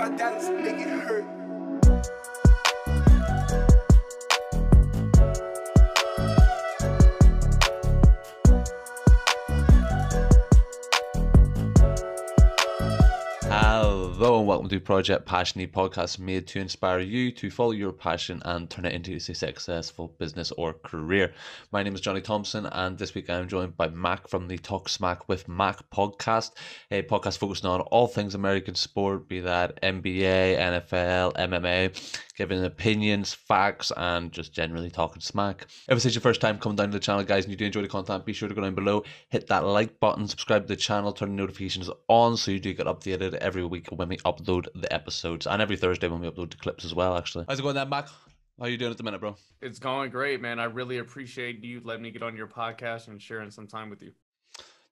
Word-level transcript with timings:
my 0.00 0.08
dollars, 0.16 0.48
make 0.48 0.80
it 0.80 0.88
hurt. 0.88 1.39
And 14.40 14.48
welcome 14.48 14.70
to 14.70 14.80
Project 14.80 15.26
Passion, 15.26 15.60
podcast 15.66 16.18
made 16.18 16.46
to 16.46 16.60
inspire 16.60 17.00
you 17.00 17.30
to 17.30 17.50
follow 17.50 17.72
your 17.72 17.92
passion 17.92 18.40
and 18.46 18.70
turn 18.70 18.86
it 18.86 18.94
into 18.94 19.14
a 19.16 19.20
successful 19.20 20.14
business 20.18 20.50
or 20.52 20.72
career. 20.72 21.34
My 21.72 21.82
name 21.82 21.94
is 21.94 22.00
Johnny 22.00 22.22
Thompson, 22.22 22.64
and 22.64 22.96
this 22.96 23.14
week 23.14 23.28
I'm 23.28 23.48
joined 23.48 23.76
by 23.76 23.88
Mac 23.88 24.28
from 24.28 24.48
the 24.48 24.56
Talk 24.56 24.88
Smack 24.88 25.28
with 25.28 25.46
Mac 25.46 25.78
podcast, 25.90 26.52
a 26.90 27.02
podcast 27.02 27.36
focusing 27.36 27.68
on 27.68 27.82
all 27.82 28.06
things 28.06 28.34
American 28.34 28.74
sport, 28.74 29.28
be 29.28 29.40
that 29.40 29.78
NBA, 29.82 30.56
NFL, 30.56 31.34
MMA, 31.34 32.22
giving 32.40 32.64
opinions, 32.64 33.34
facts, 33.34 33.92
and 33.98 34.32
just 34.32 34.50
generally 34.50 34.88
talking 34.88 35.20
smack. 35.20 35.66
If 35.90 35.96
this 35.96 36.06
is 36.06 36.14
your 36.14 36.22
first 36.22 36.40
time 36.40 36.58
coming 36.58 36.74
down 36.74 36.86
to 36.86 36.92
the 36.94 36.98
channel, 36.98 37.22
guys, 37.22 37.44
and 37.44 37.50
you 37.50 37.56
do 37.58 37.66
enjoy 37.66 37.82
the 37.82 37.88
content, 37.88 38.24
be 38.24 38.32
sure 38.32 38.48
to 38.48 38.54
go 38.54 38.62
down 38.62 38.74
below, 38.74 39.04
hit 39.28 39.46
that 39.48 39.66
like 39.66 40.00
button, 40.00 40.26
subscribe 40.26 40.62
to 40.62 40.68
the 40.68 40.76
channel, 40.76 41.12
turn 41.12 41.28
the 41.28 41.34
notifications 41.34 41.90
on 42.08 42.38
so 42.38 42.50
you 42.50 42.58
do 42.58 42.72
get 42.72 42.86
updated 42.86 43.34
every 43.34 43.62
week 43.66 43.88
when 43.88 44.08
we 44.08 44.16
upload 44.18 44.68
the 44.74 44.90
episodes 44.90 45.46
and 45.46 45.60
every 45.60 45.76
Thursday 45.76 46.08
when 46.08 46.22
we 46.22 46.30
upload 46.30 46.50
the 46.50 46.56
clips 46.56 46.82
as 46.82 46.94
well, 46.94 47.14
actually. 47.14 47.44
How's 47.46 47.58
it 47.58 47.62
going 47.62 47.74
there, 47.74 47.84
Mac? 47.84 48.08
How 48.08 48.64
are 48.64 48.68
you 48.70 48.78
doing 48.78 48.92
at 48.92 48.96
the 48.96 49.02
minute, 49.02 49.20
bro? 49.20 49.36
It's 49.60 49.78
going 49.78 50.10
great, 50.10 50.40
man. 50.40 50.58
I 50.58 50.64
really 50.64 50.96
appreciate 50.96 51.62
you 51.62 51.82
letting 51.84 52.04
me 52.04 52.10
get 52.10 52.22
on 52.22 52.38
your 52.38 52.46
podcast 52.46 53.08
and 53.08 53.20
sharing 53.20 53.50
some 53.50 53.66
time 53.66 53.90
with 53.90 54.00
you. 54.02 54.12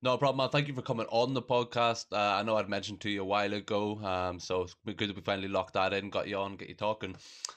No 0.01 0.17
problem, 0.17 0.37
man. 0.37 0.51
Thank 0.51 0.69
you 0.69 0.75
for 0.75 0.83
coming 0.83 1.07
on 1.11 1.35
the 1.35 1.43
podcast. 1.43 2.07
Uh, 2.13 2.39
I 2.39 2.45
know 2.45 2.57
I'd 2.57 2.69
mentioned 2.69 3.01
to 3.01 3.11
you 3.11 3.23
a 3.23 3.25
while 3.25 3.53
ago, 3.53 3.99
um, 4.05 4.39
so 4.39 4.63
it's 4.63 4.77
good 4.85 5.09
that 5.09 5.17
we 5.17 5.23
finally 5.23 5.49
locked 5.49 5.75
that 5.75 5.93
in, 5.93 6.09
got 6.09 6.29
you 6.29 6.37
on, 6.37 6.55
get 6.55 6.69
you 6.69 6.77
talking. 6.77 7.17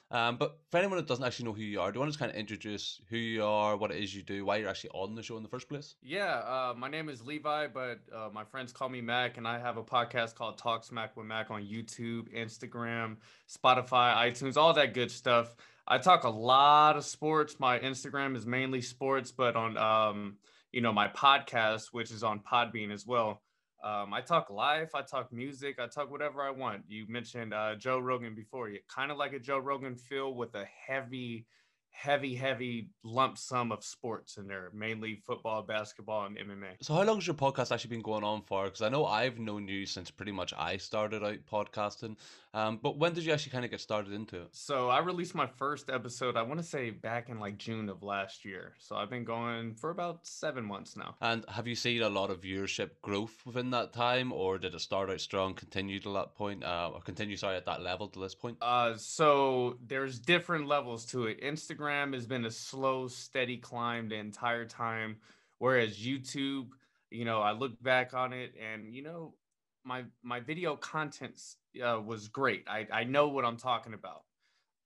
Um, 0.10 0.38
but 0.38 0.58
for 0.72 0.80
anyone 0.80 0.98
that 0.98 1.06
doesn't 1.06 1.24
actually 1.24 1.46
know 1.46 1.54
who 1.54 1.62
you 1.62 1.80
are, 1.80 1.92
do 1.92 1.98
you 1.98 2.00
want 2.00 2.10
to 2.10 2.14
just 2.14 2.20
kind 2.20 2.32
of 2.32 2.38
introduce 2.38 3.00
who 3.10 3.18
you 3.18 3.46
are, 3.46 3.78
what 3.78 3.92
it 3.92 4.02
is 4.02 4.16
you 4.16 4.24
do, 4.24 4.44
why 4.44 4.58
you're 4.58 4.70
actually 4.70 4.90
on 4.90 5.14
the 5.14 5.22
show 5.22 5.38
in 5.38 5.44
the 5.44 5.50
first 5.50 5.70
place? 5.70 5.94
Yeah, 6.02 6.34
uh, 6.34 6.74
my 6.76 6.90
name 6.90 7.10
is 7.10 7.24
Levi, 7.24 7.68
but 7.68 8.00
uh, 8.12 8.30
my 8.34 8.44
friends 8.44 8.72
call 8.74 8.90
me 8.90 9.02
Mac, 9.02 9.38
and 9.38 9.48
I 9.48 9.60
have 9.60 9.78
a 9.78 9.84
podcast 9.84 10.34
called 10.34 10.58
Talk 10.58 10.84
Smack 10.84 11.16
with 11.16 11.28
Mac 11.28 11.52
on 11.52 11.62
YouTube, 11.62 12.36
Instagram, 12.36 13.18
Spotify, 13.48 14.16
iTunes, 14.16 14.58
all 14.58 14.74
that 14.74 14.96
good 14.96 15.12
stuff. 15.12 15.56
I 15.88 16.00
talk 16.00 16.24
a 16.24 16.30
lot 16.30 16.98
of 16.98 17.06
sports. 17.06 17.60
My 17.60 17.78
Instagram 17.78 18.36
is 18.36 18.48
mainly 18.48 18.82
sports, 18.82 19.32
but 19.32 19.56
on 19.56 19.78
um, 19.78 20.38
you 20.72 20.82
know 20.82 20.94
my 20.94 21.08
podcast 21.08 21.88
which 21.92 22.12
is 22.12 22.24
on 22.24 22.40
podbean 22.40 22.92
as 22.92 23.06
well. 23.06 23.42
Um, 23.84 24.14
i 24.14 24.22
talk 24.22 24.52
live 24.52 24.90
i 24.94 25.02
talk 25.02 25.34
music 25.34 25.80
i 25.80 25.88
talk 25.88 26.12
whatever 26.12 26.42
i 26.44 26.52
want. 26.52 26.84
You 26.88 27.06
mentioned 27.10 27.54
uh, 27.54 27.76
joe 27.76 28.00
rogan 28.00 28.36
before. 28.36 28.70
You 28.70 28.80
kind 28.88 29.12
of 29.12 29.18
like 29.18 29.34
a 29.34 29.40
joe 29.40 29.58
rogan 29.58 29.96
feel 29.96 30.34
with 30.36 30.54
a 30.56 30.66
heavy 30.88 31.46
heavy, 31.92 32.34
heavy 32.34 32.90
lump 33.04 33.38
sum 33.38 33.72
of 33.72 33.84
sports 33.84 34.38
in 34.38 34.48
there, 34.48 34.70
mainly 34.74 35.16
football, 35.16 35.62
basketball, 35.62 36.26
and 36.26 36.38
MMA. 36.38 36.76
So, 36.82 36.94
how 36.94 37.04
long 37.04 37.18
has 37.18 37.28
your 37.28 37.36
podcast 37.36 37.72
actually 37.72 37.90
been 37.90 38.02
going 38.02 38.24
on 38.24 38.42
for? 38.42 38.66
Because 38.66 38.82
I 38.82 38.90
know 38.90 39.06
I've 39.06 39.40
known 39.40 39.68
you 39.68 39.86
since 39.86 40.10
pretty 40.10 40.32
much 40.32 40.54
I 40.58 40.78
started 40.78 41.24
out 41.24 41.38
podcasting. 41.52 42.16
Um, 42.54 42.80
but 42.82 42.98
when 42.98 43.14
did 43.14 43.24
you 43.24 43.32
actually 43.32 43.54
kind 43.54 43.64
of 43.64 43.72
get 43.72 43.80
started 43.80 44.14
into 44.14 44.42
it? 44.42 44.50
So, 44.52 44.90
I 44.90 45.00
released 45.00 45.36
my 45.36 45.48
first 45.48 45.90
episode, 45.90 46.36
I 46.36 46.42
want 46.42 46.60
to 46.60 46.66
say 46.66 46.90
back 46.90 47.30
in 47.30 47.40
like 47.40 47.58
June 47.58 47.90
of 47.90 48.04
last 48.04 48.46
year. 48.46 48.74
So, 48.80 48.96
I've 48.96 49.10
been 49.10 49.24
going 49.24 49.76
for 49.76 49.90
about 49.90 50.26
seven 50.26 50.66
months 50.66 50.98
now. 50.98 51.16
And 51.22 51.46
have 51.50 51.68
you 51.68 51.76
seen 51.76 52.02
a 52.02 52.10
lot 52.10 52.32
of 52.32 52.42
viewership 52.42 52.92
growth 53.02 53.36
within 53.46 53.70
that 53.72 53.94
time, 53.94 54.32
or 54.32 54.58
did 54.58 54.74
it 54.74 54.82
start 54.82 55.10
out 55.10 55.22
strong, 55.22 55.54
continue 55.54 56.00
to 56.00 56.14
that 56.14 56.36
point, 56.36 56.64
uh, 56.64 56.92
or 56.94 57.02
continue, 57.02 57.38
sorry, 57.38 57.58
at 57.58 57.66
that 57.66 57.82
level 57.82 58.08
to 58.08 58.20
this 58.20 58.34
point? 58.36 58.58
Uh, 58.62 58.96
so, 58.98 59.78
there's 59.86 60.20
different 60.20 60.68
levels 60.68 61.06
to 61.06 61.26
it. 61.26 61.42
Instagram 61.42 61.81
Instagram 61.82 62.14
has 62.14 62.26
been 62.26 62.46
a 62.46 62.52
slow, 62.52 63.08
steady 63.08 63.58
climb 63.58 64.10
the 64.10 64.16
entire 64.16 64.66
time. 64.66 65.18
Whereas 65.60 65.98
YouTube, 65.98 66.70
you 67.10 67.26
know, 67.26 67.42
I 67.42 67.52
look 67.52 67.82
back 67.82 68.14
on 68.14 68.34
it 68.34 68.54
and, 68.60 68.94
you 68.94 69.04
know, 69.04 69.34
my 69.84 70.04
my 70.22 70.40
video 70.40 70.76
content 70.76 71.40
uh, 71.84 72.00
was 72.00 72.28
great. 72.28 72.66
I, 72.68 72.88
I 72.94 73.04
know 73.04 73.30
what 73.30 73.46
I'm 73.46 73.58
talking 73.58 73.96
about, 73.96 74.24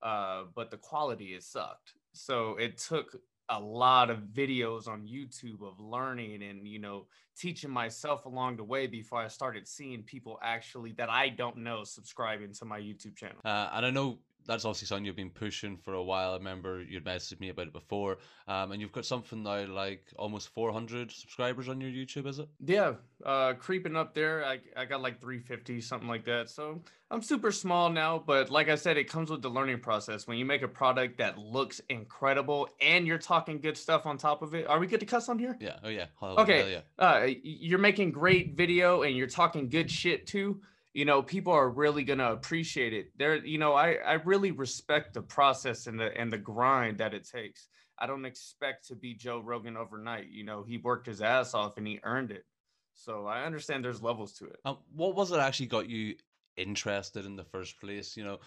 uh, 0.02 0.44
but 0.54 0.70
the 0.70 0.78
quality 0.78 1.34
is 1.34 1.46
sucked. 1.46 1.92
So 2.12 2.56
it 2.56 2.78
took 2.78 3.14
a 3.50 3.60
lot 3.60 4.10
of 4.10 4.20
videos 4.34 4.88
on 4.88 5.06
YouTube 5.06 5.62
of 5.62 5.78
learning 5.78 6.42
and 6.42 6.66
you 6.66 6.80
know 6.80 7.06
teaching 7.38 7.70
myself 7.70 8.24
along 8.24 8.56
the 8.56 8.64
way 8.64 8.86
before 8.86 9.20
I 9.20 9.28
started 9.28 9.68
seeing 9.68 10.02
people 10.02 10.38
actually 10.42 10.92
that 10.92 11.10
I 11.10 11.28
don't 11.28 11.58
know 11.58 11.84
subscribing 11.84 12.54
to 12.54 12.64
my 12.64 12.80
YouTube 12.80 13.16
channel. 13.16 13.36
Uh, 13.44 13.68
I 13.70 13.80
don't 13.82 13.94
know 13.94 14.18
that's 14.46 14.64
obviously 14.64 14.86
something 14.86 15.04
you've 15.04 15.16
been 15.16 15.30
pushing 15.30 15.76
for 15.76 15.94
a 15.94 16.02
while. 16.02 16.32
I 16.32 16.36
remember 16.36 16.82
you'd 16.82 17.04
messaged 17.04 17.40
me 17.40 17.48
about 17.48 17.66
it 17.66 17.72
before, 17.72 18.18
um, 18.48 18.72
and 18.72 18.80
you've 18.80 18.92
got 18.92 19.04
something 19.04 19.42
now 19.42 19.66
like 19.66 20.04
almost 20.16 20.48
400 20.50 21.10
subscribers 21.10 21.68
on 21.68 21.80
your 21.80 21.90
YouTube, 21.90 22.26
is 22.26 22.38
it? 22.38 22.48
Yeah, 22.64 22.94
uh, 23.24 23.54
creeping 23.54 23.96
up 23.96 24.14
there. 24.14 24.44
I, 24.44 24.60
I 24.76 24.84
got 24.84 25.02
like 25.02 25.20
350, 25.20 25.80
something 25.80 26.08
like 26.08 26.24
that. 26.24 26.48
So 26.50 26.82
I'm 27.10 27.22
super 27.22 27.52
small 27.52 27.90
now, 27.90 28.22
but 28.24 28.50
like 28.50 28.68
I 28.68 28.74
said, 28.74 28.96
it 28.96 29.08
comes 29.08 29.30
with 29.30 29.42
the 29.42 29.48
learning 29.48 29.80
process. 29.80 30.26
When 30.26 30.38
you 30.38 30.44
make 30.44 30.62
a 30.62 30.68
product 30.68 31.18
that 31.18 31.38
looks 31.38 31.80
incredible 31.88 32.68
and 32.80 33.06
you're 33.06 33.18
talking 33.18 33.60
good 33.60 33.76
stuff 33.76 34.06
on 34.06 34.18
top 34.18 34.42
of 34.42 34.54
it, 34.54 34.66
are 34.66 34.78
we 34.78 34.86
good 34.86 35.00
to 35.00 35.06
cuss 35.06 35.28
on 35.28 35.38
here? 35.38 35.56
Yeah. 35.60 35.76
Oh 35.82 35.88
yeah. 35.88 36.06
Okay. 36.22 36.72
Yeah. 36.72 36.80
Uh, 37.04 37.26
you're 37.42 37.78
making 37.78 38.12
great 38.12 38.56
video 38.56 39.02
and 39.02 39.16
you're 39.16 39.26
talking 39.26 39.68
good 39.68 39.90
shit 39.90 40.26
too 40.26 40.60
you 40.96 41.04
know 41.04 41.22
people 41.22 41.52
are 41.52 41.68
really 41.68 42.04
going 42.04 42.20
to 42.20 42.32
appreciate 42.32 42.94
it. 42.94 43.10
There 43.18 43.36
you 43.36 43.58
know 43.58 43.74
i 43.74 43.96
i 43.96 44.14
really 44.14 44.50
respect 44.50 45.12
the 45.12 45.20
process 45.20 45.86
and 45.86 46.00
the 46.00 46.16
and 46.16 46.32
the 46.32 46.38
grind 46.38 46.98
that 46.98 47.12
it 47.12 47.28
takes. 47.28 47.68
I 47.98 48.06
don't 48.06 48.24
expect 48.24 48.88
to 48.88 48.96
be 48.96 49.12
joe 49.12 49.40
rogan 49.40 49.76
overnight 49.76 50.28
you 50.30 50.44
know 50.44 50.62
he 50.62 50.78
worked 50.78 51.06
his 51.06 51.20
ass 51.20 51.52
off 51.52 51.76
and 51.76 51.86
he 51.86 52.00
earned 52.02 52.30
it. 52.30 52.46
So 52.94 53.26
i 53.26 53.44
understand 53.44 53.84
there's 53.84 54.02
levels 54.02 54.32
to 54.38 54.46
it. 54.46 54.56
Um, 54.64 54.78
what 54.94 55.14
was 55.14 55.32
it 55.32 55.38
actually 55.38 55.66
got 55.66 55.86
you 55.90 56.14
interested 56.56 57.26
in 57.26 57.36
the 57.36 57.44
first 57.44 57.78
place? 57.78 58.16
You 58.16 58.24
know 58.24 58.38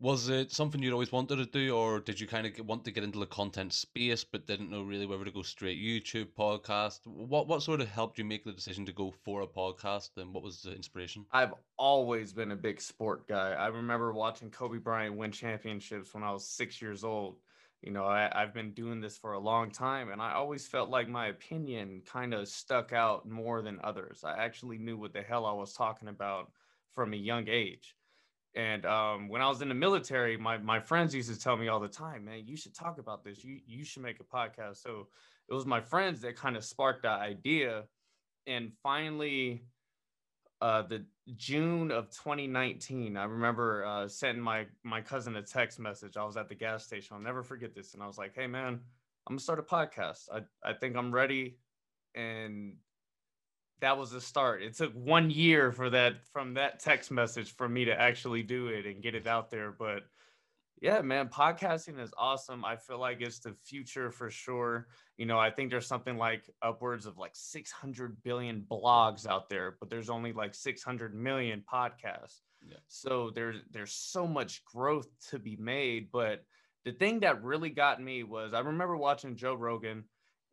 was 0.00 0.30
it 0.30 0.50
something 0.50 0.82
you'd 0.82 0.94
always 0.94 1.12
wanted 1.12 1.36
to 1.36 1.44
do, 1.44 1.76
or 1.76 2.00
did 2.00 2.18
you 2.18 2.26
kind 2.26 2.46
of 2.46 2.66
want 2.66 2.86
to 2.86 2.90
get 2.90 3.04
into 3.04 3.18
the 3.18 3.26
content 3.26 3.70
space 3.74 4.24
but 4.24 4.46
didn't 4.46 4.70
know 4.70 4.82
really 4.82 5.04
whether 5.04 5.26
to 5.26 5.30
go 5.30 5.42
straight 5.42 5.78
YouTube, 5.78 6.28
podcast? 6.38 7.00
What 7.06 7.46
what 7.46 7.62
sort 7.62 7.82
of 7.82 7.88
helped 7.88 8.16
you 8.16 8.24
make 8.24 8.44
the 8.44 8.52
decision 8.52 8.86
to 8.86 8.92
go 8.92 9.10
for 9.10 9.42
a 9.42 9.46
podcast, 9.46 10.10
and 10.16 10.32
what 10.32 10.42
was 10.42 10.62
the 10.62 10.72
inspiration? 10.72 11.26
I've 11.32 11.52
always 11.76 12.32
been 12.32 12.52
a 12.52 12.56
big 12.56 12.80
sport 12.80 13.28
guy. 13.28 13.52
I 13.52 13.66
remember 13.66 14.14
watching 14.14 14.50
Kobe 14.50 14.78
Bryant 14.78 15.16
win 15.16 15.32
championships 15.32 16.14
when 16.14 16.22
I 16.22 16.32
was 16.32 16.48
six 16.48 16.80
years 16.80 17.04
old. 17.04 17.36
You 17.82 17.92
know, 17.92 18.04
I, 18.04 18.30
I've 18.34 18.54
been 18.54 18.72
doing 18.72 19.02
this 19.02 19.18
for 19.18 19.34
a 19.34 19.38
long 19.38 19.70
time, 19.70 20.10
and 20.10 20.20
I 20.20 20.32
always 20.32 20.66
felt 20.66 20.88
like 20.88 21.08
my 21.08 21.26
opinion 21.26 22.02
kind 22.06 22.32
of 22.32 22.48
stuck 22.48 22.94
out 22.94 23.28
more 23.28 23.60
than 23.60 23.78
others. 23.84 24.24
I 24.24 24.32
actually 24.38 24.78
knew 24.78 24.96
what 24.96 25.12
the 25.12 25.22
hell 25.22 25.44
I 25.44 25.52
was 25.52 25.74
talking 25.74 26.08
about 26.08 26.50
from 26.94 27.12
a 27.12 27.16
young 27.16 27.48
age 27.48 27.96
and 28.54 28.84
um, 28.84 29.28
when 29.28 29.42
I 29.42 29.48
was 29.48 29.62
in 29.62 29.68
the 29.68 29.74
military, 29.74 30.36
my 30.36 30.58
my 30.58 30.80
friends 30.80 31.14
used 31.14 31.32
to 31.32 31.38
tell 31.38 31.56
me 31.56 31.68
all 31.68 31.80
the 31.80 31.88
time, 31.88 32.24
"Man, 32.24 32.46
you 32.46 32.56
should 32.56 32.74
talk 32.74 32.98
about 32.98 33.22
this. 33.22 33.44
You 33.44 33.60
you 33.66 33.84
should 33.84 34.02
make 34.02 34.18
a 34.20 34.24
podcast." 34.24 34.78
So 34.78 35.08
it 35.48 35.54
was 35.54 35.66
my 35.66 35.80
friends 35.80 36.20
that 36.22 36.36
kind 36.36 36.56
of 36.56 36.64
sparked 36.64 37.02
that 37.04 37.20
idea, 37.20 37.84
and 38.46 38.72
finally, 38.82 39.64
uh, 40.60 40.82
the 40.82 41.04
June 41.36 41.92
of 41.92 42.10
2019, 42.10 43.16
I 43.16 43.24
remember 43.24 43.84
uh, 43.84 44.08
sending 44.08 44.42
my 44.42 44.66
my 44.82 45.00
cousin 45.00 45.36
a 45.36 45.42
text 45.42 45.78
message. 45.78 46.16
I 46.16 46.24
was 46.24 46.36
at 46.36 46.48
the 46.48 46.56
gas 46.56 46.84
station. 46.84 47.14
I'll 47.14 47.22
never 47.22 47.44
forget 47.44 47.72
this, 47.72 47.94
and 47.94 48.02
I 48.02 48.06
was 48.08 48.18
like, 48.18 48.34
"Hey, 48.34 48.48
man, 48.48 48.74
I'm 48.74 48.80
gonna 49.28 49.40
start 49.40 49.60
a 49.60 49.62
podcast. 49.62 50.28
I 50.32 50.40
I 50.68 50.72
think 50.72 50.96
I'm 50.96 51.12
ready." 51.12 51.58
And 52.16 52.78
that 53.80 53.98
was 53.98 54.10
the 54.10 54.20
start. 54.20 54.62
It 54.62 54.76
took 54.76 54.92
one 54.92 55.30
year 55.30 55.72
for 55.72 55.90
that 55.90 56.26
from 56.32 56.54
that 56.54 56.80
text 56.80 57.10
message 57.10 57.54
for 57.54 57.68
me 57.68 57.84
to 57.86 58.00
actually 58.00 58.42
do 58.42 58.68
it 58.68 58.86
and 58.86 59.02
get 59.02 59.14
it 59.14 59.26
out 59.26 59.50
there. 59.50 59.72
But 59.72 60.04
yeah, 60.80 61.02
man, 61.02 61.28
podcasting 61.28 62.00
is 62.00 62.12
awesome. 62.16 62.64
I 62.64 62.76
feel 62.76 62.98
like 62.98 63.20
it's 63.20 63.38
the 63.38 63.52
future 63.52 64.10
for 64.10 64.30
sure. 64.30 64.88
You 65.18 65.26
know, 65.26 65.38
I 65.38 65.50
think 65.50 65.70
there's 65.70 65.86
something 65.86 66.16
like 66.16 66.48
upwards 66.62 67.04
of 67.04 67.18
like 67.18 67.32
600 67.34 68.22
billion 68.22 68.64
blogs 68.70 69.26
out 69.26 69.50
there, 69.50 69.76
but 69.78 69.90
there's 69.90 70.08
only 70.08 70.32
like 70.32 70.54
600 70.54 71.14
million 71.14 71.62
podcasts. 71.70 72.40
Yeah. 72.66 72.76
So 72.88 73.30
there's 73.34 73.56
there's 73.70 73.92
so 73.92 74.26
much 74.26 74.64
growth 74.64 75.08
to 75.30 75.38
be 75.38 75.56
made, 75.56 76.10
but 76.12 76.44
the 76.84 76.92
thing 76.92 77.20
that 77.20 77.42
really 77.42 77.70
got 77.70 78.02
me 78.02 78.22
was 78.22 78.54
I 78.54 78.60
remember 78.60 78.96
watching 78.96 79.36
Joe 79.36 79.54
Rogan 79.54 80.04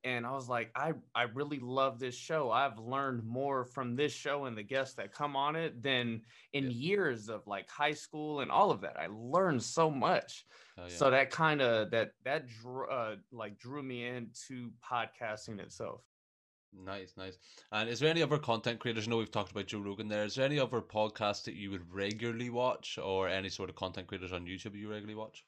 and 0.03 0.25
I 0.25 0.31
was 0.31 0.47
like, 0.47 0.71
I 0.75 0.93
I 1.15 1.23
really 1.23 1.59
love 1.59 1.99
this 1.99 2.15
show. 2.15 2.51
I've 2.51 2.77
learned 2.77 3.23
more 3.23 3.65
from 3.65 3.95
this 3.95 4.13
show 4.13 4.45
and 4.45 4.57
the 4.57 4.63
guests 4.63 4.95
that 4.95 5.11
come 5.13 5.35
on 5.35 5.55
it 5.55 5.81
than 5.81 6.21
in 6.53 6.65
yeah. 6.65 6.69
years 6.69 7.29
of 7.29 7.45
like 7.47 7.69
high 7.69 7.93
school 7.93 8.41
and 8.41 8.51
all 8.51 8.71
of 8.71 8.81
that. 8.81 8.97
I 8.97 9.07
learned 9.11 9.61
so 9.63 9.89
much. 9.89 10.45
Oh, 10.77 10.83
yeah. 10.83 10.89
So 10.89 11.09
that 11.09 11.31
kind 11.31 11.61
of 11.61 11.91
that 11.91 12.11
that 12.23 12.47
drew 12.47 12.89
uh, 12.89 13.15
like 13.31 13.57
drew 13.57 13.83
me 13.83 14.05
into 14.05 14.71
podcasting 14.83 15.59
itself. 15.59 16.01
Nice, 16.73 17.13
nice. 17.17 17.37
And 17.71 17.89
is 17.89 17.99
there 17.99 18.09
any 18.09 18.21
other 18.21 18.37
content 18.37 18.79
creators? 18.79 19.07
I 19.07 19.09
know 19.09 19.17
we've 19.17 19.31
talked 19.31 19.51
about 19.51 19.67
Joe 19.67 19.79
Rogan 19.79 20.09
there. 20.09 20.25
Is 20.25 20.35
there 20.35 20.45
any 20.45 20.59
other 20.59 20.81
podcasts 20.81 21.43
that 21.45 21.55
you 21.55 21.71
would 21.71 21.91
regularly 21.91 22.49
watch 22.49 22.99
or 23.01 23.29
any 23.29 23.49
sort 23.49 23.69
of 23.69 23.75
content 23.75 24.07
creators 24.07 24.33
on 24.33 24.45
YouTube 24.45 24.75
you 24.75 24.89
regularly 24.89 25.15
watch? 25.15 25.43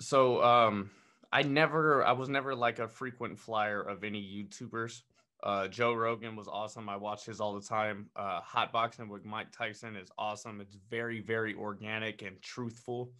So 0.00 0.42
um 0.42 0.90
I 1.34 1.42
never 1.42 2.04
I 2.04 2.12
was 2.12 2.28
never 2.28 2.54
like 2.54 2.78
a 2.78 2.86
frequent 2.86 3.40
flyer 3.40 3.82
of 3.82 4.04
any 4.04 4.22
YouTubers. 4.22 5.02
Uh 5.42 5.66
Joe 5.66 5.92
Rogan 5.92 6.36
was 6.36 6.46
awesome. 6.46 6.88
I 6.88 6.96
watch 6.96 7.26
his 7.26 7.40
all 7.40 7.54
the 7.54 7.66
time. 7.66 8.08
Uh 8.14 8.40
Hot 8.40 8.70
Boxing 8.72 9.08
with 9.08 9.24
Mike 9.24 9.50
Tyson 9.50 9.96
is 9.96 10.08
awesome. 10.16 10.60
It's 10.60 10.76
very, 10.88 11.20
very 11.20 11.52
organic 11.52 12.22
and 12.22 12.40
truthful. 12.40 13.10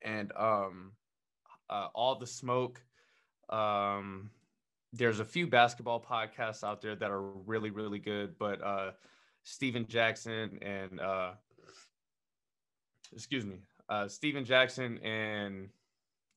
And 0.00 0.32
um 0.34 0.92
uh 1.68 1.88
all 1.94 2.18
the 2.18 2.26
smoke. 2.26 2.80
Um 3.50 4.30
there's 4.94 5.20
a 5.20 5.26
few 5.26 5.46
basketball 5.46 6.00
podcasts 6.02 6.64
out 6.64 6.80
there 6.80 6.96
that 6.96 7.10
are 7.10 7.20
really, 7.20 7.68
really 7.68 7.98
good, 7.98 8.38
but 8.38 8.64
uh 8.64 8.92
Stephen 9.42 9.86
Jackson 9.86 10.58
and 10.62 11.00
uh 11.00 11.32
excuse 13.12 13.44
me, 13.44 13.58
uh 13.90 14.08
Stephen 14.08 14.46
Jackson 14.46 14.96
and 15.04 15.68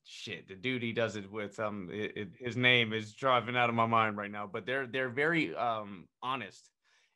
shit 0.04 0.48
the 0.48 0.54
dude 0.54 0.82
he 0.82 0.92
does 0.92 1.16
it 1.16 1.30
with 1.30 1.58
um 1.60 1.88
it, 1.92 2.16
it, 2.16 2.28
his 2.38 2.56
name 2.56 2.92
is 2.92 3.14
driving 3.14 3.56
out 3.56 3.68
of 3.68 3.74
my 3.74 3.86
mind 3.86 4.16
right 4.16 4.30
now 4.30 4.48
but 4.50 4.66
they're 4.66 4.86
they're 4.86 5.08
very 5.08 5.54
um 5.56 6.06
honest. 6.22 6.70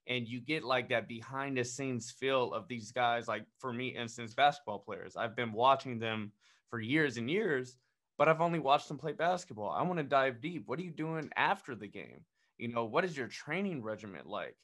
And 0.09 0.29
you 0.29 0.41
get 0.41 0.62
like 0.62 0.91
that 0.91 1.09
behind 1.09 1.56
the 1.56 1.65
scenes 1.65 2.12
feel 2.12 2.53
of 2.55 2.69
these 2.69 2.93
guys 2.93 3.27
like 3.27 3.44
for 3.59 3.73
me 3.73 3.88
instance 3.88 4.35
basketball 4.35 4.79
players. 4.79 5.17
I've 5.17 5.35
been 5.35 5.53
watching 5.53 5.99
them 5.99 6.31
for 6.71 6.81
years 6.81 7.17
and 7.17 7.29
years 7.31 7.77
but 8.19 8.29
i've 8.29 8.41
only 8.41 8.59
watched 8.59 8.88
them 8.88 8.99
play 8.99 9.12
basketball. 9.12 9.71
I 9.71 9.83
want 9.83 9.99
to 9.99 10.05
dive 10.05 10.41
deep. 10.41 10.62
What 10.67 10.79
are 10.79 10.83
you 10.83 10.91
doing 10.91 11.29
after 11.37 11.75
the 11.75 11.88
game? 11.88 12.25
You 12.56 12.69
know 12.69 12.85
what 12.85 13.05
is 13.05 13.17
your 13.17 13.29
training 13.29 13.83
regimen 13.83 14.23
like 14.27 14.56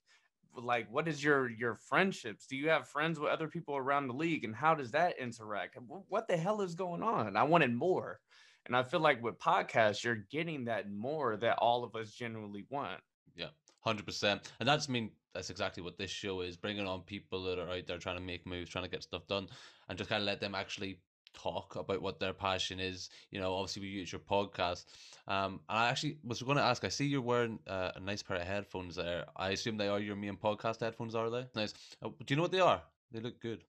like 0.57 0.91
what 0.91 1.09
is 1.09 1.23
your 1.23 1.49
your 1.49 1.77
friendships? 1.77 2.47
Do 2.47 2.57
you 2.57 2.69
have 2.69 2.89
friends 2.89 3.19
with 3.19 3.31
other 3.31 3.49
people 3.49 3.77
around 3.77 4.09
the 4.09 4.15
league 4.15 4.45
and 4.45 4.55
how 4.55 4.75
does 4.75 4.91
that 4.93 5.19
interact? 5.19 5.77
What 6.09 6.29
the 6.29 6.37
hell 6.37 6.61
is 6.63 6.75
going 6.75 7.03
on? 7.03 7.37
I 7.37 7.43
wanted 7.45 7.75
more. 7.75 8.21
And 8.65 8.77
i 8.77 8.83
feel 8.85 9.01
like 9.01 9.23
with 9.23 9.39
podcasts 9.39 10.05
you're 10.05 10.25
getting 10.31 10.67
that 10.67 10.91
more 10.91 11.37
that 11.37 11.59
all 11.59 11.85
of 11.85 11.97
us 11.97 12.13
genuinely 12.13 12.65
want. 12.71 13.01
Yeah 13.35 13.49
100% 13.87 14.41
and 14.61 14.69
that's 14.69 14.89
I 14.89 14.93
mean 14.93 15.11
that's 15.35 15.51
exactly 15.51 15.83
what 15.83 15.99
this 15.99 16.11
show 16.11 16.43
is 16.43 16.57
bringing 16.57 16.87
on 16.87 17.01
people 17.03 17.43
that 17.45 17.59
are 17.59 17.71
out 17.71 17.87
there 17.87 17.99
trying 17.99 18.19
to 18.19 18.23
make 18.23 18.47
moves 18.47 18.71
trying 18.71 18.85
to 18.85 18.91
get 18.91 19.03
stuff 19.03 19.27
done 19.27 19.49
and 19.89 19.99
just 19.99 20.11
kind 20.11 20.23
of 20.23 20.27
let 20.27 20.41
them 20.41 20.55
actually 20.55 21.01
talk 21.35 21.77
about 21.77 22.03
what 22.03 22.21
their 22.21 22.33
passion 22.33 22.81
is. 22.81 23.11
You 23.31 23.41
know, 23.41 23.55
obviously 23.55 23.83
we 23.83 23.89
use 23.89 24.13
your 24.13 24.21
podcast. 24.21 24.85
Um, 25.29 25.61
and 25.69 25.79
I 25.79 25.89
actually 25.89 26.19
was 26.25 26.43
going 26.43 26.57
to 26.57 26.63
ask. 26.63 26.85
I 26.85 26.89
see 26.89 27.07
you're 27.07 27.21
wearing 27.21 27.59
uh, 27.67 27.93
a 27.97 28.01
nice 28.01 28.23
pair 28.23 28.37
of 28.37 28.47
headphones 28.47 28.97
there. 28.97 29.27
I 29.37 29.51
assume 29.51 29.77
they 29.77 29.89
are 29.89 30.01
your 30.01 30.17
main 30.17 30.37
podcast 30.37 30.81
headphones, 30.81 31.15
are 31.15 31.31
they? 31.31 31.47
Nice. 31.55 31.75
Uh, 32.03 32.09
do 32.09 32.25
you 32.29 32.37
know 32.37 32.43
what 32.43 32.53
they 32.53 32.61
are? 32.61 32.83
They 33.13 33.21
look 33.21 33.41
good. 33.41 33.65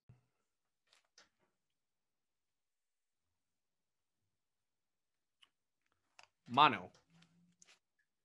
Mono. 6.47 6.89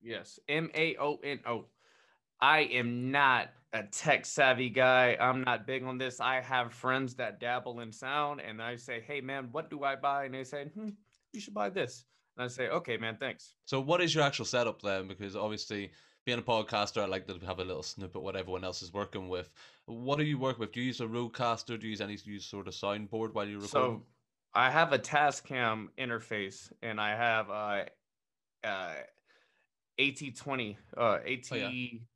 Yes, 0.00 0.38
M 0.48 0.70
A 0.74 0.96
O 0.98 1.18
N 1.22 1.40
O. 1.46 1.64
I 2.40 2.60
am 2.60 3.10
not 3.10 3.48
a 3.72 3.82
tech 3.84 4.24
savvy 4.24 4.70
guy. 4.70 5.16
I'm 5.20 5.42
not 5.42 5.66
big 5.66 5.84
on 5.84 5.98
this. 5.98 6.20
I 6.20 6.40
have 6.40 6.72
friends 6.72 7.14
that 7.16 7.40
dabble 7.40 7.80
in 7.80 7.92
sound 7.92 8.40
and 8.40 8.62
I 8.62 8.76
say, 8.76 9.02
hey, 9.06 9.20
man, 9.20 9.48
what 9.52 9.70
do 9.70 9.84
I 9.84 9.96
buy? 9.96 10.24
And 10.24 10.34
they 10.34 10.44
say, 10.44 10.64
hmm, 10.74 10.90
you 11.32 11.40
should 11.40 11.54
buy 11.54 11.70
this. 11.70 12.04
And 12.36 12.44
I 12.44 12.48
say, 12.48 12.68
okay, 12.68 12.96
man, 12.96 13.16
thanks. 13.18 13.54
So, 13.64 13.80
what 13.80 14.00
is 14.00 14.14
your 14.14 14.24
actual 14.24 14.44
setup 14.44 14.80
then? 14.80 15.08
Because 15.08 15.34
obviously, 15.34 15.90
being 16.24 16.38
a 16.38 16.42
podcaster, 16.42 17.02
I 17.02 17.06
like 17.06 17.26
to 17.26 17.38
have 17.46 17.58
a 17.58 17.64
little 17.64 17.82
snippet 17.82 18.22
what 18.22 18.36
everyone 18.36 18.64
else 18.64 18.82
is 18.82 18.92
working 18.92 19.28
with. 19.28 19.50
What 19.86 20.18
do 20.18 20.24
you 20.24 20.38
work 20.38 20.58
with? 20.58 20.72
Do 20.72 20.80
you 20.80 20.86
use 20.86 21.00
a 21.00 21.06
Rodecaster? 21.06 21.78
Do 21.80 21.86
you 21.86 21.90
use 21.90 22.00
any 22.00 22.16
use 22.24 22.44
sort 22.44 22.68
of 22.68 22.74
soundboard 22.74 23.34
while 23.34 23.46
you 23.46 23.56
record? 23.56 23.70
So, 23.70 24.02
I 24.54 24.70
have 24.70 24.92
a 24.92 24.98
Tascam 24.98 25.88
interface 25.98 26.72
and 26.82 27.00
I 27.00 27.10
have 27.10 27.50
uh, 27.50 27.84
uh, 28.66 28.94
AT20, 29.98 30.76
uh, 30.96 31.18
AT, 31.26 31.48
oh, 31.52 31.56
yeah. 31.56 31.70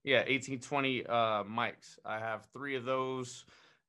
yeah, 0.04 0.24
AT20 0.24 1.08
uh, 1.08 1.44
mics. 1.44 1.98
I 2.04 2.18
have 2.18 2.46
three 2.52 2.76
of 2.76 2.84
those, 2.84 3.44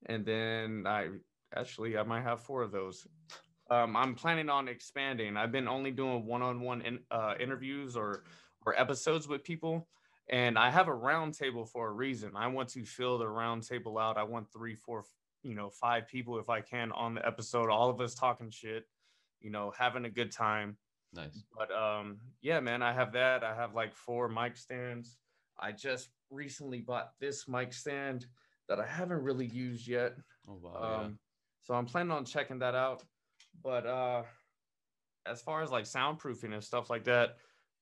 and 0.07 0.25
then 0.25 0.85
I 0.87 1.09
actually 1.55 1.97
I 1.97 2.03
might 2.03 2.23
have 2.23 2.41
four 2.41 2.63
of 2.63 2.71
those. 2.71 3.07
Um, 3.69 3.95
I'm 3.95 4.15
planning 4.15 4.49
on 4.49 4.67
expanding. 4.67 5.37
I've 5.37 5.51
been 5.51 5.67
only 5.67 5.91
doing 5.91 6.25
one-on-one 6.25 6.81
in, 6.81 6.99
uh, 7.11 7.35
interviews 7.39 7.95
or 7.95 8.23
or 8.65 8.79
episodes 8.79 9.27
with 9.27 9.43
people, 9.43 9.87
and 10.29 10.57
I 10.57 10.69
have 10.69 10.87
a 10.87 10.91
roundtable 10.91 11.67
for 11.69 11.87
a 11.87 11.91
reason. 11.91 12.31
I 12.35 12.47
want 12.47 12.69
to 12.69 12.85
fill 12.85 13.17
the 13.17 13.25
roundtable 13.25 14.01
out. 14.01 14.17
I 14.17 14.23
want 14.23 14.51
three, 14.51 14.75
four, 14.75 15.03
you 15.43 15.53
know, 15.53 15.69
five 15.69 16.07
people 16.07 16.39
if 16.39 16.49
I 16.49 16.61
can 16.61 16.91
on 16.93 17.13
the 17.13 17.25
episode. 17.25 17.69
All 17.69 17.89
of 17.89 18.01
us 18.01 18.15
talking 18.15 18.49
shit, 18.49 18.85
you 19.39 19.51
know, 19.51 19.71
having 19.77 20.05
a 20.05 20.09
good 20.09 20.31
time 20.31 20.77
Nice. 21.13 21.43
But 21.57 21.71
um, 21.71 22.17
yeah, 22.41 22.59
man, 22.59 22.81
I 22.81 22.93
have 22.93 23.13
that. 23.13 23.43
I 23.43 23.55
have 23.55 23.75
like 23.75 23.93
four 23.95 24.27
mic 24.27 24.57
stands. 24.57 25.17
I 25.59 25.71
just 25.71 26.09
recently 26.31 26.79
bought 26.79 27.11
this 27.19 27.47
mic 27.47 27.73
stand 27.73 28.25
that 28.67 28.79
I 28.79 28.87
haven't 28.87 29.21
really 29.23 29.45
used 29.45 29.87
yet. 29.87 30.15
Oh 30.47 30.59
wow. 30.61 30.71
Um, 30.75 31.01
yeah. 31.01 31.09
so 31.61 31.73
I'm 31.75 31.85
planning 31.85 32.11
on 32.11 32.25
checking 32.25 32.59
that 32.59 32.75
out. 32.75 33.03
But 33.63 33.85
uh 33.85 34.23
as 35.25 35.41
far 35.41 35.61
as 35.61 35.71
like 35.71 35.85
soundproofing 35.85 36.53
and 36.53 36.63
stuff 36.63 36.89
like 36.89 37.05
that, 37.05 37.37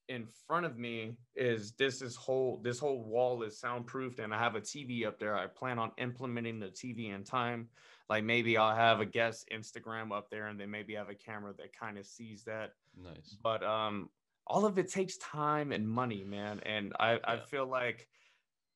in 0.10 0.26
front 0.48 0.66
of 0.66 0.78
me 0.78 1.16
is 1.36 1.72
this 1.74 2.02
is 2.02 2.16
whole 2.16 2.60
this 2.64 2.80
whole 2.80 3.04
wall 3.04 3.44
is 3.44 3.60
soundproofed 3.60 4.20
and 4.20 4.34
I 4.34 4.40
have 4.40 4.56
a 4.56 4.62
TV 4.62 5.08
up 5.08 5.20
there. 5.20 5.38
I 5.38 5.48
plan 5.48 5.80
on 5.80 5.92
implementing 5.98 6.60
the 6.60 6.68
TV 6.68 7.16
in 7.16 7.24
time. 7.24 7.70
Like 8.10 8.24
maybe 8.26 8.58
I'll 8.58 8.76
have 8.76 9.00
a 9.00 9.06
guest 9.06 9.48
Instagram 9.54 10.12
up 10.12 10.30
there 10.30 10.48
and 10.48 10.60
then 10.60 10.70
maybe 10.70 10.96
have 10.96 11.10
a 11.10 11.16
camera 11.16 11.54
that 11.58 11.74
kind 11.78 11.98
of 11.98 12.06
sees 12.06 12.44
that. 12.44 12.74
Nice. 12.96 13.38
But 13.42 13.64
um 13.64 14.10
all 14.48 14.66
of 14.66 14.78
it 14.78 14.92
takes 14.92 15.18
time 15.18 15.72
and 15.72 15.88
money, 15.88 16.24
man. 16.24 16.60
And 16.66 16.94
I, 17.00 17.14
yeah. 17.14 17.20
I 17.24 17.38
feel 17.38 17.66
like 17.66 18.08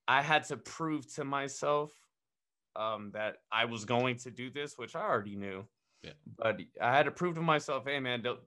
I 0.07 0.21
had 0.21 0.45
to 0.45 0.57
prove 0.57 1.11
to 1.15 1.25
myself 1.25 1.91
um 2.75 3.11
that 3.13 3.37
I 3.51 3.65
was 3.65 3.85
going 3.85 4.17
to 4.17 4.31
do 4.31 4.49
this, 4.49 4.77
which 4.77 4.95
I 4.95 5.01
already 5.01 5.35
knew. 5.35 5.65
Yeah. 6.03 6.11
But 6.37 6.61
I 6.81 6.95
had 6.95 7.03
to 7.03 7.11
prove 7.11 7.35
to 7.35 7.41
myself, 7.41 7.85
hey 7.85 7.99
man, 7.99 8.21
don't 8.21 8.39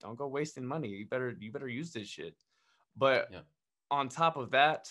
don't 0.00 0.16
go 0.16 0.26
wasting 0.26 0.66
money. 0.66 0.88
You 0.88 1.06
better 1.06 1.36
you 1.38 1.52
better 1.52 1.68
use 1.68 1.92
this 1.92 2.08
shit. 2.08 2.34
But 2.96 3.28
yeah. 3.30 3.40
on 3.90 4.08
top 4.08 4.36
of 4.36 4.50
that, 4.50 4.90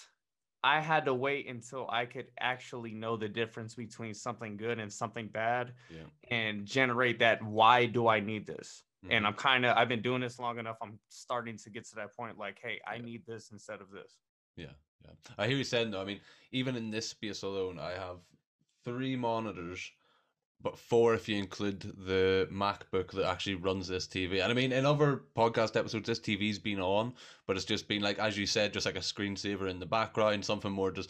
I 0.63 0.79
had 0.79 1.05
to 1.05 1.13
wait 1.13 1.47
until 1.47 1.87
I 1.89 2.05
could 2.05 2.27
actually 2.39 2.93
know 2.93 3.17
the 3.17 3.27
difference 3.27 3.73
between 3.73 4.13
something 4.13 4.57
good 4.57 4.79
and 4.79 4.91
something 4.91 5.27
bad 5.27 5.73
yeah. 5.89 6.03
and 6.29 6.65
generate 6.65 7.19
that 7.19 7.43
why 7.43 7.87
do 7.87 8.07
I 8.07 8.19
need 8.19 8.45
this? 8.45 8.83
Mm-hmm. 9.03 9.13
And 9.13 9.27
I'm 9.27 9.33
kind 9.33 9.65
of 9.65 9.77
I've 9.77 9.89
been 9.89 10.01
doing 10.01 10.21
this 10.21 10.39
long 10.39 10.59
enough. 10.59 10.77
I'm 10.81 10.99
starting 11.09 11.57
to 11.57 11.69
get 11.69 11.87
to 11.89 11.95
that 11.95 12.15
point 12.15 12.37
like, 12.37 12.59
hey, 12.61 12.79
I 12.87 12.95
yeah. 12.95 13.01
need 13.01 13.25
this 13.25 13.49
instead 13.51 13.81
of 13.81 13.89
this. 13.91 14.17
Yeah, 14.55 14.73
yeah. 15.03 15.11
I 15.37 15.47
hear 15.47 15.57
you 15.57 15.63
saying 15.63 15.91
though. 15.91 16.01
I 16.01 16.05
mean, 16.05 16.19
even 16.51 16.75
in 16.75 16.91
this 16.91 17.09
space 17.09 17.43
alone, 17.43 17.79
I 17.79 17.91
have 17.91 18.17
three 18.83 19.15
monitors 19.15 19.91
but 20.63 20.77
four 20.77 21.13
if 21.13 21.27
you 21.27 21.37
include 21.37 21.79
the 21.81 22.47
MacBook 22.51 23.11
that 23.11 23.25
actually 23.25 23.55
runs 23.55 23.87
this 23.87 24.07
TV. 24.07 24.41
And 24.41 24.51
I 24.51 24.53
mean, 24.53 24.71
in 24.71 24.85
other 24.85 25.23
podcast 25.35 25.75
episodes, 25.75 26.07
this 26.07 26.19
TV's 26.19 26.59
been 26.59 26.79
on, 26.79 27.13
but 27.47 27.55
it's 27.55 27.65
just 27.65 27.87
been 27.87 28.01
like, 28.01 28.19
as 28.19 28.37
you 28.37 28.45
said, 28.45 28.73
just 28.73 28.85
like 28.85 28.95
a 28.95 28.99
screensaver 28.99 29.69
in 29.69 29.79
the 29.79 29.85
background, 29.85 30.43
something 30.45 30.71
more 30.71 30.91
just. 30.91 31.09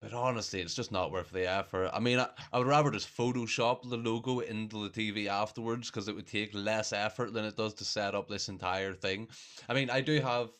But 0.00 0.12
honestly, 0.12 0.60
it's 0.60 0.74
just 0.74 0.92
not 0.92 1.10
worth 1.10 1.30
the 1.30 1.50
effort. 1.50 1.90
I 1.92 1.98
mean, 1.98 2.20
I, 2.20 2.28
I 2.52 2.58
would 2.58 2.68
rather 2.68 2.90
just 2.90 3.14
Photoshop 3.16 3.88
the 3.88 3.96
logo 3.96 4.40
into 4.40 4.88
the 4.88 4.90
TV 4.90 5.26
afterwards 5.26 5.90
because 5.90 6.06
it 6.06 6.14
would 6.14 6.26
take 6.26 6.54
less 6.54 6.92
effort 6.92 7.32
than 7.32 7.44
it 7.44 7.56
does 7.56 7.74
to 7.74 7.84
set 7.84 8.14
up 8.14 8.28
this 8.28 8.48
entire 8.48 8.92
thing. 8.92 9.28
I 9.68 9.74
mean, 9.74 9.90
I 9.90 10.00
do 10.00 10.20
have 10.20 10.50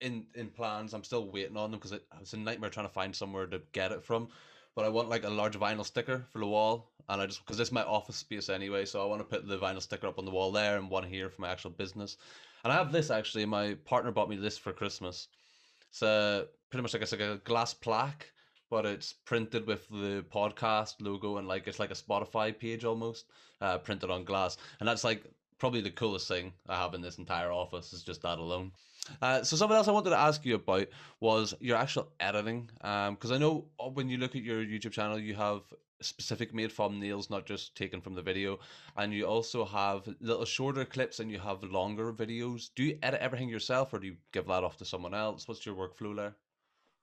in 0.00 0.26
in 0.34 0.48
plans. 0.48 0.94
I'm 0.94 1.04
still 1.04 1.30
waiting 1.30 1.56
on 1.56 1.70
them 1.70 1.78
because 1.78 1.92
it, 1.92 2.04
it's 2.20 2.32
a 2.32 2.38
nightmare 2.38 2.70
trying 2.70 2.86
to 2.86 2.92
find 2.92 3.14
somewhere 3.14 3.46
to 3.46 3.60
get 3.72 3.92
it 3.92 4.02
from 4.02 4.28
but 4.76 4.84
I 4.84 4.90
want 4.90 5.08
like 5.08 5.24
a 5.24 5.30
large 5.30 5.58
vinyl 5.58 5.84
sticker 5.84 6.26
for 6.30 6.38
the 6.38 6.46
wall, 6.46 6.92
and 7.08 7.20
I 7.20 7.26
just 7.26 7.40
because 7.40 7.56
this 7.56 7.68
is 7.68 7.72
my 7.72 7.82
office 7.82 8.16
space 8.16 8.50
anyway, 8.50 8.84
so 8.84 9.02
I 9.02 9.06
want 9.06 9.20
to 9.20 9.24
put 9.24 9.48
the 9.48 9.58
vinyl 9.58 9.80
sticker 9.80 10.06
up 10.06 10.18
on 10.18 10.26
the 10.26 10.30
wall 10.30 10.52
there 10.52 10.76
and 10.76 10.90
one 10.90 11.02
here 11.02 11.30
for 11.30 11.40
my 11.40 11.48
actual 11.48 11.70
business. 11.70 12.18
And 12.62 12.72
I 12.72 12.76
have 12.76 12.92
this 12.92 13.10
actually. 13.10 13.46
My 13.46 13.74
partner 13.86 14.12
bought 14.12 14.28
me 14.28 14.36
this 14.36 14.58
for 14.58 14.72
Christmas. 14.72 15.28
It's 15.88 16.02
a 16.02 16.46
pretty 16.70 16.82
much 16.82 16.92
like 16.92 17.02
it's 17.02 17.12
like 17.12 17.22
a 17.22 17.38
glass 17.38 17.72
plaque, 17.72 18.30
but 18.70 18.86
it's 18.86 19.12
printed 19.12 19.66
with 19.66 19.88
the 19.88 20.24
podcast 20.32 20.94
logo 21.00 21.36
and 21.38 21.48
like 21.48 21.66
it's 21.66 21.78
like 21.78 21.90
a 21.90 21.94
Spotify 21.94 22.56
page 22.56 22.84
almost, 22.84 23.26
uh, 23.60 23.78
printed 23.78 24.10
on 24.10 24.24
glass, 24.24 24.56
and 24.80 24.88
that's 24.88 25.04
like 25.04 25.24
probably 25.58 25.80
the 25.80 25.90
coolest 25.90 26.28
thing 26.28 26.52
I 26.68 26.76
have 26.76 26.94
in 26.94 27.00
this 27.00 27.18
entire 27.18 27.50
office 27.50 27.92
is 27.92 28.02
just 28.02 28.22
that 28.22 28.38
alone. 28.38 28.72
Uh, 29.22 29.42
so 29.42 29.56
something 29.56 29.76
else 29.76 29.88
I 29.88 29.92
wanted 29.92 30.10
to 30.10 30.18
ask 30.18 30.44
you 30.44 30.56
about 30.56 30.88
was 31.20 31.54
your 31.60 31.76
actual 31.76 32.08
editing, 32.20 32.70
Um 32.82 33.14
because 33.14 33.30
um, 33.30 33.36
I 33.36 33.38
know 33.38 33.64
uh, 33.80 33.88
when 33.88 34.08
you 34.08 34.18
look 34.18 34.36
at 34.36 34.42
your 34.42 34.64
YouTube 34.64 34.92
channel, 34.92 35.18
you 35.18 35.34
have 35.34 35.62
specific 36.02 36.52
made 36.52 36.70
thumbnails, 36.70 37.30
not 37.30 37.46
just 37.46 37.74
taken 37.76 38.00
from 38.00 38.14
the 38.14 38.22
video, 38.22 38.58
and 38.96 39.14
you 39.14 39.24
also 39.26 39.64
have 39.64 40.08
little 40.20 40.44
shorter 40.44 40.84
clips 40.84 41.20
and 41.20 41.30
you 41.30 41.38
have 41.38 41.62
longer 41.62 42.12
videos. 42.12 42.68
Do 42.74 42.82
you 42.84 42.98
edit 43.02 43.20
everything 43.20 43.48
yourself, 43.48 43.94
or 43.94 43.98
do 43.98 44.06
you 44.08 44.16
give 44.32 44.46
that 44.46 44.64
off 44.64 44.76
to 44.78 44.84
someone 44.84 45.14
else? 45.14 45.48
What's 45.48 45.64
your 45.64 45.76
workflow 45.76 46.14
there? 46.14 46.36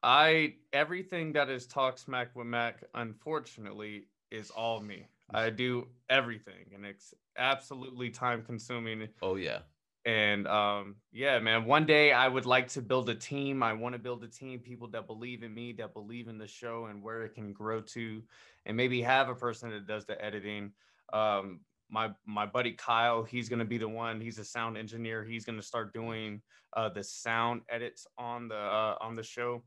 I 0.04 0.56
everything 0.74 1.34
that 1.34 1.50
is 1.50 1.66
talk 1.66 1.98
smack 1.98 2.36
with 2.36 2.46
Mac, 2.46 2.84
unfortunately, 2.94 4.08
is 4.32 4.52
all 4.52 4.82
me. 4.82 5.08
I 5.34 5.50
do 5.50 5.88
everything, 6.10 6.72
and 6.76 6.86
it's 6.86 7.14
absolutely 7.38 8.10
time 8.10 8.44
consuming. 8.44 9.08
Oh 9.22 9.36
yeah. 9.36 9.60
And 10.06 10.48
um, 10.48 10.96
yeah, 11.14 11.40
man, 11.40 11.64
one 11.64 11.86
day 11.86 12.12
I 12.12 12.28
would 12.28 12.46
like 12.46 12.68
to 12.70 12.82
build 12.82 13.10
a 13.10 13.16
team. 13.16 13.64
I 13.64 13.72
want 13.72 13.94
to 13.94 14.00
build 14.00 14.22
a 14.26 14.28
team, 14.28 14.60
people 14.60 14.90
that 14.90 15.08
believe 15.08 15.44
in 15.44 15.54
me, 15.54 15.72
that 15.74 15.94
believe 15.94 16.28
in 16.28 16.38
the 16.38 16.48
show 16.48 16.88
and 16.88 17.02
where 17.02 17.24
it 17.24 17.34
can 17.34 17.54
grow 17.54 17.80
to, 17.80 18.22
and 18.66 18.76
maybe 18.76 19.02
have 19.02 19.30
a 19.30 19.36
person 19.36 19.70
that 19.70 19.88
does 19.88 20.06
the 20.06 20.24
editing. 20.24 20.74
Um, 21.14 21.62
my 21.90 22.12
my 22.26 22.46
buddy 22.46 22.74
Kyle, 22.74 23.24
he's 23.24 23.48
gonna 23.48 23.64
be 23.64 23.78
the 23.78 23.88
one. 23.88 24.20
He's 24.20 24.40
a 24.40 24.44
sound 24.44 24.78
engineer. 24.78 25.24
He's 25.24 25.46
gonna 25.46 25.62
start 25.62 25.94
doing 25.94 26.42
uh, 26.76 26.90
the 26.90 27.04
sound 27.04 27.62
edits 27.70 28.06
on 28.18 28.50
the 28.50 28.58
uh, 28.58 28.98
on 29.00 29.16
the 29.16 29.24
show. 29.24 29.64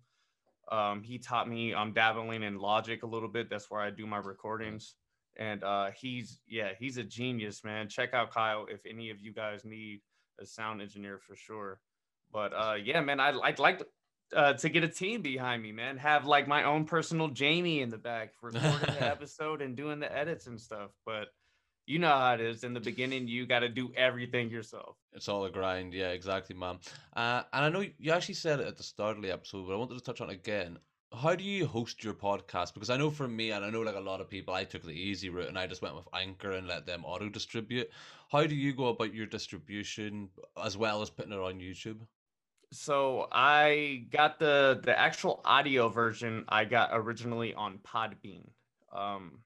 Um, 0.70 1.02
he 1.02 1.18
taught 1.18 1.48
me. 1.48 1.74
I'm 1.74 1.92
dabbling 1.92 2.42
in 2.42 2.58
Logic 2.58 3.02
a 3.02 3.06
little 3.06 3.28
bit. 3.28 3.48
That's 3.48 3.70
where 3.70 3.80
I 3.80 3.90
do 3.90 4.06
my 4.06 4.18
recordings. 4.18 4.94
And 5.36 5.62
uh, 5.62 5.90
he's 5.90 6.40
yeah, 6.46 6.70
he's 6.78 6.96
a 6.96 7.02
genius, 7.04 7.62
man. 7.62 7.88
Check 7.88 8.14
out 8.14 8.32
Kyle 8.32 8.66
if 8.68 8.80
any 8.86 9.10
of 9.10 9.20
you 9.20 9.32
guys 9.32 9.64
need 9.64 10.00
a 10.40 10.46
sound 10.46 10.80
engineer 10.80 11.18
for 11.18 11.36
sure. 11.36 11.80
But 12.32 12.52
uh, 12.52 12.74
yeah, 12.82 13.00
man, 13.00 13.20
I, 13.20 13.38
I'd 13.38 13.58
like 13.58 13.78
to, 13.78 13.86
uh, 14.34 14.52
to 14.54 14.68
get 14.68 14.82
a 14.82 14.88
team 14.88 15.22
behind 15.22 15.62
me, 15.62 15.72
man. 15.72 15.98
Have 15.98 16.24
like 16.24 16.48
my 16.48 16.64
own 16.64 16.84
personal 16.84 17.28
Jamie 17.28 17.82
in 17.82 17.90
the 17.90 17.98
back 17.98 18.32
recording 18.42 18.80
the 18.80 19.06
episode 19.06 19.62
and 19.62 19.76
doing 19.76 20.00
the 20.00 20.14
edits 20.14 20.46
and 20.46 20.60
stuff. 20.60 20.90
But 21.04 21.28
you 21.86 21.98
know 21.98 22.08
how 22.08 22.34
it 22.34 22.40
is 22.40 22.64
in 22.64 22.74
the 22.74 22.80
beginning 22.80 23.28
you 23.28 23.46
got 23.46 23.60
to 23.60 23.68
do 23.68 23.92
everything 23.96 24.50
yourself. 24.50 24.96
It's 25.12 25.28
all 25.28 25.44
a 25.44 25.50
grind. 25.50 25.94
Yeah 25.94 26.10
exactly 26.10 26.56
man 26.56 26.78
uh, 27.14 27.42
and 27.52 27.64
i 27.64 27.68
know 27.68 27.84
you 27.98 28.12
actually 28.12 28.34
said 28.34 28.60
it 28.60 28.66
at 28.66 28.76
the 28.76 28.82
start 28.82 29.16
of 29.16 29.22
the 29.22 29.32
episode 29.32 29.66
but 29.66 29.74
i 29.74 29.76
wanted 29.76 29.98
to 29.98 30.04
touch 30.04 30.20
on 30.20 30.30
it 30.30 30.34
again. 30.34 30.78
How 31.14 31.36
do 31.36 31.44
you 31.44 31.66
host 31.66 32.02
your 32.02 32.14
podcast? 32.14 32.74
Because 32.74 32.90
i 32.90 32.96
know 32.96 33.10
for 33.10 33.28
me 33.28 33.52
and 33.52 33.64
i 33.64 33.70
know 33.70 33.80
like 33.82 33.94
a 33.94 34.00
lot 34.00 34.20
of 34.20 34.28
people 34.28 34.54
i 34.54 34.64
took 34.64 34.82
the 34.82 34.90
easy 34.90 35.28
route 35.28 35.48
and 35.48 35.58
i 35.58 35.66
just 35.66 35.82
went 35.82 35.94
with 35.94 36.08
anchor 36.12 36.52
and 36.52 36.66
let 36.66 36.86
them 36.86 37.04
auto 37.04 37.28
distribute 37.28 37.88
how 38.30 38.44
do 38.46 38.54
you 38.54 38.72
go 38.74 38.88
about 38.88 39.14
your 39.14 39.26
distribution 39.26 40.28
as 40.62 40.76
well 40.76 41.00
as 41.02 41.10
putting 41.10 41.32
it 41.32 41.38
on 41.38 41.60
youtube? 41.60 42.00
So 42.72 43.28
i 43.32 44.06
got 44.10 44.38
the 44.38 44.80
the 44.82 44.98
actual 44.98 45.40
audio 45.44 45.88
version 45.88 46.44
i 46.48 46.64
got 46.64 46.90
originally 46.92 47.54
on 47.54 47.78
podbean. 47.78 48.48
Um 48.92 49.38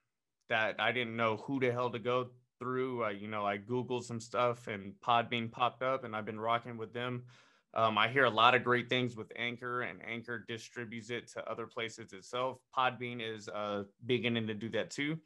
that 0.50 0.76
I 0.78 0.92
didn't 0.92 1.16
know 1.16 1.38
who 1.38 1.58
the 1.58 1.72
hell 1.72 1.90
to 1.90 1.98
go 1.98 2.28
through. 2.58 3.04
I, 3.04 3.12
you 3.12 3.28
know, 3.28 3.46
I 3.46 3.56
Googled 3.56 4.04
some 4.04 4.20
stuff 4.20 4.68
and 4.68 4.92
Podbean 5.04 5.50
popped 5.50 5.82
up 5.82 6.04
and 6.04 6.14
I've 6.14 6.26
been 6.26 6.38
rocking 6.38 6.76
with 6.76 6.92
them. 6.92 7.24
Um, 7.72 7.96
I 7.96 8.08
hear 8.08 8.24
a 8.24 8.30
lot 8.30 8.54
of 8.54 8.64
great 8.64 8.88
things 8.88 9.16
with 9.16 9.30
Anchor, 9.36 9.82
and 9.82 10.00
Anchor 10.04 10.44
distributes 10.48 11.08
it 11.08 11.28
to 11.34 11.48
other 11.48 11.66
places 11.66 12.12
itself. 12.12 12.58
Podbean 12.76 13.20
is 13.22 13.48
uh, 13.48 13.84
beginning 14.06 14.48
to 14.48 14.54
do 14.54 14.68
that 14.70 14.90
too. 14.90 15.18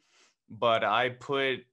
But 0.47 0.83
I 0.83 1.09
put 1.09 1.65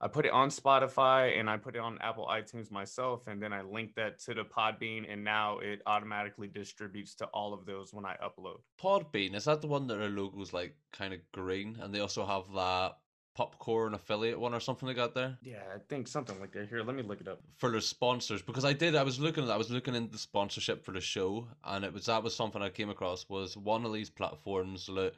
I 0.00 0.08
put 0.08 0.26
it 0.26 0.32
on 0.32 0.50
Spotify 0.50 1.38
and 1.40 1.48
I 1.48 1.56
put 1.56 1.74
it 1.74 1.78
on 1.80 1.98
Apple 2.02 2.26
iTunes 2.26 2.70
myself, 2.70 3.26
and 3.26 3.42
then 3.42 3.52
I 3.52 3.62
link 3.62 3.94
that 3.94 4.18
to 4.24 4.34
the 4.34 4.44
Podbean, 4.44 5.10
and 5.10 5.24
now 5.24 5.58
it 5.58 5.80
automatically 5.86 6.48
distributes 6.48 7.14
to 7.16 7.26
all 7.26 7.54
of 7.54 7.64
those 7.64 7.94
when 7.94 8.04
I 8.04 8.16
upload. 8.22 8.58
Podbean 8.80 9.34
is 9.34 9.44
that 9.44 9.62
the 9.62 9.68
one 9.68 9.86
that 9.86 9.96
their 9.98 10.10
logo's 10.10 10.52
like 10.52 10.76
kind 10.92 11.14
of 11.14 11.20
green, 11.32 11.78
and 11.80 11.94
they 11.94 12.00
also 12.00 12.26
have 12.26 12.44
that 12.54 12.98
popcorn 13.34 13.92
affiliate 13.92 14.40
one 14.40 14.54
or 14.54 14.60
something 14.60 14.88
like 14.88 14.96
that 14.96 15.14
there? 15.14 15.38
Yeah, 15.42 15.62
I 15.74 15.78
think 15.88 16.08
something 16.08 16.40
like 16.40 16.52
that. 16.52 16.68
Here, 16.68 16.82
let 16.82 16.96
me 16.96 17.02
look 17.02 17.20
it 17.20 17.28
up. 17.28 17.40
For 17.58 17.70
the 17.70 17.80
sponsors, 17.80 18.42
because 18.42 18.64
I 18.64 18.72
did, 18.72 18.96
I 18.96 19.02
was 19.02 19.20
looking, 19.20 19.48
I 19.50 19.56
was 19.56 19.70
looking 19.70 19.94
into 19.94 20.12
the 20.12 20.18
sponsorship 20.18 20.84
for 20.84 20.92
the 20.92 21.00
show, 21.00 21.46
and 21.64 21.84
it 21.84 21.92
was 21.92 22.06
that 22.06 22.22
was 22.22 22.34
something 22.34 22.62
I 22.62 22.70
came 22.70 22.90
across 22.90 23.28
was 23.28 23.56
one 23.56 23.84
of 23.84 23.92
these 23.92 24.10
platforms 24.10 24.86
that 24.86 25.12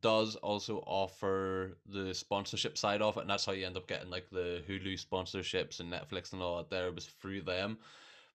does 0.00 0.36
also 0.36 0.78
offer 0.86 1.78
the 1.86 2.12
sponsorship 2.14 2.76
side 2.76 3.02
of 3.02 3.16
it, 3.16 3.20
and 3.20 3.30
that's 3.30 3.46
how 3.46 3.52
you 3.52 3.66
end 3.66 3.76
up 3.76 3.88
getting 3.88 4.10
like 4.10 4.28
the 4.30 4.62
Hulu 4.68 5.02
sponsorships 5.02 5.80
and 5.80 5.92
Netflix 5.92 6.32
and 6.32 6.42
all 6.42 6.58
that. 6.58 6.70
There 6.70 6.92
was 6.92 7.06
through 7.06 7.42
them, 7.42 7.78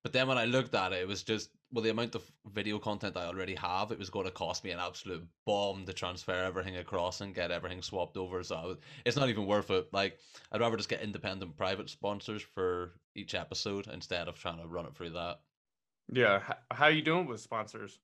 but 0.02 0.14
then 0.14 0.28
when 0.28 0.38
I 0.38 0.46
looked 0.46 0.76
at 0.76 0.94
it, 0.94 1.02
it 1.02 1.08
was 1.08 1.24
just 1.24 1.50
well 1.72 1.84
the 1.84 1.90
amount 1.90 2.16
of 2.16 2.24
video 2.54 2.78
content 2.80 3.18
I 3.18 3.26
already 3.26 3.56
have, 3.56 3.92
it 3.92 4.00
was 4.00 4.10
going 4.10 4.26
to 4.26 4.32
cost 4.32 4.64
me 4.64 4.72
an 4.72 4.80
absolute 4.80 5.26
bomb 5.46 5.86
to 5.86 5.94
transfer 5.94 6.34
everything 6.34 6.78
across 6.78 7.22
and 7.22 7.34
get 7.34 7.52
everything 7.52 7.82
swapped 7.82 8.18
over. 8.18 8.44
So 8.44 8.78
it's 9.06 9.18
not 9.18 9.30
even 9.30 9.46
worth 9.46 9.72
it. 9.72 9.88
Like 9.92 10.20
I'd 10.52 10.62
rather 10.62 10.78
just 10.78 10.90
get 10.90 11.02
independent 11.02 11.58
private 11.58 11.90
sponsors 11.90 12.42
for 12.42 12.94
each 13.16 13.34
episode 13.34 13.88
instead 13.88 14.28
of 14.28 14.38
trying 14.38 14.60
to 14.60 14.68
run 14.68 14.86
it 14.86 14.96
through 14.96 15.12
that. 15.12 15.40
Yeah, 16.12 16.42
how 16.70 16.88
you 16.88 17.02
doing 17.02 17.26
with 17.26 17.42
sponsors? 17.42 18.00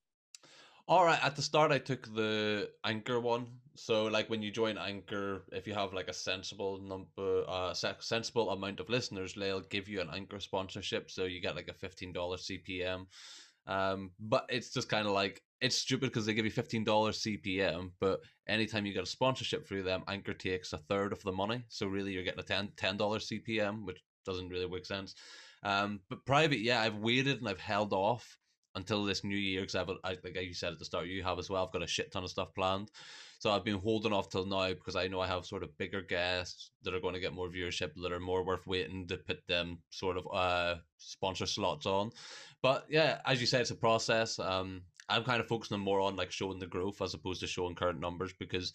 All 0.90 1.04
right, 1.04 1.24
at 1.24 1.36
the 1.36 1.42
start 1.42 1.70
I 1.70 1.78
took 1.78 2.12
the 2.16 2.68
Anchor 2.84 3.20
one. 3.20 3.46
So 3.76 4.06
like 4.06 4.28
when 4.28 4.42
you 4.42 4.50
join 4.50 4.76
Anchor, 4.76 5.44
if 5.52 5.68
you 5.68 5.72
have 5.72 5.92
like 5.94 6.08
a 6.08 6.12
sensible 6.12 6.80
number, 6.80 7.44
uh, 7.46 7.72
sensible 7.72 8.50
amount 8.50 8.80
of 8.80 8.88
listeners, 8.88 9.34
they'll 9.34 9.60
give 9.60 9.88
you 9.88 10.00
an 10.00 10.10
Anchor 10.12 10.40
sponsorship. 10.40 11.08
So 11.08 11.26
you 11.26 11.40
get 11.40 11.54
like 11.54 11.68
a 11.68 11.74
fifteen 11.74 12.12
dollar 12.12 12.38
CPM. 12.38 13.06
Um, 13.68 14.10
but 14.18 14.46
it's 14.48 14.72
just 14.72 14.88
kind 14.88 15.06
of 15.06 15.12
like 15.12 15.40
it's 15.60 15.76
stupid 15.76 16.08
because 16.08 16.26
they 16.26 16.34
give 16.34 16.44
you 16.44 16.50
fifteen 16.50 16.82
dollars 16.82 17.22
CPM, 17.22 17.92
but 18.00 18.18
anytime 18.48 18.84
you 18.84 18.92
get 18.92 19.04
a 19.04 19.06
sponsorship 19.06 19.68
through 19.68 19.84
them, 19.84 20.02
Anchor 20.08 20.34
takes 20.34 20.72
a 20.72 20.78
third 20.78 21.12
of 21.12 21.22
the 21.22 21.30
money. 21.30 21.62
So 21.68 21.86
really, 21.86 22.10
you're 22.10 22.24
getting 22.24 22.40
a 22.40 22.42
10 22.42 22.72
ten 22.76 22.96
dollars 22.96 23.28
CPM, 23.28 23.86
which 23.86 24.02
doesn't 24.26 24.48
really 24.48 24.68
make 24.68 24.86
sense. 24.86 25.14
Um, 25.62 26.00
but 26.08 26.26
private, 26.26 26.58
yeah, 26.58 26.80
I've 26.80 26.96
waited 26.96 27.38
and 27.38 27.48
I've 27.48 27.60
held 27.60 27.92
off 27.92 28.39
until 28.74 29.04
this 29.04 29.24
new 29.24 29.36
year 29.36 29.60
because 29.62 29.74
I've 29.74 29.90
I, 30.04 30.16
like 30.22 30.36
you 30.36 30.54
said 30.54 30.72
at 30.72 30.78
the 30.78 30.84
start 30.84 31.06
you 31.06 31.22
have 31.22 31.38
as 31.38 31.50
well. 31.50 31.64
I've 31.64 31.72
got 31.72 31.82
a 31.82 31.86
shit 31.86 32.12
ton 32.12 32.24
of 32.24 32.30
stuff 32.30 32.54
planned. 32.54 32.90
So 33.38 33.50
I've 33.50 33.64
been 33.64 33.78
holding 33.78 34.12
off 34.12 34.28
till 34.28 34.44
now 34.44 34.68
because 34.68 34.96
I 34.96 35.08
know 35.08 35.20
I 35.20 35.26
have 35.26 35.46
sort 35.46 35.62
of 35.62 35.76
bigger 35.78 36.02
guests 36.02 36.70
that 36.82 36.94
are 36.94 37.00
going 37.00 37.14
to 37.14 37.20
get 37.20 37.32
more 37.32 37.48
viewership 37.48 37.92
that 37.96 38.12
are 38.12 38.20
more 38.20 38.44
worth 38.44 38.66
waiting 38.66 39.06
to 39.08 39.16
put 39.16 39.46
them 39.48 39.78
sort 39.90 40.16
of 40.18 40.26
uh 40.32 40.76
sponsor 40.98 41.46
slots 41.46 41.86
on. 41.86 42.10
But 42.62 42.86
yeah 42.88 43.20
as 43.26 43.40
you 43.40 43.46
said 43.46 43.62
it's 43.62 43.70
a 43.70 43.76
process. 43.76 44.38
Um 44.38 44.82
I'm 45.08 45.24
kind 45.24 45.40
of 45.40 45.48
focusing 45.48 45.80
more 45.80 46.00
on 46.00 46.16
like 46.16 46.30
showing 46.30 46.60
the 46.60 46.66
growth 46.66 47.02
as 47.02 47.14
opposed 47.14 47.40
to 47.40 47.46
showing 47.46 47.74
current 47.74 48.00
numbers 48.00 48.32
because 48.38 48.72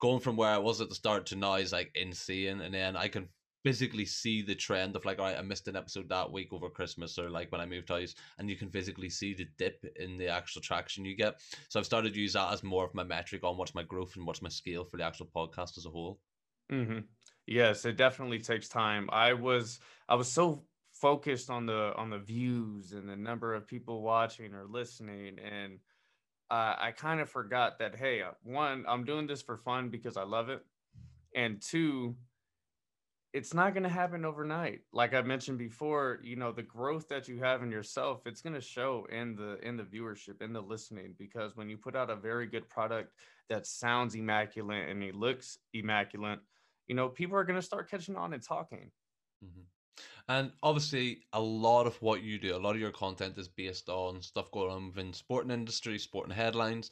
going 0.00 0.20
from 0.20 0.36
where 0.36 0.50
I 0.50 0.58
was 0.58 0.80
at 0.80 0.88
the 0.88 0.94
start 0.94 1.26
to 1.26 1.36
now 1.36 1.54
is 1.54 1.72
like 1.72 1.90
insane. 1.94 2.60
And 2.60 2.74
then 2.74 2.96
I 2.96 3.08
can 3.08 3.28
physically 3.66 4.04
see 4.04 4.42
the 4.42 4.54
trend 4.54 4.94
of 4.94 5.04
like, 5.04 5.18
all 5.18 5.24
right, 5.24 5.36
I 5.36 5.42
missed 5.42 5.66
an 5.66 5.74
episode 5.74 6.08
that 6.08 6.30
week 6.30 6.52
over 6.52 6.70
Christmas 6.70 7.18
or 7.18 7.28
like 7.28 7.50
when 7.50 7.60
I 7.60 7.66
moved 7.66 7.88
house, 7.88 8.14
and 8.38 8.48
you 8.48 8.54
can 8.54 8.70
physically 8.70 9.10
see 9.10 9.34
the 9.34 9.48
dip 9.58 9.84
in 9.96 10.16
the 10.16 10.28
actual 10.28 10.62
traction 10.62 11.04
you 11.04 11.16
get. 11.16 11.40
So 11.68 11.80
I've 11.80 11.86
started 11.86 12.14
to 12.14 12.20
use 12.20 12.34
that 12.34 12.52
as 12.52 12.62
more 12.62 12.84
of 12.84 12.94
my 12.94 13.02
metric 13.02 13.42
on 13.42 13.56
what's 13.56 13.74
my 13.74 13.82
growth 13.82 14.14
and 14.14 14.24
what's 14.24 14.40
my 14.40 14.48
scale 14.48 14.84
for 14.84 14.98
the 14.98 15.02
actual 15.02 15.26
podcast 15.34 15.78
as 15.78 15.84
a 15.84 15.90
whole. 15.90 16.20
Mm-hmm. 16.70 17.00
Yes, 17.48 17.84
it 17.84 17.96
definitely 17.96 18.38
takes 18.38 18.68
time. 18.68 19.08
I 19.12 19.32
was 19.32 19.80
I 20.08 20.14
was 20.14 20.30
so 20.30 20.62
focused 20.92 21.50
on 21.50 21.66
the 21.66 21.92
on 21.96 22.08
the 22.08 22.20
views 22.20 22.92
and 22.92 23.08
the 23.08 23.16
number 23.16 23.52
of 23.52 23.66
people 23.66 24.00
watching 24.00 24.54
or 24.54 24.64
listening 24.64 25.40
and 25.40 25.80
uh, 26.52 26.76
I 26.78 26.92
kind 26.92 27.20
of 27.20 27.28
forgot 27.28 27.80
that 27.80 27.96
hey, 27.96 28.22
uh, 28.22 28.30
one, 28.44 28.84
I'm 28.86 29.02
doing 29.02 29.26
this 29.26 29.42
for 29.42 29.56
fun 29.56 29.88
because 29.88 30.16
I 30.16 30.22
love 30.22 30.50
it, 30.50 30.64
and 31.34 31.60
two, 31.60 32.14
it's 33.36 33.52
not 33.52 33.74
going 33.74 33.82
to 33.82 33.88
happen 33.90 34.24
overnight. 34.24 34.80
Like 34.94 35.12
i 35.12 35.20
mentioned 35.20 35.58
before 35.58 36.20
you 36.22 36.36
know 36.36 36.52
the 36.52 36.62
growth 36.62 37.06
that 37.08 37.28
you 37.28 37.38
have 37.38 37.62
in 37.62 37.70
yourself 37.70 38.22
it's 38.24 38.40
going 38.40 38.54
to 38.54 38.60
show 38.60 39.06
in 39.12 39.36
the 39.36 39.58
in 39.66 39.76
the 39.76 39.82
viewership 39.82 40.40
in 40.40 40.54
the 40.54 40.60
listening 40.60 41.14
because 41.18 41.54
when 41.54 41.68
you 41.68 41.76
put 41.76 41.94
out 41.94 42.08
a 42.08 42.16
very 42.16 42.46
good 42.46 42.66
product 42.70 43.12
that 43.50 43.66
sounds 43.66 44.14
immaculate 44.14 44.88
and 44.88 45.02
it 45.02 45.14
looks 45.14 45.58
immaculate 45.74 46.38
you 46.86 46.94
know 46.94 47.08
people 47.10 47.36
are 47.36 47.44
going 47.44 47.60
to 47.60 47.66
start 47.70 47.90
catching 47.90 48.16
on 48.16 48.32
and 48.32 48.42
talking. 48.42 48.90
Mm-hmm. 49.44 49.66
and 50.30 50.50
obviously 50.62 51.20
a 51.34 51.40
lot 51.40 51.86
of 51.86 52.00
what 52.00 52.22
you 52.22 52.38
do 52.38 52.56
a 52.56 52.64
lot 52.66 52.74
of 52.74 52.80
your 52.80 52.90
content 52.90 53.36
is 53.36 53.48
based 53.48 53.90
on 53.90 54.22
stuff 54.22 54.50
going 54.50 54.70
on 54.70 54.86
within 54.86 55.12
sporting 55.12 55.50
industry 55.50 55.98
sporting 55.98 56.34
headlines 56.34 56.90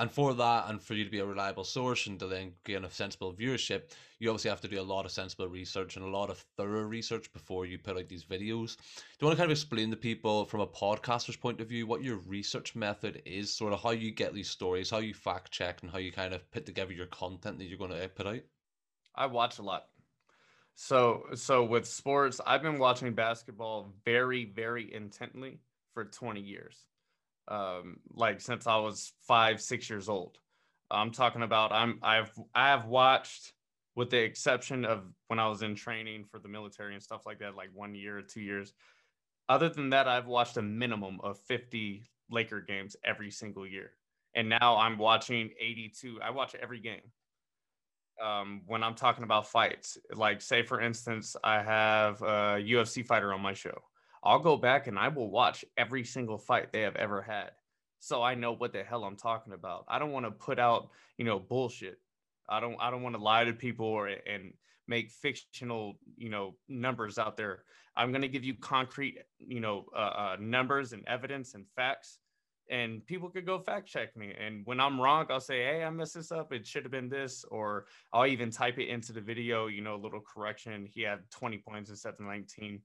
and 0.00 0.10
for 0.10 0.32
that, 0.32 0.70
and 0.70 0.82
for 0.82 0.94
you 0.94 1.04
to 1.04 1.10
be 1.10 1.18
a 1.18 1.26
reliable 1.26 1.62
source 1.62 2.06
and 2.06 2.18
to 2.20 2.26
then 2.26 2.52
gain 2.64 2.86
a 2.86 2.90
sensible 2.90 3.34
viewership, 3.34 3.82
you 4.18 4.30
obviously 4.30 4.48
have 4.48 4.62
to 4.62 4.68
do 4.68 4.80
a 4.80 4.82
lot 4.82 5.04
of 5.04 5.12
sensible 5.12 5.46
research 5.46 5.96
and 5.96 6.04
a 6.06 6.08
lot 6.08 6.30
of 6.30 6.42
thorough 6.56 6.84
research 6.84 7.30
before 7.34 7.66
you 7.66 7.78
put 7.78 7.98
out 7.98 8.08
these 8.08 8.24
videos. 8.24 8.78
Do 8.78 9.20
you 9.20 9.26
want 9.26 9.36
to 9.36 9.42
kind 9.42 9.50
of 9.50 9.50
explain 9.50 9.90
to 9.90 9.98
people 9.98 10.46
from 10.46 10.60
a 10.60 10.66
podcaster's 10.66 11.36
point 11.36 11.60
of 11.60 11.68
view 11.68 11.86
what 11.86 12.02
your 12.02 12.16
research 12.16 12.74
method 12.74 13.20
is, 13.26 13.54
sort 13.54 13.74
of 13.74 13.82
how 13.82 13.90
you 13.90 14.10
get 14.10 14.32
these 14.32 14.48
stories, 14.48 14.88
how 14.88 15.00
you 15.00 15.12
fact 15.12 15.52
check, 15.52 15.82
and 15.82 15.90
how 15.90 15.98
you 15.98 16.12
kind 16.12 16.32
of 16.32 16.50
put 16.50 16.64
together 16.64 16.94
your 16.94 17.04
content 17.04 17.58
that 17.58 17.66
you're 17.66 17.76
going 17.76 17.90
to 17.90 18.08
put 18.08 18.26
out? 18.26 18.40
I 19.14 19.26
watch 19.26 19.58
a 19.58 19.62
lot. 19.62 19.84
So, 20.76 21.24
so 21.34 21.62
with 21.62 21.86
sports, 21.86 22.40
I've 22.46 22.62
been 22.62 22.78
watching 22.78 23.12
basketball 23.12 23.92
very, 24.06 24.46
very 24.46 24.94
intently 24.94 25.60
for 25.92 26.06
20 26.06 26.40
years 26.40 26.86
um, 27.50 27.96
like 28.14 28.40
since 28.40 28.66
I 28.66 28.76
was 28.76 29.12
five, 29.26 29.60
six 29.60 29.90
years 29.90 30.08
old. 30.08 30.38
I'm 30.90 31.10
talking 31.10 31.42
about 31.42 31.72
I'm 31.72 31.98
I've 32.02 32.32
I 32.54 32.68
have 32.68 32.86
watched 32.86 33.52
with 33.96 34.10
the 34.10 34.18
exception 34.18 34.84
of 34.84 35.02
when 35.28 35.38
I 35.38 35.48
was 35.48 35.62
in 35.62 35.74
training 35.74 36.24
for 36.24 36.38
the 36.38 36.48
military 36.48 36.94
and 36.94 37.02
stuff 37.02 37.26
like 37.26 37.40
that, 37.40 37.56
like 37.56 37.70
one 37.74 37.94
year 37.94 38.18
or 38.18 38.22
two 38.22 38.40
years. 38.40 38.72
Other 39.48 39.68
than 39.68 39.90
that, 39.90 40.06
I've 40.06 40.26
watched 40.26 40.56
a 40.56 40.62
minimum 40.62 41.20
of 41.22 41.38
50 41.40 42.04
Laker 42.30 42.60
games 42.60 42.96
every 43.04 43.32
single 43.32 43.66
year. 43.66 43.90
And 44.34 44.48
now 44.48 44.76
I'm 44.76 44.96
watching 44.96 45.50
82. 45.58 46.20
I 46.22 46.30
watch 46.30 46.54
every 46.54 46.78
game. 46.80 47.00
Um, 48.24 48.62
when 48.66 48.84
I'm 48.84 48.94
talking 48.94 49.24
about 49.24 49.48
fights, 49.48 49.98
like 50.14 50.40
say 50.40 50.62
for 50.62 50.80
instance, 50.80 51.34
I 51.42 51.62
have 51.62 52.22
a 52.22 52.62
UFC 52.62 53.04
fighter 53.04 53.32
on 53.32 53.40
my 53.40 53.54
show. 53.54 53.82
I'll 54.22 54.38
go 54.38 54.56
back 54.56 54.86
and 54.86 54.98
I 54.98 55.08
will 55.08 55.30
watch 55.30 55.64
every 55.76 56.04
single 56.04 56.38
fight 56.38 56.72
they 56.72 56.82
have 56.82 56.96
ever 56.96 57.22
had. 57.22 57.52
So 57.98 58.22
I 58.22 58.34
know 58.34 58.52
what 58.52 58.72
the 58.72 58.82
hell 58.82 59.04
I'm 59.04 59.16
talking 59.16 59.52
about. 59.52 59.84
I 59.88 59.98
don't 59.98 60.12
want 60.12 60.26
to 60.26 60.30
put 60.30 60.58
out, 60.58 60.90
you 61.18 61.24
know, 61.24 61.38
bullshit. 61.38 61.98
I 62.48 62.60
don't 62.60 62.76
I 62.80 62.90
don't 62.90 63.02
want 63.02 63.14
to 63.14 63.22
lie 63.22 63.44
to 63.44 63.52
people 63.52 63.86
or 63.86 64.08
and 64.08 64.52
make 64.88 65.10
fictional, 65.10 65.98
you 66.16 66.30
know, 66.30 66.56
numbers 66.68 67.18
out 67.18 67.36
there. 67.36 67.64
I'm 67.96 68.10
going 68.10 68.22
to 68.22 68.28
give 68.28 68.44
you 68.44 68.54
concrete, 68.54 69.18
you 69.38 69.60
know, 69.60 69.86
uh, 69.94 69.98
uh, 69.98 70.36
numbers 70.40 70.92
and 70.92 71.06
evidence 71.06 71.54
and 71.54 71.66
facts 71.76 72.18
and 72.70 73.04
people 73.04 73.28
could 73.28 73.44
go 73.44 73.58
fact 73.58 73.88
check 73.88 74.16
me. 74.16 74.32
And 74.38 74.64
when 74.64 74.80
I'm 74.80 75.00
wrong, 75.00 75.26
I'll 75.28 75.40
say, 75.40 75.64
Hey, 75.64 75.84
I 75.84 75.90
messed 75.90 76.14
this 76.14 76.32
up. 76.32 76.52
It 76.52 76.66
should 76.66 76.84
have 76.84 76.92
been 76.92 77.08
this, 77.08 77.44
or 77.50 77.86
I'll 78.12 78.26
even 78.26 78.50
type 78.50 78.78
it 78.78 78.88
into 78.88 79.12
the 79.12 79.20
video, 79.20 79.66
you 79.66 79.82
know, 79.82 79.96
a 79.96 80.02
little 80.02 80.20
correction. 80.20 80.86
He 80.86 81.02
had 81.02 81.18
20 81.30 81.58
points 81.58 81.90
instead 81.90 82.14
of 82.14 82.20
19. 82.20 82.80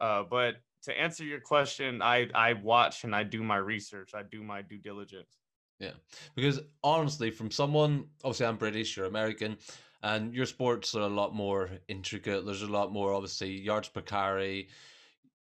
Uh, 0.00 0.22
but 0.28 0.56
to 0.82 0.98
answer 0.98 1.24
your 1.24 1.40
question, 1.40 2.02
I, 2.02 2.28
I 2.34 2.54
watch 2.54 3.04
and 3.04 3.14
I 3.14 3.22
do 3.24 3.42
my 3.42 3.56
research. 3.56 4.12
I 4.14 4.22
do 4.22 4.42
my 4.42 4.62
due 4.62 4.78
diligence. 4.78 5.38
Yeah. 5.78 5.92
Because 6.34 6.60
honestly, 6.82 7.30
from 7.30 7.50
someone, 7.50 8.06
obviously 8.24 8.46
I'm 8.46 8.56
British, 8.56 8.96
you're 8.96 9.06
American, 9.06 9.58
and 10.02 10.34
your 10.34 10.46
sports 10.46 10.94
are 10.94 11.02
a 11.02 11.08
lot 11.08 11.34
more 11.34 11.70
intricate. 11.88 12.46
There's 12.46 12.62
a 12.62 12.66
lot 12.66 12.92
more, 12.92 13.12
obviously, 13.12 13.60
yards 13.60 13.88
per 13.88 14.00
carry, 14.00 14.68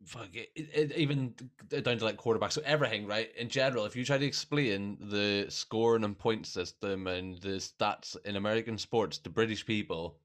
fuck 0.06 0.28
it, 0.34 0.50
it, 0.54 0.92
even 0.96 1.34
down 1.68 1.98
to 1.98 2.04
like 2.04 2.16
quarterbacks, 2.16 2.52
so 2.52 2.62
everything, 2.64 3.06
right? 3.06 3.30
In 3.36 3.48
general, 3.48 3.84
if 3.84 3.96
you 3.96 4.04
try 4.04 4.18
to 4.18 4.26
explain 4.26 4.98
the 5.00 5.46
scoring 5.48 6.04
and 6.04 6.18
point 6.18 6.46
system 6.46 7.06
and 7.06 7.40
the 7.40 7.56
stats 7.56 8.16
in 8.24 8.36
American 8.36 8.78
sports 8.78 9.18
to 9.18 9.30
British 9.30 9.64
people, 9.64 10.18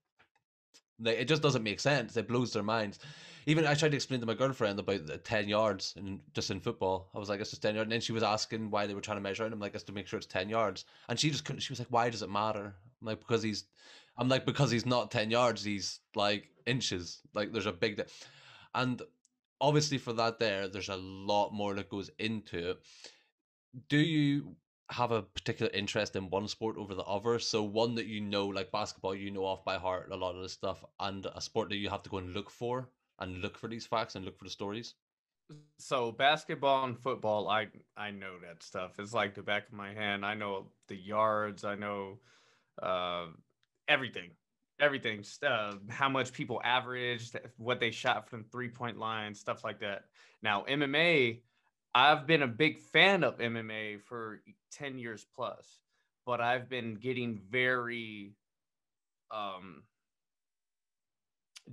they, 1.00 1.18
it 1.18 1.28
just 1.28 1.42
doesn't 1.42 1.64
make 1.64 1.80
sense. 1.80 2.18
It 2.18 2.28
blows 2.28 2.54
their 2.54 2.64
minds. 2.64 3.00
Even 3.50 3.66
I 3.66 3.74
tried 3.74 3.90
to 3.90 3.96
explain 3.96 4.20
to 4.20 4.28
my 4.28 4.36
girlfriend 4.36 4.80
about 4.80 5.08
the 5.08 5.18
ten 5.18 5.50
yards 5.50 5.96
and 5.98 6.20
just 6.34 6.52
in 6.52 6.60
football. 6.60 7.10
I 7.16 7.18
was 7.18 7.30
like, 7.30 7.40
"It's 7.40 7.50
just 7.50 7.64
ten 7.64 7.74
yards," 7.74 7.88
and 7.88 7.92
then 7.92 8.02
she 8.02 8.12
was 8.12 8.22
asking 8.22 8.70
why 8.70 8.86
they 8.86 8.94
were 8.94 9.02
trying 9.02 9.18
to 9.18 9.22
measure 9.22 9.46
it. 9.46 9.52
I'm 9.52 9.60
like, 9.60 9.74
"It's 9.74 9.84
to 9.86 9.92
make 9.92 10.08
sure 10.08 10.18
it's 10.18 10.28
ten 10.28 10.50
yards," 10.50 10.86
and 11.08 11.20
she 11.20 11.32
just 11.32 11.46
couldn't. 11.46 11.62
She 11.62 11.74
was 11.74 11.80
like, 11.80 11.92
"Why 11.92 12.10
does 12.12 12.22
it 12.22 12.30
matter?" 12.30 12.76
I'm 13.02 13.08
like, 13.08 13.20
"Because 13.20 13.42
he's," 13.42 13.66
I'm 14.18 14.30
like, 14.30 14.46
"Because 14.46 14.70
he's 14.70 14.86
not 14.86 15.10
ten 15.10 15.32
yards. 15.32 15.64
He's 15.64 16.00
like 16.16 16.50
inches. 16.68 17.22
Like 17.34 17.52
there's 17.52 17.66
a 17.66 17.74
big." 17.74 17.98
Di-. 17.98 18.06
And 18.76 19.02
obviously 19.62 19.98
for 19.98 20.14
that 20.14 20.40
there 20.40 20.68
there's 20.68 20.90
a 20.90 20.96
lot 20.96 21.52
more 21.52 21.74
that 21.74 21.90
goes 21.90 22.10
into 22.20 22.72
it 22.72 22.80
do 23.90 23.98
you 23.98 24.56
have 24.92 25.12
a 25.12 25.22
particular 25.22 25.72
interest 25.74 26.16
in 26.16 26.30
one 26.30 26.48
sport 26.48 26.78
over 26.78 26.96
the 26.96 27.04
other 27.04 27.38
so 27.40 27.62
one 27.62 27.94
that 27.96 28.08
you 28.08 28.22
know 28.22 28.48
like 28.48 28.72
basketball 28.72 29.14
you 29.14 29.30
know 29.30 29.46
off 29.46 29.64
by 29.64 29.78
heart 29.78 30.10
a 30.12 30.16
lot 30.16 30.36
of 30.36 30.42
the 30.42 30.50
stuff 30.50 30.84
and 31.00 31.28
a 31.36 31.42
sport 31.42 31.70
that 31.70 31.76
you 31.76 31.90
have 31.90 32.02
to 32.02 32.10
go 32.10 32.18
and 32.18 32.34
look 32.34 32.50
for 32.50 32.90
and 33.20 33.42
look 33.42 33.58
for 33.58 33.68
these 33.68 33.86
facts 33.86 34.16
and 34.16 34.26
look 34.26 34.38
for 34.38 34.46
the 34.46 34.50
stories? 34.50 34.96
So 35.78 36.12
basketball 36.12 36.86
and 36.86 36.98
football 36.98 37.50
i 37.50 37.68
i 37.98 38.12
know 38.12 38.38
that 38.46 38.62
stuff. 38.62 39.00
It's 39.00 39.14
like 39.14 39.34
the 39.34 39.42
back 39.42 39.68
of 39.68 39.74
my 39.74 39.94
hand. 39.94 40.26
I 40.26 40.36
know 40.36 40.68
the 40.88 40.96
yards. 40.96 41.64
I 41.64 41.76
know 41.76 42.20
uh, 42.82 43.28
everything. 43.88 44.32
Everything. 44.80 45.24
Uh, 45.46 45.76
how 45.90 46.08
much 46.08 46.34
people 46.34 46.62
averaged 46.64 47.36
what 47.58 47.80
they 47.80 47.92
shot 47.92 48.30
from 48.30 48.44
three 48.44 48.70
point 48.70 48.98
line 48.98 49.34
stuff 49.34 49.64
like 49.64 49.80
that. 49.80 50.06
Now 50.42 50.66
mma 50.70 51.42
i've 51.96 52.28
been 52.28 52.44
a 52.44 52.48
big 52.48 52.80
fan 52.80 53.24
of 53.24 53.38
mma 53.40 54.02
for 54.02 54.42
10 54.72 54.98
years 54.98 55.26
plus 55.36 55.80
but 56.26 56.40
i've 56.40 56.70
been 56.70 56.96
getting 56.96 57.42
very 57.50 58.34
um 59.32 59.84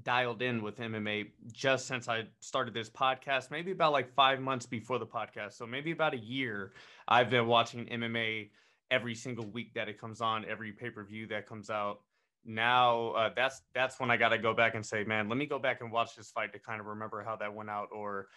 dialed 0.02 0.42
in 0.42 0.62
with 0.62 0.76
mma 0.78 1.26
just 1.52 1.86
since 1.86 2.08
i 2.08 2.24
started 2.40 2.74
this 2.74 2.90
podcast 2.90 3.50
maybe 3.50 3.70
about 3.70 3.92
like 3.92 4.12
five 4.14 4.40
months 4.40 4.66
before 4.66 4.98
the 4.98 5.06
podcast 5.06 5.52
so 5.52 5.66
maybe 5.66 5.90
about 5.90 6.12
a 6.12 6.18
year 6.18 6.72
i've 7.09 7.30
been 7.30 7.46
watching 7.46 7.87
mma 7.87 8.48
every 8.90 9.14
single 9.14 9.46
week 9.46 9.72
that 9.74 9.88
it 9.88 9.98
comes 9.98 10.20
on 10.20 10.44
every 10.44 10.72
pay-per-view 10.72 11.26
that 11.26 11.46
comes 11.46 11.70
out 11.70 12.00
now 12.46 13.09
uh, 13.11 13.30
that's 13.35 13.62
that's 13.74 13.98
when 13.98 14.11
I 14.11 14.16
got 14.16 14.28
to 14.28 14.38
go 14.38 14.54
back 14.54 14.74
and 14.74 14.87
say, 14.87 15.04
man, 15.04 15.28
let 15.28 15.37
me 15.37 15.46
go 15.46 15.59
back 15.59 15.80
and 15.80 15.90
watch 15.90 16.14
this 16.16 16.30
fight 16.30 16.52
to 16.52 16.59
kind 16.59 16.80
of 16.80 16.87
remember 16.87 17.22
how 17.22 17.37
that 17.37 17.52
went 17.52 17.68
out. 17.68 17.88
Or 17.92 18.28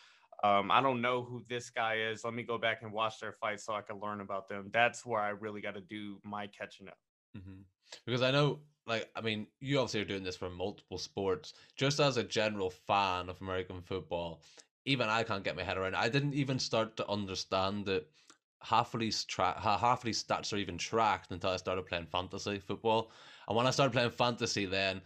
um, 0.44 0.72
I 0.72 0.82
don't 0.82 1.02
know 1.02 1.22
who 1.22 1.44
this 1.48 1.70
guy 1.70 1.98
is. 2.12 2.24
Let 2.24 2.34
me 2.34 2.44
go 2.44 2.58
back 2.58 2.82
and 2.82 2.92
watch 2.92 3.20
their 3.20 3.34
fight 3.34 3.60
so 3.62 3.74
I 3.74 3.82
can 3.82 4.00
learn 4.00 4.22
about 4.22 4.50
them. 4.50 4.70
That's 4.74 5.06
where 5.06 5.22
I 5.22 5.30
really 5.30 5.62
got 5.62 5.76
to 5.76 5.82
do 5.82 6.20
my 6.24 6.48
catching 6.48 6.88
up. 6.88 6.98
Mm-hmm. 7.38 7.62
Because 8.06 8.22
I 8.22 8.32
know, 8.32 8.60
like, 8.90 9.10
I 9.16 9.22
mean, 9.22 9.48
you 9.60 9.80
obviously 9.80 10.02
are 10.02 10.06
doing 10.06 10.24
this 10.24 10.36
for 10.36 10.50
multiple 10.50 10.98
sports. 10.98 11.54
Just 11.76 12.00
as 12.00 12.18
a 12.18 12.24
general 12.24 12.70
fan 12.70 13.30
of 13.30 13.42
American 13.42 13.82
football, 13.82 14.42
even 14.86 15.08
I 15.08 15.24
can't 15.24 15.44
get 15.44 15.56
my 15.56 15.64
head 15.64 15.78
around. 15.78 15.96
I 15.96 16.10
didn't 16.10 16.34
even 16.34 16.60
start 16.60 16.98
to 16.98 17.08
understand 17.10 17.86
that 17.86 18.08
half 18.62 18.94
of 18.94 19.00
these 19.00 19.24
tra- 19.24 19.60
half 19.60 20.00
of 20.00 20.04
these 20.04 20.24
stats 20.24 20.52
are 20.52 20.58
even 20.58 20.78
tracked 20.78 21.32
until 21.32 21.52
I 21.52 21.58
started 21.58 21.86
playing 21.86 22.08
fantasy 22.08 22.60
football. 22.60 23.12
And 23.48 23.56
when 23.56 23.68
I 23.68 23.72
started 23.72 23.94
playing 23.94 24.12
fantasy, 24.12 24.66
then 24.66 25.02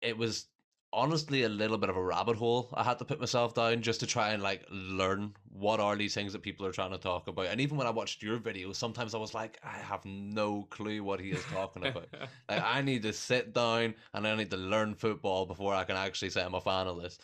it 0.00 0.16
was 0.16 0.46
honestly 0.92 1.42
a 1.44 1.48
little 1.48 1.78
bit 1.78 1.88
of 1.88 1.96
a 1.96 2.02
rabbit 2.02 2.36
hole. 2.36 2.68
I 2.74 2.82
had 2.82 2.98
to 2.98 3.04
put 3.04 3.18
myself 3.18 3.54
down 3.54 3.82
just 3.82 4.00
to 4.00 4.06
try 4.06 4.30
and 4.30 4.42
like 4.42 4.66
learn 4.70 5.34
what 5.50 5.80
are 5.80 5.96
these 5.96 6.14
things 6.14 6.32
that 6.32 6.42
people 6.42 6.66
are 6.66 6.72
trying 6.72 6.90
to 6.90 6.98
talk 6.98 7.28
about. 7.28 7.46
And 7.46 7.60
even 7.60 7.76
when 7.76 7.86
I 7.86 7.90
watched 7.90 8.22
your 8.22 8.38
videos, 8.38 8.76
sometimes 8.76 9.14
I 9.14 9.18
was 9.18 9.34
like, 9.34 9.58
I 9.64 9.78
have 9.78 10.04
no 10.04 10.66
clue 10.70 11.02
what 11.02 11.20
he 11.20 11.30
is 11.30 11.42
talking 11.52 11.86
about. 11.86 12.08
like 12.48 12.62
I 12.62 12.82
need 12.82 13.02
to 13.02 13.12
sit 13.12 13.54
down 13.54 13.94
and 14.12 14.26
I 14.26 14.34
need 14.34 14.50
to 14.50 14.56
learn 14.56 14.94
football 14.94 15.46
before 15.46 15.74
I 15.74 15.84
can 15.84 15.96
actually 15.96 16.30
say 16.30 16.42
I'm 16.42 16.54
a 16.54 16.60
fan 16.60 16.86
of 16.86 17.00
this. 17.00 17.18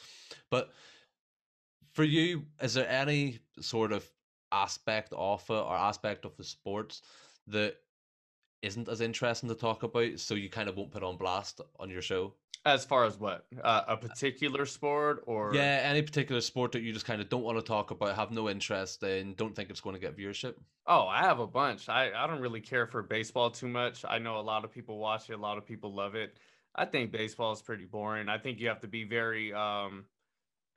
But 0.51 0.73
for 1.93 2.05
you, 2.05 2.45
is 2.63 2.75
there 2.75 2.89
any 2.89 3.41
sort 3.61 3.93
of 3.93 4.09
aspect 4.51 5.13
of 5.17 5.45
it 5.49 5.53
or 5.53 5.77
aspect 5.77 6.25
of 6.25 6.37
the 6.37 6.45
sports 6.45 7.03
that 7.49 7.77
isn't 8.62 8.88
as 8.88 9.01
interesting 9.01 9.49
to 9.49 9.55
talk 9.55 9.83
about, 9.83 10.18
so 10.18 10.35
you 10.35 10.49
kind 10.49 10.68
of 10.68 10.77
won't 10.77 10.90
put 10.90 11.03
on 11.03 11.16
blast 11.16 11.61
on 11.79 11.90
your 11.90 12.03
show? 12.03 12.35
As 12.66 12.85
far 12.85 13.05
as 13.05 13.16
what 13.18 13.47
uh, 13.62 13.83
a 13.87 13.97
particular 13.97 14.66
sport 14.66 15.23
or 15.27 15.55
yeah, 15.55 15.81
any 15.85 16.03
particular 16.03 16.40
sport 16.40 16.73
that 16.73 16.83
you 16.83 16.92
just 16.92 17.07
kind 17.07 17.23
of 17.23 17.29
don't 17.29 17.42
want 17.42 17.57
to 17.57 17.62
talk 17.62 17.92
about, 17.92 18.16
have 18.16 18.31
no 18.31 18.51
interest 18.51 19.03
in, 19.05 19.35
don't 19.35 19.55
think 19.55 19.71
it's 19.71 19.81
going 19.81 19.94
to 19.94 20.01
get 20.01 20.16
viewership. 20.16 20.55
Oh, 20.87 21.07
I 21.07 21.23
have 21.23 21.38
a 21.38 21.47
bunch. 21.47 21.88
I 21.88 22.11
I 22.12 22.27
don't 22.27 22.40
really 22.40 22.61
care 22.61 22.87
for 22.87 23.03
baseball 23.03 23.51
too 23.51 23.68
much. 23.68 24.05
I 24.07 24.18
know 24.18 24.38
a 24.38 24.42
lot 24.42 24.64
of 24.64 24.73
people 24.73 24.99
watch 24.99 25.31
it, 25.31 25.35
a 25.35 25.37
lot 25.38 25.57
of 25.57 25.64
people 25.64 25.94
love 25.94 26.14
it. 26.14 26.37
I 26.75 26.85
think 26.85 27.12
baseball 27.12 27.53
is 27.53 27.62
pretty 27.62 27.85
boring. 27.85 28.29
I 28.29 28.38
think 28.38 28.61
you 28.61 28.68
have 28.68 28.81
to 28.81 28.88
be 28.88 29.05
very 29.05 29.53
um 29.53 30.05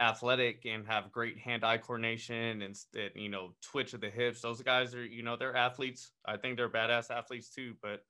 athletic 0.02 0.66
and 0.66 0.86
have 0.88 1.12
great 1.12 1.38
hand-eye 1.38 1.78
coordination 1.78 2.62
and, 2.64 2.76
you 3.16 3.30
know 3.30 3.54
twitch 3.62 3.94
of 3.94 4.02
the 4.02 4.10
hips 4.10 4.42
those 4.42 4.62
guys 4.62 4.96
are 4.96 5.06
you 5.06 5.22
know 5.24 5.38
they're 5.38 5.56
athletes. 5.56 6.12
I 6.26 6.38
think 6.38 6.58
they're 6.58 6.70
badass 6.70 7.12
athletes 7.12 7.50
too 7.50 7.76
but 7.82 8.04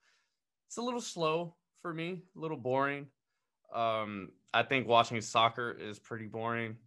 it's 0.67 0.77
a 0.77 0.81
little 0.81 1.01
slow 1.01 1.55
for 1.81 1.93
me 1.93 2.21
a 2.35 2.39
little 2.39 2.57
boring. 2.57 3.07
Um 3.73 4.29
i 4.53 4.63
think 4.63 4.87
watching 4.87 5.19
soccer 5.21 5.71
is 5.71 5.99
pretty 5.99 6.27
boring. 6.27 6.77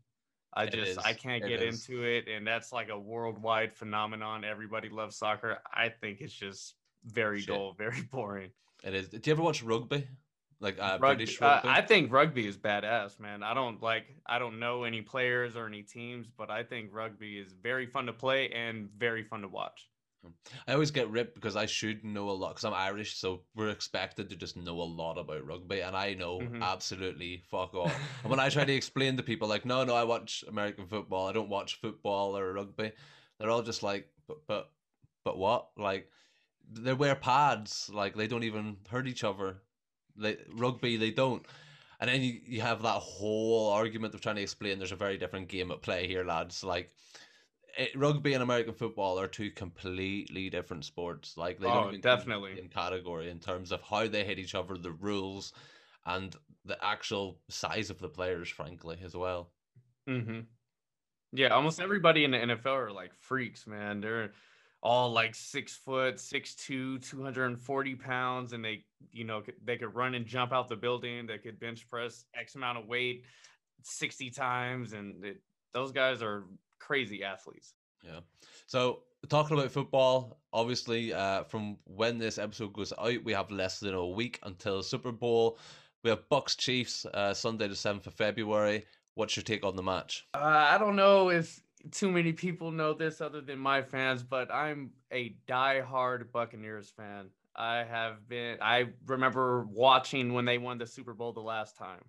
I 0.55 0.65
it 0.65 0.73
just 0.73 0.93
is. 0.93 0.99
i 0.99 1.13
can't 1.13 1.45
it 1.45 1.49
get 1.49 1.63
is. 1.63 1.87
into 1.89 2.03
it 2.05 2.27
and 2.29 2.47
that's 2.47 2.73
like 2.73 2.89
a 2.89 2.99
worldwide 2.99 3.73
phenomenon. 3.73 4.45
Everybody 4.45 4.89
loves 4.89 5.17
soccer. 5.17 5.59
I 5.73 5.91
think 5.91 6.21
it's 6.21 6.33
just 6.33 6.77
very 7.05 7.41
Shit. 7.41 7.49
dull 7.49 7.75
very 7.79 8.03
boring. 8.11 8.51
It 8.83 8.95
is. 8.95 9.09
Do 9.09 9.21
you 9.23 9.33
ever 9.33 9.43
watch 9.43 9.63
rugby 9.63 10.07
like 10.65 10.79
uh, 10.81 10.99
rugby, 11.01 11.27
British. 11.27 11.43
Uh, 11.43 11.61
I 11.63 11.83
think 11.83 12.11
rugby 12.11 12.47
is 12.47 12.57
badass, 12.57 13.21
man. 13.21 13.43
I 13.43 13.55
don't 13.55 13.81
like 13.83 14.07
I 14.27 14.39
don't 14.39 14.59
know 14.59 14.85
any 14.85 15.03
players 15.03 15.57
or 15.57 15.67
any 15.67 15.83
teams, 15.83 16.27
but 16.37 16.51
I 16.51 16.65
think 16.65 16.89
rugby 16.93 17.39
is 17.39 17.53
very 17.63 17.87
fun 17.87 18.07
to 18.07 18.13
play 18.13 18.49
and 18.49 18.89
very 18.99 19.23
fun 19.23 19.43
to 19.43 19.49
watch. 19.49 19.89
I 20.67 20.73
always 20.73 20.91
get 20.91 21.11
ripped 21.11 21.35
because 21.35 21.55
I 21.55 21.67
should 21.67 22.03
know 22.03 22.31
a 22.31 22.33
lot 22.33 22.55
because 22.55 22.65
I'm 22.65 22.73
Irish, 22.73 23.17
so 23.17 23.43
we're 23.55 23.69
expected 23.69 24.31
to 24.31 24.37
just 24.37 24.57
know 24.57 24.81
a 24.81 24.83
lot 24.83 25.19
about 25.19 25.47
rugby, 25.47 25.81
and 25.81 25.95
I 25.95 26.15
know 26.15 26.39
mm-hmm. 26.39 26.63
absolutely 26.63 27.43
fuck 27.51 27.75
all. 27.75 27.91
and 28.23 28.31
when 28.31 28.41
I 28.41 28.49
try 28.49 28.65
to 28.65 28.73
explain 28.81 29.19
to 29.19 29.23
people, 29.23 29.49
like, 29.49 29.67
no, 29.67 29.85
no, 29.85 29.95
I 29.95 30.05
watch 30.05 30.43
American 30.49 30.87
football, 30.87 31.29
I 31.29 31.33
don't 31.33 31.51
watch 31.51 31.79
football 31.79 32.39
or 32.39 32.55
rugby, 32.55 32.93
they're 33.39 33.51
all 33.51 33.63
just 33.63 33.83
like, 33.83 34.09
but, 34.27 34.39
but, 34.47 34.71
but 35.27 35.37
what? 35.37 35.69
Like, 35.77 36.09
they 36.73 36.95
wear 36.95 37.15
pads, 37.15 37.91
like 37.93 38.15
they 38.15 38.27
don't 38.27 38.45
even 38.45 38.79
hurt 38.89 39.07
each 39.07 39.25
other. 39.25 39.59
Like 40.17 40.47
rugby, 40.53 40.97
they 40.97 41.11
don't. 41.11 41.45
And 42.01 42.11
then 42.11 42.23
you, 42.23 42.41
you 42.45 42.61
have 42.61 42.83
that 42.83 43.01
whole 43.01 43.71
argument 43.71 44.15
of 44.15 44.21
trying 44.21 44.37
to 44.37 44.43
explain 44.43 44.79
there's 44.79 44.93
a 44.93 44.97
very 44.97 45.17
different 45.17 45.49
game 45.49 45.71
at 45.71 45.83
play 45.83 46.07
here, 46.07 46.25
lads. 46.25 46.65
Like 46.65 46.91
it, 47.79 47.91
rugby 47.97 48.35
and 48.35 48.43
American 48.43 48.75
football 48.75 49.19
are 49.19 49.27
two 49.27 49.51
completely 49.51 50.51
different 50.51 50.85
sports. 50.85 51.37
Like 51.37 51.61
they 51.61 51.67
oh, 51.67 51.91
don't 51.91 52.03
definitely 52.03 52.59
in 52.59 52.69
category 52.69 53.31
in 53.31 53.39
terms 53.39 53.73
of 53.73 53.81
how 53.83 54.07
they 54.07 54.25
hit 54.25 54.39
each 54.39 54.55
other, 54.55 54.77
the 54.77 54.93
rules, 54.93 55.53
and 56.07 56.35
the 56.65 56.83
actual 56.85 57.39
size 57.49 57.91
of 57.91 57.99
the 57.99 58.09
players, 58.09 58.49
frankly, 58.49 58.99
as 59.05 59.15
well. 59.15 59.51
Mm-hmm. 60.09 60.41
Yeah, 61.33 61.49
almost 61.49 61.81
everybody 61.81 62.25
in 62.25 62.31
the 62.31 62.39
NFL 62.39 62.67
are 62.67 62.93
like 62.93 63.15
freaks, 63.15 63.67
man. 63.67 64.01
They're 64.01 64.33
all 64.85 65.11
like 65.11 65.35
six 65.35 65.75
foot, 65.75 66.21
six 66.21 66.55
two, 66.55 66.99
240 66.99 67.95
pounds, 67.97 68.53
and 68.53 68.63
they, 68.63 68.85
you 69.11 69.25
know, 69.25 69.43
they 69.65 69.77
could 69.77 69.95
run 69.95 70.15
and 70.15 70.27
jump 70.27 70.53
out 70.53 70.69
the 70.69 70.77
building. 70.77 71.27
They 71.27 71.39
could 71.39 71.59
bench 71.59 71.89
press 71.89 72.27
X 72.39 72.55
amount 72.55 72.79
of 72.79 72.87
weight 72.87 73.25
60 73.83 74.31
times, 74.31 74.93
and 74.93 75.25
it, 75.25 75.41
those 75.73 75.91
guys 75.91 76.23
are 76.23 76.45
crazy 76.79 77.25
athletes. 77.25 77.73
Yeah. 78.05 78.21
So 78.67 79.01
talking 79.29 79.59
about 79.59 79.71
football, 79.71 80.39
obviously, 80.53 81.15
uh, 81.15 81.45
from 81.45 81.79
when 81.85 82.19
this 82.19 82.37
episode 82.37 82.75
goes 82.75 82.93
out, 82.99 83.25
we 83.25 83.33
have 83.33 83.51
less 83.51 83.81
than 83.81 83.95
a 83.95 84.07
week 84.07 84.39
until 84.43 84.83
Super 84.83 85.13
Bowl. 85.13 85.59
We 86.03 86.11
have 86.11 86.29
Bucks 86.29 86.57
Chiefs 86.57 87.07
uh, 87.07 87.33
Sunday 87.33 87.69
the 87.69 87.75
seventh 87.75 88.07
of 88.07 88.13
February. 88.13 88.85
What's 89.15 89.37
your 89.37 89.45
take 89.45 89.65
on 89.65 89.77
the 89.77 89.83
match? 89.83 90.27
Uh, 90.35 90.69
I 90.71 90.77
don't 90.77 90.97
know 90.97 91.31
if 91.31 91.61
too 91.91 92.11
many 92.11 92.33
people 92.33 92.71
know 92.71 92.95
this 92.95 93.21
other 93.21 93.41
than 93.41 93.59
my 93.59 93.83
fans, 93.83 94.23
but 94.23 94.53
I'm 94.53 94.91
a 95.13 95.37
die-hard 95.47 96.33
Buccaneers 96.33 96.91
fan. 96.91 97.29
I 97.57 97.85
have 97.85 98.29
been. 98.29 98.59
I 98.61 98.87
remember 99.07 99.67
watching 99.71 100.33
when 100.33 100.45
they 100.45 100.59
won 100.59 100.79
the 100.79 100.87
Super 100.87 101.15
Bowl 101.15 101.33
the 101.33 101.41
last 101.41 101.77
time. 101.77 102.05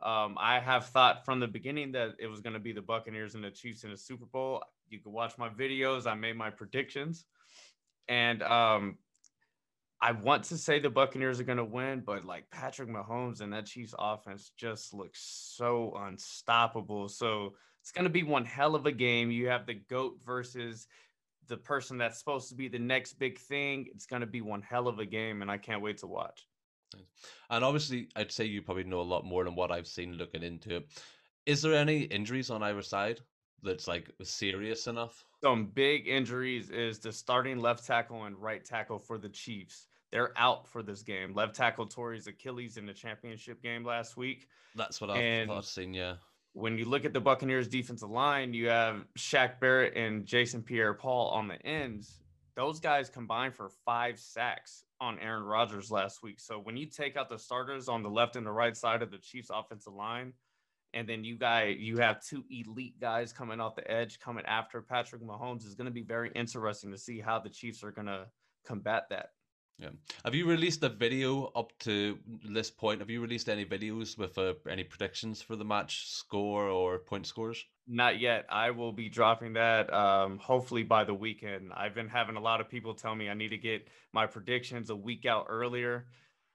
Um, 0.00 0.36
I 0.38 0.60
have 0.60 0.86
thought 0.86 1.24
from 1.24 1.40
the 1.40 1.48
beginning 1.48 1.92
that 1.92 2.14
it 2.18 2.28
was 2.28 2.40
going 2.40 2.54
to 2.54 2.60
be 2.60 2.72
the 2.72 2.80
Buccaneers 2.80 3.34
and 3.34 3.44
the 3.44 3.50
Chiefs 3.50 3.84
in 3.84 3.90
the 3.90 3.96
Super 3.96 4.26
Bowl. 4.26 4.62
You 4.88 5.00
can 5.00 5.12
watch 5.12 5.36
my 5.36 5.48
videos. 5.48 6.06
I 6.06 6.14
made 6.14 6.36
my 6.36 6.50
predictions, 6.50 7.26
and 8.08 8.42
um, 8.42 8.98
I 10.00 10.12
want 10.12 10.44
to 10.44 10.56
say 10.56 10.78
the 10.78 10.88
Buccaneers 10.88 11.40
are 11.40 11.44
going 11.44 11.58
to 11.58 11.64
win, 11.64 12.02
but 12.06 12.24
like 12.24 12.48
Patrick 12.50 12.88
Mahomes 12.88 13.40
and 13.40 13.52
that 13.52 13.66
Chiefs 13.66 13.94
offense 13.98 14.52
just 14.56 14.94
looks 14.94 15.20
so 15.20 15.94
unstoppable. 15.98 17.08
So 17.08 17.54
it's 17.80 17.92
going 17.92 18.04
to 18.04 18.10
be 18.10 18.22
one 18.22 18.44
hell 18.44 18.74
of 18.74 18.86
a 18.86 18.92
game. 18.92 19.30
You 19.30 19.48
have 19.48 19.66
the 19.66 19.74
GOAT 19.74 20.18
versus 20.24 20.86
the 21.46 21.56
person 21.56 21.98
that's 21.98 22.18
supposed 22.18 22.48
to 22.50 22.54
be 22.54 22.68
the 22.68 22.78
next 22.78 23.14
big 23.14 23.38
thing. 23.38 23.86
It's 23.94 24.06
going 24.06 24.20
to 24.20 24.26
be 24.26 24.40
one 24.40 24.62
hell 24.62 24.88
of 24.88 24.98
a 24.98 25.06
game, 25.06 25.42
and 25.42 25.50
I 25.50 25.56
can't 25.56 25.82
wait 25.82 25.98
to 25.98 26.06
watch. 26.06 26.46
And 27.50 27.64
obviously, 27.64 28.08
I'd 28.16 28.32
say 28.32 28.44
you 28.44 28.62
probably 28.62 28.84
know 28.84 29.00
a 29.00 29.02
lot 29.02 29.24
more 29.24 29.44
than 29.44 29.54
what 29.54 29.70
I've 29.70 29.86
seen 29.86 30.14
looking 30.14 30.42
into 30.42 30.76
it. 30.76 30.88
Is 31.46 31.62
there 31.62 31.74
any 31.74 32.02
injuries 32.02 32.50
on 32.50 32.62
either 32.62 32.82
side 32.82 33.20
that's 33.62 33.88
like 33.88 34.10
serious 34.22 34.86
enough? 34.86 35.24
Some 35.42 35.66
big 35.66 36.08
injuries 36.08 36.70
is 36.70 36.98
the 36.98 37.12
starting 37.12 37.58
left 37.58 37.86
tackle 37.86 38.24
and 38.24 38.36
right 38.36 38.64
tackle 38.64 38.98
for 38.98 39.18
the 39.18 39.28
Chiefs. 39.28 39.86
They're 40.10 40.32
out 40.36 40.66
for 40.66 40.82
this 40.82 41.02
game. 41.02 41.34
Left 41.34 41.54
tackle 41.54 41.86
Torrey's 41.86 42.26
Achilles 42.26 42.76
in 42.76 42.86
the 42.86 42.94
championship 42.94 43.62
game 43.62 43.84
last 43.84 44.16
week. 44.16 44.48
That's 44.74 45.00
what 45.00 45.10
I've, 45.10 45.50
I've 45.50 45.64
seen, 45.64 45.92
yeah. 45.92 46.14
When 46.52 46.78
you 46.78 46.86
look 46.86 47.04
at 47.04 47.12
the 47.12 47.20
Buccaneers 47.20 47.68
defensive 47.68 48.10
line, 48.10 48.52
you 48.52 48.68
have 48.68 49.04
Shaq 49.16 49.60
Barrett 49.60 49.96
and 49.96 50.26
Jason 50.26 50.62
Pierre 50.62 50.94
Paul 50.94 51.28
on 51.28 51.48
the 51.48 51.60
ends. 51.64 52.20
Those 52.56 52.80
guys 52.80 53.08
combined 53.08 53.54
for 53.54 53.70
five 53.84 54.18
sacks 54.18 54.84
on 55.00 55.18
Aaron 55.20 55.44
Rodgers 55.44 55.90
last 55.90 56.22
week. 56.22 56.40
So 56.40 56.58
when 56.58 56.76
you 56.76 56.86
take 56.86 57.16
out 57.16 57.28
the 57.28 57.38
starters 57.38 57.88
on 57.88 58.02
the 58.02 58.10
left 58.10 58.34
and 58.34 58.44
the 58.44 58.50
right 58.50 58.76
side 58.76 59.02
of 59.02 59.10
the 59.12 59.18
Chiefs 59.18 59.50
offensive 59.52 59.94
line, 59.94 60.32
and 60.94 61.08
then 61.08 61.22
you 61.22 61.36
guys 61.36 61.76
you 61.78 61.98
have 61.98 62.24
two 62.24 62.44
elite 62.50 62.98
guys 63.00 63.32
coming 63.32 63.60
off 63.60 63.76
the 63.76 63.88
edge 63.88 64.18
coming 64.18 64.44
after 64.46 64.80
Patrick 64.80 65.22
Mahomes 65.22 65.66
is 65.66 65.74
going 65.74 65.84
to 65.84 65.92
be 65.92 66.02
very 66.02 66.30
interesting 66.34 66.90
to 66.90 66.98
see 66.98 67.20
how 67.20 67.38
the 67.38 67.50
Chiefs 67.50 67.84
are 67.84 67.92
going 67.92 68.06
to 68.06 68.26
combat 68.66 69.04
that. 69.10 69.30
Yeah. 69.78 69.90
Have 70.24 70.34
you 70.34 70.46
released 70.46 70.82
a 70.82 70.88
video 70.88 71.52
up 71.54 71.72
to 71.80 72.18
this 72.44 72.68
point? 72.68 73.00
Have 73.00 73.10
you 73.10 73.20
released 73.20 73.48
any 73.48 73.64
videos 73.64 74.18
with 74.18 74.36
uh, 74.36 74.54
any 74.68 74.82
predictions 74.82 75.40
for 75.40 75.54
the 75.54 75.64
match 75.64 76.08
score 76.08 76.68
or 76.68 76.98
point 76.98 77.26
scores? 77.26 77.64
Not 77.86 78.18
yet. 78.18 78.46
I 78.50 78.72
will 78.72 78.90
be 78.90 79.08
dropping 79.08 79.52
that 79.52 79.92
um, 79.94 80.38
hopefully 80.38 80.82
by 80.82 81.04
the 81.04 81.14
weekend. 81.14 81.72
I've 81.72 81.94
been 81.94 82.08
having 82.08 82.34
a 82.34 82.40
lot 82.40 82.60
of 82.60 82.68
people 82.68 82.94
tell 82.94 83.14
me 83.14 83.30
I 83.30 83.34
need 83.34 83.50
to 83.50 83.56
get 83.56 83.86
my 84.12 84.26
predictions 84.26 84.90
a 84.90 84.96
week 84.96 85.26
out 85.26 85.46
earlier. 85.48 86.06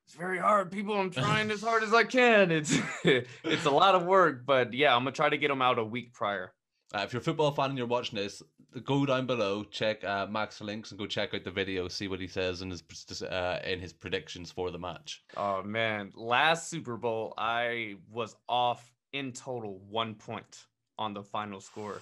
It's 0.06 0.16
very 0.16 0.38
hard, 0.38 0.70
people. 0.70 1.00
I'm 1.00 1.10
trying 1.10 1.50
as 1.50 1.62
hard 1.62 1.84
as 1.84 1.94
I 1.94 2.04
can. 2.04 2.52
It's 2.52 2.78
it's 3.06 3.66
a 3.66 3.72
lot 3.72 3.96
of 3.96 4.04
work, 4.04 4.46
but 4.46 4.74
yeah, 4.74 4.94
I'm 4.94 5.04
gonna 5.04 5.14
try 5.14 5.30
to 5.30 5.38
get 5.38 5.48
them 5.48 5.62
out 5.62 5.80
a 5.80 5.84
week 5.84 6.14
prior. 6.14 6.54
Uh, 6.93 7.01
if 7.03 7.12
you're 7.12 7.21
a 7.21 7.23
football 7.23 7.51
fan 7.51 7.69
and 7.69 7.77
you're 7.77 7.88
watching 7.88 8.17
this, 8.17 8.43
go 8.86 9.06
down 9.06 9.25
below, 9.25 9.63
check 9.63 10.03
uh, 10.03 10.27
Mac's 10.27 10.62
links, 10.62 10.91
and 10.91 10.99
go 10.99 11.08
check 11.08 11.34
out 11.34 11.43
the 11.43 11.51
video, 11.51 11.88
see 11.88 12.08
what 12.08 12.19
he 12.19 12.27
says 12.27 12.62
in 12.62 12.69
his 12.69 12.84
uh, 13.23 13.60
in 13.65 13.79
his 13.79 13.93
predictions 13.93 14.51
for 14.51 14.69
the 14.69 14.77
match. 14.77 15.23
Oh 15.36 15.63
man, 15.63 16.12
last 16.15 16.69
Super 16.69 16.97
Bowl 16.97 17.34
I 17.38 17.95
was 18.12 18.36
off 18.47 18.91
in 19.12 19.32
total 19.32 19.82
one 19.89 20.15
point 20.15 20.65
on 20.99 21.13
the 21.13 21.23
final 21.23 21.60
score. 21.60 22.01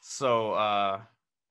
So 0.00 0.52
uh, 0.52 1.00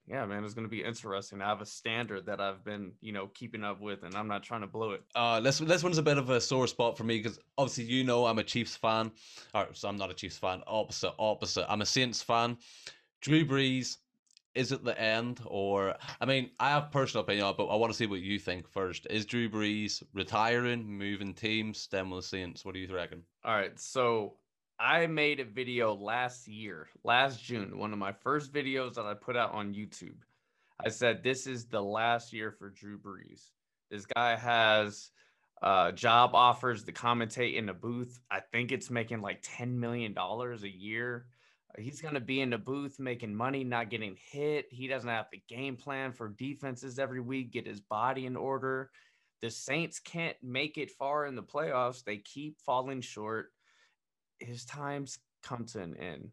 yeah, 0.05 0.25
man, 0.25 0.43
it's 0.43 0.53
gonna 0.53 0.67
be 0.67 0.83
interesting. 0.83 1.41
I 1.41 1.47
have 1.47 1.61
a 1.61 1.65
standard 1.65 2.25
that 2.25 2.41
I've 2.41 2.63
been, 2.63 2.91
you 3.01 3.13
know, 3.13 3.27
keeping 3.27 3.63
up 3.63 3.79
with, 3.79 4.03
and 4.03 4.15
I'm 4.15 4.27
not 4.27 4.43
trying 4.43 4.61
to 4.61 4.67
blow 4.67 4.91
it. 4.91 5.03
Uh, 5.15 5.39
this 5.39 5.59
this 5.59 5.83
one's 5.83 5.97
a 5.97 6.03
bit 6.03 6.17
of 6.17 6.29
a 6.29 6.41
sore 6.41 6.67
spot 6.67 6.97
for 6.97 7.03
me 7.05 7.19
because 7.19 7.39
obviously 7.57 7.85
you 7.85 8.03
know 8.03 8.25
I'm 8.25 8.39
a 8.39 8.43
Chiefs 8.43 8.75
fan, 8.75 9.11
or 9.53 9.67
so 9.73 9.87
I'm 9.87 9.95
not 9.95 10.11
a 10.11 10.13
Chiefs 10.13 10.37
fan. 10.37 10.61
Opposite, 10.67 11.13
opposite. 11.17 11.65
I'm 11.71 11.81
a 11.81 11.85
Saints 11.85 12.21
fan. 12.21 12.57
Drew 13.21 13.45
Brees, 13.45 13.97
is 14.55 14.73
it 14.73 14.83
the 14.83 14.99
end, 14.99 15.39
or 15.45 15.95
I 16.19 16.25
mean, 16.25 16.51
I 16.59 16.69
have 16.71 16.91
personal 16.91 17.23
opinion, 17.23 17.53
but 17.57 17.67
I 17.67 17.75
want 17.77 17.91
to 17.91 17.97
see 17.97 18.05
what 18.05 18.19
you 18.19 18.39
think 18.39 18.67
first. 18.67 19.07
Is 19.09 19.25
Drew 19.25 19.49
Brees 19.49 20.03
retiring, 20.13 20.85
moving 20.85 21.33
teams, 21.33 21.77
stem 21.79 22.09
with 22.09 22.23
the 22.23 22.27
Saints? 22.27 22.65
What 22.65 22.73
do 22.73 22.81
you 22.81 22.93
reckon? 22.93 23.23
All 23.45 23.55
right, 23.55 23.79
so 23.79 24.33
I 24.79 25.07
made 25.07 25.39
a 25.39 25.45
video 25.45 25.93
last 25.93 26.47
year, 26.47 26.87
last 27.03 27.43
June, 27.43 27.77
one 27.77 27.93
of 27.93 27.99
my 27.99 28.11
first 28.11 28.51
videos 28.51 28.95
that 28.95 29.05
I 29.05 29.13
put 29.13 29.37
out 29.37 29.51
on 29.53 29.73
YouTube. 29.73 30.17
I 30.83 30.89
said, 30.89 31.23
This 31.23 31.47
is 31.47 31.65
the 31.65 31.81
last 31.81 32.33
year 32.33 32.51
for 32.51 32.69
Drew 32.69 32.97
Brees. 32.97 33.51
This 33.91 34.05
guy 34.05 34.35
has 34.35 35.11
uh, 35.61 35.91
job 35.91 36.31
offers 36.33 36.83
to 36.83 36.91
commentate 36.91 37.55
in 37.55 37.67
the 37.67 37.73
booth. 37.73 38.19
I 38.31 38.39
think 38.39 38.71
it's 38.71 38.89
making 38.89 39.21
like 39.21 39.43
$10 39.43 39.73
million 39.75 40.15
a 40.17 40.67
year. 40.67 41.27
He's 41.77 42.01
going 42.01 42.15
to 42.15 42.19
be 42.19 42.41
in 42.41 42.49
the 42.49 42.57
booth 42.57 42.99
making 42.99 43.33
money, 43.33 43.63
not 43.63 43.89
getting 43.89 44.17
hit. 44.31 44.67
He 44.69 44.87
doesn't 44.87 45.09
have 45.09 45.27
the 45.31 45.41
game 45.47 45.75
plan 45.75 46.11
for 46.11 46.29
defenses 46.29 46.99
every 46.99 47.21
week, 47.21 47.51
get 47.51 47.65
his 47.65 47.81
body 47.81 48.25
in 48.25 48.35
order. 48.35 48.91
The 49.41 49.49
Saints 49.49 49.99
can't 49.99 50.37
make 50.43 50.77
it 50.77 50.91
far 50.91 51.25
in 51.25 51.35
the 51.35 51.43
playoffs. 51.43 52.03
They 52.03 52.17
keep 52.17 52.59
falling 52.59 53.01
short 53.01 53.51
his 54.39 54.65
time's 54.65 55.19
come 55.41 55.65
to 55.65 55.81
an 55.81 55.95
end. 55.97 56.31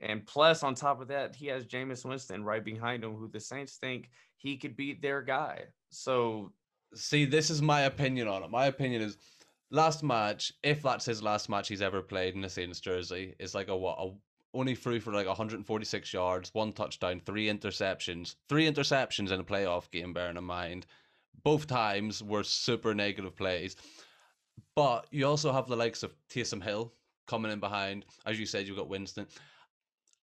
And 0.00 0.24
plus, 0.26 0.62
on 0.62 0.74
top 0.74 1.00
of 1.00 1.08
that, 1.08 1.34
he 1.34 1.46
has 1.46 1.66
Jameis 1.66 2.04
Winston 2.04 2.44
right 2.44 2.64
behind 2.64 3.02
him, 3.02 3.14
who 3.14 3.28
the 3.28 3.40
Saints 3.40 3.76
think 3.76 4.10
he 4.36 4.56
could 4.56 4.76
be 4.76 4.94
their 4.94 5.22
guy. 5.22 5.64
So, 5.90 6.52
see, 6.94 7.24
this 7.24 7.50
is 7.50 7.60
my 7.60 7.82
opinion 7.82 8.28
on 8.28 8.44
it. 8.44 8.50
My 8.50 8.66
opinion 8.66 9.02
is 9.02 9.18
last 9.70 10.02
match, 10.02 10.52
if 10.62 10.82
that's 10.82 11.04
his 11.04 11.22
last 11.22 11.48
match 11.48 11.68
he's 11.68 11.82
ever 11.82 12.00
played 12.00 12.34
in 12.34 12.42
the 12.42 12.48
Saints 12.48 12.80
jersey, 12.80 13.34
is 13.38 13.54
like 13.54 13.68
a 13.68 13.76
what? 13.76 13.98
A, 13.98 14.12
only 14.54 14.74
threw 14.74 15.00
for 15.00 15.12
like 15.12 15.26
146 15.26 16.12
yards, 16.12 16.54
one 16.54 16.72
touchdown, 16.72 17.20
three 17.24 17.46
interceptions. 17.48 18.36
Three 18.48 18.70
interceptions 18.70 19.30
in 19.30 19.40
a 19.40 19.44
playoff 19.44 19.90
game, 19.90 20.12
bearing 20.12 20.36
in 20.36 20.44
mind. 20.44 20.86
Both 21.42 21.66
times 21.66 22.22
were 22.22 22.42
super 22.42 22.94
negative 22.94 23.36
plays. 23.36 23.76
But 24.74 25.06
you 25.10 25.26
also 25.26 25.52
have 25.52 25.68
the 25.68 25.76
likes 25.76 26.02
of 26.02 26.14
Taysom 26.30 26.62
Hill, 26.62 26.92
coming 27.28 27.52
in 27.52 27.60
behind. 27.60 28.04
As 28.26 28.40
you 28.40 28.46
said, 28.46 28.66
you've 28.66 28.76
got 28.76 28.88
Winston. 28.88 29.28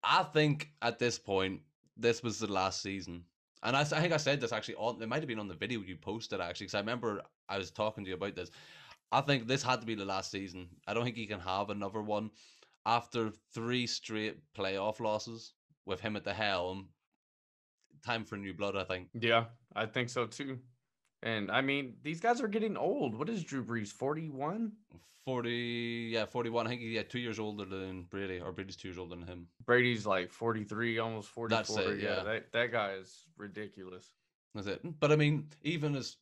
I 0.03 0.25
think 0.25 0.71
at 0.83 0.99
this 0.99 1.19
point, 1.19 1.61
this 1.97 2.23
was 2.23 2.41
the 2.41 2.51
last 2.51 2.83
season. 2.83 3.23
And 3.63 3.77
I, 3.77 3.81
I 3.81 3.85
think 3.85 4.13
I 4.13 4.19
said 4.19 4.41
this 4.41 4.53
actually 4.53 4.75
on, 4.75 5.01
it 5.01 5.09
might 5.09 5.21
have 5.21 5.29
been 5.29 5.39
on 5.39 5.49
the 5.49 5.55
video 5.55 5.81
you 5.81 5.97
posted 5.97 6.41
actually, 6.41 6.67
because 6.67 6.75
I 6.75 6.81
remember 6.81 7.23
I 7.49 7.59
was 7.59 7.71
talking 7.71 8.05
to 8.05 8.11
you 8.11 8.17
about 8.17 8.35
this. 8.35 8.51
I 9.13 9.21
think 9.21 9.47
this 9.47 9.63
had 9.63 9.81
to 9.81 9.87
be 9.87 9.95
the 9.95 10.05
last 10.05 10.31
season. 10.31 10.69
I 10.89 10.93
don't 10.93 11.05
think 11.05 11.17
he 11.17 11.27
can 11.27 11.41
have 11.41 11.71
another 11.71 12.03
one 12.03 12.31
after 12.85 13.33
three 13.55 13.87
straight 13.87 14.39
playoff 14.59 15.01
losses 15.01 15.53
with 15.87 16.01
him 16.01 16.17
at 16.17 16.25
the 16.25 16.35
helm. 16.35 16.89
Time 18.05 18.25
for 18.25 18.37
new 18.37 18.53
blood, 18.53 18.77
I 18.77 18.85
think. 18.85 19.09
Yeah, 19.15 19.45
I 19.75 19.87
think 19.87 20.11
so 20.11 20.27
too. 20.27 20.59
And 21.25 21.51
I 21.51 21.63
mean, 21.63 21.95
these 22.03 22.21
guys 22.21 22.41
are 22.43 22.49
getting 22.49 22.77
old. 22.77 23.19
What 23.19 23.31
is 23.31 23.43
Drew 23.43 23.65
Brees? 23.65 23.89
41? 23.89 24.71
40, 25.25 26.11
yeah, 26.13 26.27
41. 26.27 26.67
I 26.67 26.71
think 26.71 26.83
he's 26.83 26.93
yeah, 26.93 27.03
two 27.03 27.19
years 27.19 27.39
older 27.39 27.65
than 27.65 28.03
Brady, 28.03 28.41
or 28.41 28.53
Brady's 28.53 28.77
two 28.77 28.89
years 28.89 28.99
older 28.99 29.17
than 29.17 29.27
him. 29.27 29.47
Brady's 29.65 30.05
like 30.05 30.31
43, 30.31 30.99
almost 30.99 31.31
44. 31.31 31.49
That's 31.49 31.77
it, 31.77 31.99
yeah. 31.99 32.17
yeah, 32.17 32.23
that, 32.25 32.53
that 32.53 32.73
guy 32.73 32.93
is 32.93 33.25
ridiculous. 33.39 34.07
That's 34.55 34.67
it. 34.67 35.01
But 35.01 35.13
I 35.13 35.17
mean, 35.17 35.49
even 35.63 35.97
as 35.97 36.19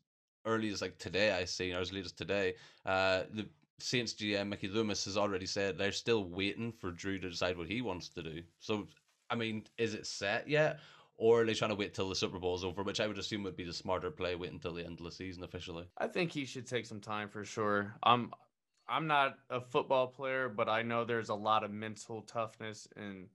early 0.46 0.70
as 0.70 0.80
like 0.80 0.98
today, 0.98 1.32
I 1.32 1.46
see, 1.46 1.72
or 1.72 1.80
as 1.80 1.92
late 1.92 2.04
as 2.04 2.12
today, 2.12 2.54
uh, 2.86 3.24
the 3.34 3.48
Saints 3.80 4.14
GM 4.14 4.48
Mickey 4.48 4.68
Loomis 4.68 5.04
has 5.06 5.16
already 5.16 5.46
said 5.46 5.76
they're 5.76 5.90
still 5.90 6.24
waiting 6.24 6.70
for 6.70 6.92
Drew 6.92 7.18
to 7.18 7.28
decide 7.28 7.58
what 7.58 7.66
he 7.66 7.82
wants 7.82 8.08
to 8.10 8.22
do. 8.22 8.42
So, 8.60 8.86
I 9.30 9.34
mean, 9.34 9.64
is 9.78 9.94
it 9.94 10.06
set 10.06 10.48
yet? 10.48 10.78
Or 11.16 11.42
are 11.42 11.46
they 11.46 11.54
trying 11.54 11.70
to 11.70 11.76
wait 11.76 11.94
till 11.94 12.08
the 12.08 12.14
Super 12.14 12.38
Bowl 12.38 12.56
is 12.56 12.64
over, 12.64 12.82
which 12.82 13.00
I 13.00 13.06
would 13.06 13.18
assume 13.18 13.42
would 13.44 13.56
be 13.56 13.64
the 13.64 13.72
smarter 13.72 14.10
play, 14.10 14.34
wait 14.34 14.52
until 14.52 14.74
the 14.74 14.84
end 14.84 14.98
of 14.98 15.04
the 15.04 15.12
season 15.12 15.44
officially. 15.44 15.86
I 15.98 16.08
think 16.08 16.32
he 16.32 16.44
should 16.44 16.66
take 16.66 16.86
some 16.86 17.00
time 17.00 17.28
for 17.28 17.44
sure. 17.44 17.94
I'm 18.02 18.32
I'm 18.88 19.06
not 19.06 19.38
a 19.48 19.60
football 19.60 20.08
player, 20.08 20.48
but 20.48 20.68
I 20.68 20.82
know 20.82 21.04
there's 21.04 21.28
a 21.28 21.34
lot 21.34 21.64
of 21.64 21.70
mental 21.70 22.22
toughness 22.22 22.88
and 22.96 23.28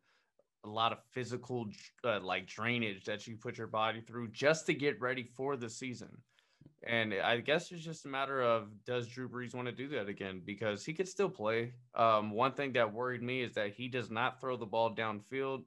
a 0.66 0.70
lot 0.70 0.92
of 0.92 1.00
physical 1.12 1.68
uh, 2.04 2.20
like 2.22 2.48
drainage 2.48 3.06
that 3.06 3.26
you 3.28 3.38
put 3.38 3.58
your 3.58 3.68
body 3.68 4.02
through 4.02 4.30
just 4.30 4.66
to 4.66 4.74
get 4.74 5.00
ready 5.00 5.24
for 5.24 5.56
the 5.56 5.70
season. 5.70 6.18
And 6.84 7.14
I 7.14 7.38
guess 7.40 7.72
it's 7.72 7.84
just 7.84 8.06
a 8.06 8.10
matter 8.10 8.42
of 8.42 8.70
does 8.86 9.08
Drew 9.08 9.28
Brees 9.28 9.56
want 9.56 9.68
to 9.68 9.72
do 9.72 9.88
that 9.90 10.08
again? 10.08 10.42
Because 10.46 10.86
he 10.86 10.94
could 10.94 11.08
still 11.08 11.30
play. 11.30 11.74
Um, 11.96 12.32
one 12.32 12.54
thing 12.54 12.74
that 12.74 12.94
worried 12.94 13.24
me 13.24 13.42
is 13.42 13.54
that 13.56 13.74
he 13.74 13.88
does 13.88 14.12
not 14.12 14.40
throw 14.40 14.58
the 14.58 14.66
ball 14.66 14.96
downfield. 14.96 15.64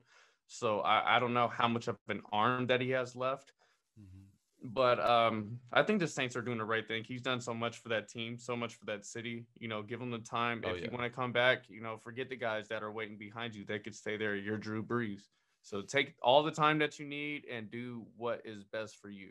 So 0.53 0.81
I, 0.81 1.17
I 1.17 1.21
don't 1.21 1.33
know 1.33 1.47
how 1.47 1.69
much 1.69 1.87
of 1.87 1.97
an 2.09 2.23
arm 2.33 2.67
that 2.67 2.81
he 2.81 2.91
has 2.91 3.15
left. 3.15 3.53
Mm-hmm. 3.99 4.73
But 4.73 4.99
um, 4.99 5.61
I 5.73 5.85
think 5.85 6.01
the 6.01 6.09
Saints 6.09 6.35
are 6.35 6.43
doing 6.43 6.59
the 6.59 6.65
right 6.65 6.87
thing. 6.87 7.05
He's 7.05 7.23
done 7.23 7.41
so 7.41 7.55
much 7.55 7.79
for 7.79 7.89
that 7.91 8.09
team, 8.09 8.37
so 8.37 8.57
much 8.57 8.75
for 8.75 8.85
that 8.87 9.07
city. 9.07 9.47
You 9.61 9.69
know, 9.69 9.81
give 9.81 10.01
him 10.01 10.11
the 10.11 10.19
time. 10.19 10.63
Oh, 10.65 10.71
if 10.71 10.79
yeah. 10.79 10.85
you 10.87 10.91
want 10.91 11.05
to 11.05 11.11
come 11.11 11.31
back, 11.31 11.67
you 11.69 11.81
know, 11.81 11.99
forget 12.03 12.29
the 12.29 12.37
guys 12.37 12.67
that 12.67 12.83
are 12.83 12.91
waiting 12.91 13.17
behind 13.17 13.55
you. 13.55 13.65
They 13.65 13.79
could 13.79 13.95
stay 13.95 14.17
there. 14.17 14.35
You're 14.35 14.59
Drew 14.59 14.83
Brees. 14.83 15.21
So 15.63 15.83
take 15.83 16.15
all 16.21 16.43
the 16.43 16.51
time 16.51 16.81
that 16.81 16.99
you 16.99 17.07
need 17.07 17.45
and 17.51 17.71
do 17.71 18.05
what 18.17 18.43
is 18.45 18.65
best 18.65 18.97
for 19.01 19.09
you. 19.09 19.29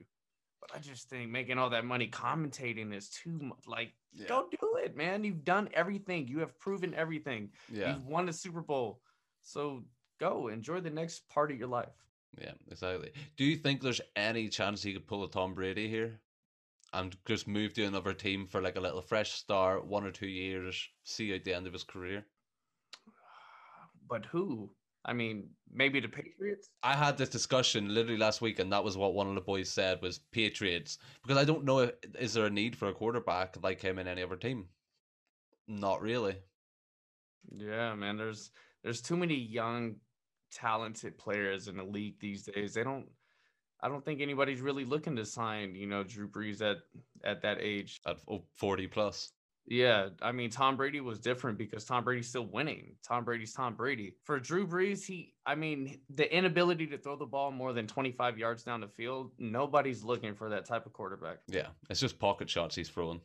But 0.62 0.72
I 0.74 0.80
just 0.80 1.10
think 1.10 1.30
making 1.30 1.58
all 1.58 1.70
that 1.72 1.84
money 1.84 2.08
commentating 2.08 2.96
is 2.96 3.10
too 3.10 3.38
much. 3.42 3.68
Like, 3.68 3.92
yeah. 4.14 4.28
don't 4.28 4.50
do 4.50 4.78
it, 4.84 4.96
man. 4.96 5.26
You've 5.26 5.44
done 5.44 5.68
everything. 5.74 6.30
You 6.30 6.40
have 6.40 6.58
proven 6.60 6.94
everything. 6.94 7.50
Yeah. 7.70 7.94
You've 7.94 8.08
won 8.08 8.26
the 8.26 8.34
Super 8.34 8.62
Bowl. 8.62 9.02
So 9.42 9.84
go 10.20 10.48
enjoy 10.48 10.80
the 10.80 10.90
next 10.90 11.28
part 11.30 11.52
of 11.52 11.58
your 11.58 11.68
life. 11.68 11.90
Yeah, 12.40 12.54
exactly. 12.70 13.12
Do 13.38 13.44
you 13.44 13.56
think 13.56 13.82
there's 13.82 14.02
any 14.16 14.50
chance 14.50 14.84
he 14.84 14.94
could 14.94 15.08
pull 15.08 15.24
a 15.24 15.30
Tom 15.30 15.54
Brady 15.54 15.90
here 15.90 16.20
and 16.94 17.16
just 17.26 17.48
move 17.48 17.74
to 17.74 17.86
another 17.86 18.14
team 18.14 18.48
for 18.48 18.62
like 18.62 18.76
a 18.76 18.82
little 18.82 19.02
fresh 19.02 19.32
start, 19.32 19.86
one 19.86 20.06
or 20.06 20.12
two 20.12 20.28
years, 20.28 20.88
see 21.04 21.34
at 21.34 21.44
the 21.44 21.54
end 21.54 21.68
of 21.68 21.74
his 21.74 21.84
career? 21.84 22.26
But 24.08 24.26
who? 24.26 24.72
I 25.06 25.14
mean, 25.14 25.50
maybe 25.72 26.00
the 26.00 26.08
Patriots. 26.08 26.70
I 26.84 26.96
had 26.96 27.18
this 27.18 27.30
discussion 27.30 27.94
literally 27.94 28.18
last 28.18 28.42
week, 28.42 28.60
and 28.60 28.72
that 28.74 28.84
was 28.84 28.98
what 28.98 29.14
one 29.14 29.28
of 29.28 29.36
the 29.36 29.42
boys 29.42 29.70
said 29.70 30.02
was 30.02 30.20
Patriots 30.32 30.98
because 31.22 31.38
I 31.38 31.46
don't 31.46 31.64
know 31.64 31.80
if, 31.80 31.92
is 32.20 32.34
there 32.34 32.46
a 32.46 32.50
need 32.50 32.76
for 32.76 32.90
a 32.90 32.94
quarterback 32.94 33.56
like 33.64 33.82
him 33.82 33.98
in 33.98 34.08
any 34.08 34.24
other 34.24 34.36
team. 34.36 34.68
Not 35.68 36.02
really. 36.02 36.36
Yeah, 37.56 37.96
man. 37.96 38.18
There's 38.18 38.52
there's 38.84 39.02
too 39.02 39.16
many 39.16 39.36
young, 39.36 39.96
talented 40.52 41.18
players 41.18 41.68
in 41.68 41.78
the 41.78 41.84
league 41.84 42.20
these 42.20 42.44
days. 42.44 42.74
They 42.74 42.84
don't. 42.84 43.08
I 43.82 43.88
don't 43.88 44.04
think 44.04 44.20
anybody's 44.20 44.60
really 44.60 44.84
looking 44.84 45.16
to 45.16 45.26
sign, 45.26 45.74
you 45.74 45.88
know, 45.88 46.04
Drew 46.04 46.28
Brees 46.28 46.62
at 46.62 46.78
at 47.24 47.42
that 47.44 47.60
age. 47.62 48.02
At 48.06 48.20
40 48.58 48.88
plus. 48.88 49.32
Yeah, 49.70 50.10
I 50.22 50.32
mean 50.32 50.50
Tom 50.50 50.76
Brady 50.78 51.00
was 51.00 51.20
different 51.20 51.58
because 51.60 51.86
Tom 51.86 52.04
Brady's 52.04 52.28
still 52.28 52.48
winning. 52.48 52.96
Tom 53.08 53.24
Brady's 53.24 53.54
Tom 53.54 53.76
Brady. 53.76 54.16
For 54.24 54.40
Drew 54.40 54.68
Brees, 54.68 55.06
he 55.06 55.34
I 55.46 55.54
mean 55.54 56.00
the 56.10 56.36
inability 56.36 56.88
to 56.88 56.98
throw 56.98 57.16
the 57.16 57.28
ball 57.28 57.52
more 57.52 57.72
than 57.72 57.86
25 57.86 58.40
yards 58.40 58.64
down 58.64 58.82
the 58.82 58.88
field, 58.88 59.32
nobody's 59.38 60.04
looking 60.04 60.34
for 60.34 60.50
that 60.50 60.66
type 60.66 60.88
of 60.88 60.94
quarterback. 60.94 61.38
Yeah, 61.48 61.68
it's 61.90 62.00
just 62.00 62.18
pocket 62.18 62.50
shots 62.50 62.76
he's 62.76 62.90
throwing. 62.90 63.22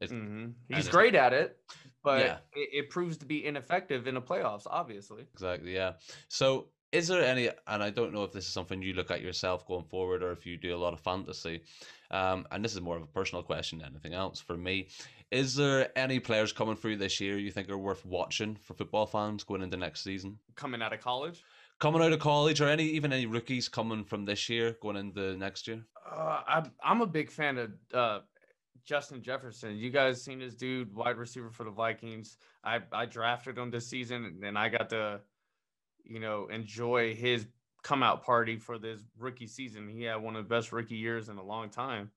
Mm-hmm. 0.00 0.74
He's 0.74 0.88
great 0.88 1.14
at 1.14 1.32
it, 1.32 1.58
but 2.02 2.20
yeah. 2.20 2.36
it, 2.54 2.68
it 2.72 2.90
proves 2.90 3.16
to 3.18 3.26
be 3.26 3.44
ineffective 3.44 4.06
in 4.06 4.14
the 4.14 4.22
playoffs, 4.22 4.66
obviously. 4.66 5.24
Exactly, 5.34 5.74
yeah. 5.74 5.92
So 6.28 6.68
is 6.90 7.06
there 7.06 7.22
any 7.22 7.50
and 7.66 7.82
i 7.82 7.90
don't 7.90 8.14
know 8.14 8.24
if 8.24 8.32
this 8.32 8.46
is 8.46 8.50
something 8.50 8.80
you 8.80 8.94
look 8.94 9.10
at 9.10 9.20
yourself 9.20 9.66
going 9.66 9.84
forward 9.84 10.22
or 10.22 10.32
if 10.32 10.46
you 10.46 10.56
do 10.56 10.74
a 10.74 10.78
lot 10.78 10.94
of 10.94 11.00
fantasy 11.00 11.60
um, 12.10 12.46
and 12.50 12.64
this 12.64 12.72
is 12.72 12.80
more 12.80 12.96
of 12.96 13.02
a 13.02 13.06
personal 13.06 13.42
question 13.42 13.76
than 13.78 13.88
anything 13.88 14.14
else 14.14 14.40
for 14.40 14.56
me 14.56 14.88
is 15.30 15.54
there 15.54 15.90
any 15.96 16.20
players 16.20 16.52
coming 16.52 16.76
through 16.76 16.96
this 16.96 17.20
year 17.20 17.36
you 17.36 17.50
think 17.50 17.68
are 17.68 17.76
worth 17.76 18.04
watching 18.06 18.56
for 18.56 18.72
football 18.74 19.04
fans 19.04 19.44
going 19.44 19.62
into 19.62 19.76
next 19.76 20.02
season? 20.02 20.38
Coming 20.54 20.80
out 20.80 20.94
of 20.94 21.00
college? 21.00 21.44
Coming 21.78 22.02
out 22.02 22.12
of 22.12 22.18
college, 22.18 22.60
or 22.60 22.68
any 22.68 22.84
even 22.84 23.12
any 23.12 23.26
rookies 23.26 23.68
coming 23.68 24.04
from 24.04 24.24
this 24.24 24.48
year 24.48 24.76
going 24.80 24.96
into 24.96 25.36
next 25.36 25.68
year? 25.68 25.84
Uh, 26.10 26.40
I'm 26.46 26.72
I'm 26.82 27.02
a 27.02 27.06
big 27.06 27.30
fan 27.30 27.58
of 27.58 27.72
uh, 27.92 28.20
Justin 28.84 29.22
Jefferson. 29.22 29.76
You 29.76 29.90
guys 29.90 30.22
seen 30.22 30.38
this 30.38 30.54
dude, 30.54 30.94
wide 30.94 31.16
receiver 31.16 31.50
for 31.50 31.64
the 31.64 31.70
Vikings? 31.70 32.36
I 32.64 32.80
I 32.92 33.06
drafted 33.06 33.58
him 33.58 33.70
this 33.70 33.86
season, 33.86 34.40
and 34.44 34.58
I 34.58 34.68
got 34.68 34.90
to, 34.90 35.20
you 36.04 36.20
know, 36.20 36.48
enjoy 36.48 37.14
his 37.14 37.46
come 37.82 38.02
out 38.02 38.24
party 38.24 38.56
for 38.56 38.78
this 38.78 39.00
rookie 39.18 39.46
season. 39.46 39.88
He 39.88 40.02
had 40.02 40.16
one 40.16 40.36
of 40.36 40.44
the 40.44 40.54
best 40.54 40.72
rookie 40.72 40.96
years 40.96 41.28
in 41.28 41.38
a 41.38 41.42
long 41.42 41.70
time. 41.70 42.10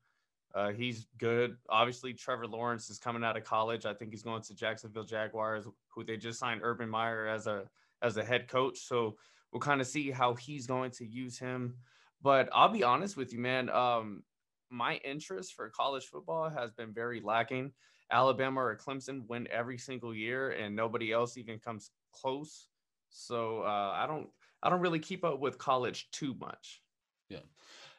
Uh, 0.54 0.72
he's 0.72 1.08
good. 1.18 1.56
Obviously, 1.70 2.14
Trevor 2.14 2.48
Lawrence 2.48 2.90
is 2.90 3.00
coming 3.00 3.24
out 3.24 3.38
of 3.38 3.44
college. 3.44 3.86
I 3.86 3.94
think 3.94 4.12
he's 4.12 4.24
going 4.24 4.42
to 4.42 4.56
Jacksonville 4.56 5.04
Jaguars, 5.04 5.66
who 5.88 6.04
they 6.04 6.18
just 6.18 6.40
signed 6.40 6.62
Urban 6.64 6.90
Meyer 6.90 7.28
as 7.28 7.48
a 7.48 7.64
as 8.02 8.18
a 8.18 8.24
head 8.24 8.48
coach. 8.48 8.80
So 8.80 9.18
we'll 9.52 9.62
kind 9.62 9.82
of 9.82 9.88
see 9.88 10.12
how 10.12 10.34
he's 10.34 10.68
going 10.68 10.92
to 10.92 11.06
use 11.06 11.38
him. 11.38 11.76
But 12.22 12.50
I'll 12.54 12.70
be 12.70 12.84
honest 12.84 13.18
with 13.18 13.34
you, 13.34 13.40
man. 13.40 13.70
Um, 13.70 14.24
my 14.72 14.96
interest 15.04 15.54
for 15.54 15.70
college 15.70 16.06
football 16.06 16.50
has 16.50 16.72
been 16.72 16.94
very 16.94 17.22
lacking. 17.22 17.72
Alabama 18.12 18.62
or 18.62 18.78
Clemson 18.78 19.28
win 19.28 19.48
every 19.52 19.78
single 19.78 20.14
year, 20.14 20.52
and 20.52 20.76
nobody 20.76 21.12
else 21.12 21.38
even 21.38 21.60
comes 21.60 21.92
close. 22.14 22.68
So 23.10 23.62
uh, 23.62 23.94
I 23.96 24.06
don't 24.08 24.30
I 24.64 24.70
don't 24.70 24.82
really 24.82 25.00
keep 25.00 25.24
up 25.24 25.40
with 25.40 25.58
college 25.58 26.10
too 26.12 26.36
much. 26.40 26.82
Yeah, 27.30 27.40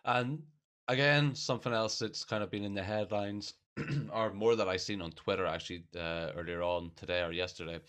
and 0.05 0.43
again, 0.89 1.35
something 1.35 1.73
else 1.73 1.99
that's 1.99 2.25
kind 2.25 2.43
of 2.43 2.51
been 2.51 2.65
in 2.65 2.75
the 2.75 2.83
headlines, 2.83 3.55
or 4.13 4.33
more 4.33 4.57
that 4.57 4.69
I've 4.69 4.81
seen 4.81 5.03
on 5.03 5.13
Twitter 5.13 5.47
actually 5.47 5.85
uh, 5.97 6.31
earlier 6.37 6.63
on 6.63 6.91
today 6.97 7.23
or 7.23 7.33
yesterday, 7.33 7.81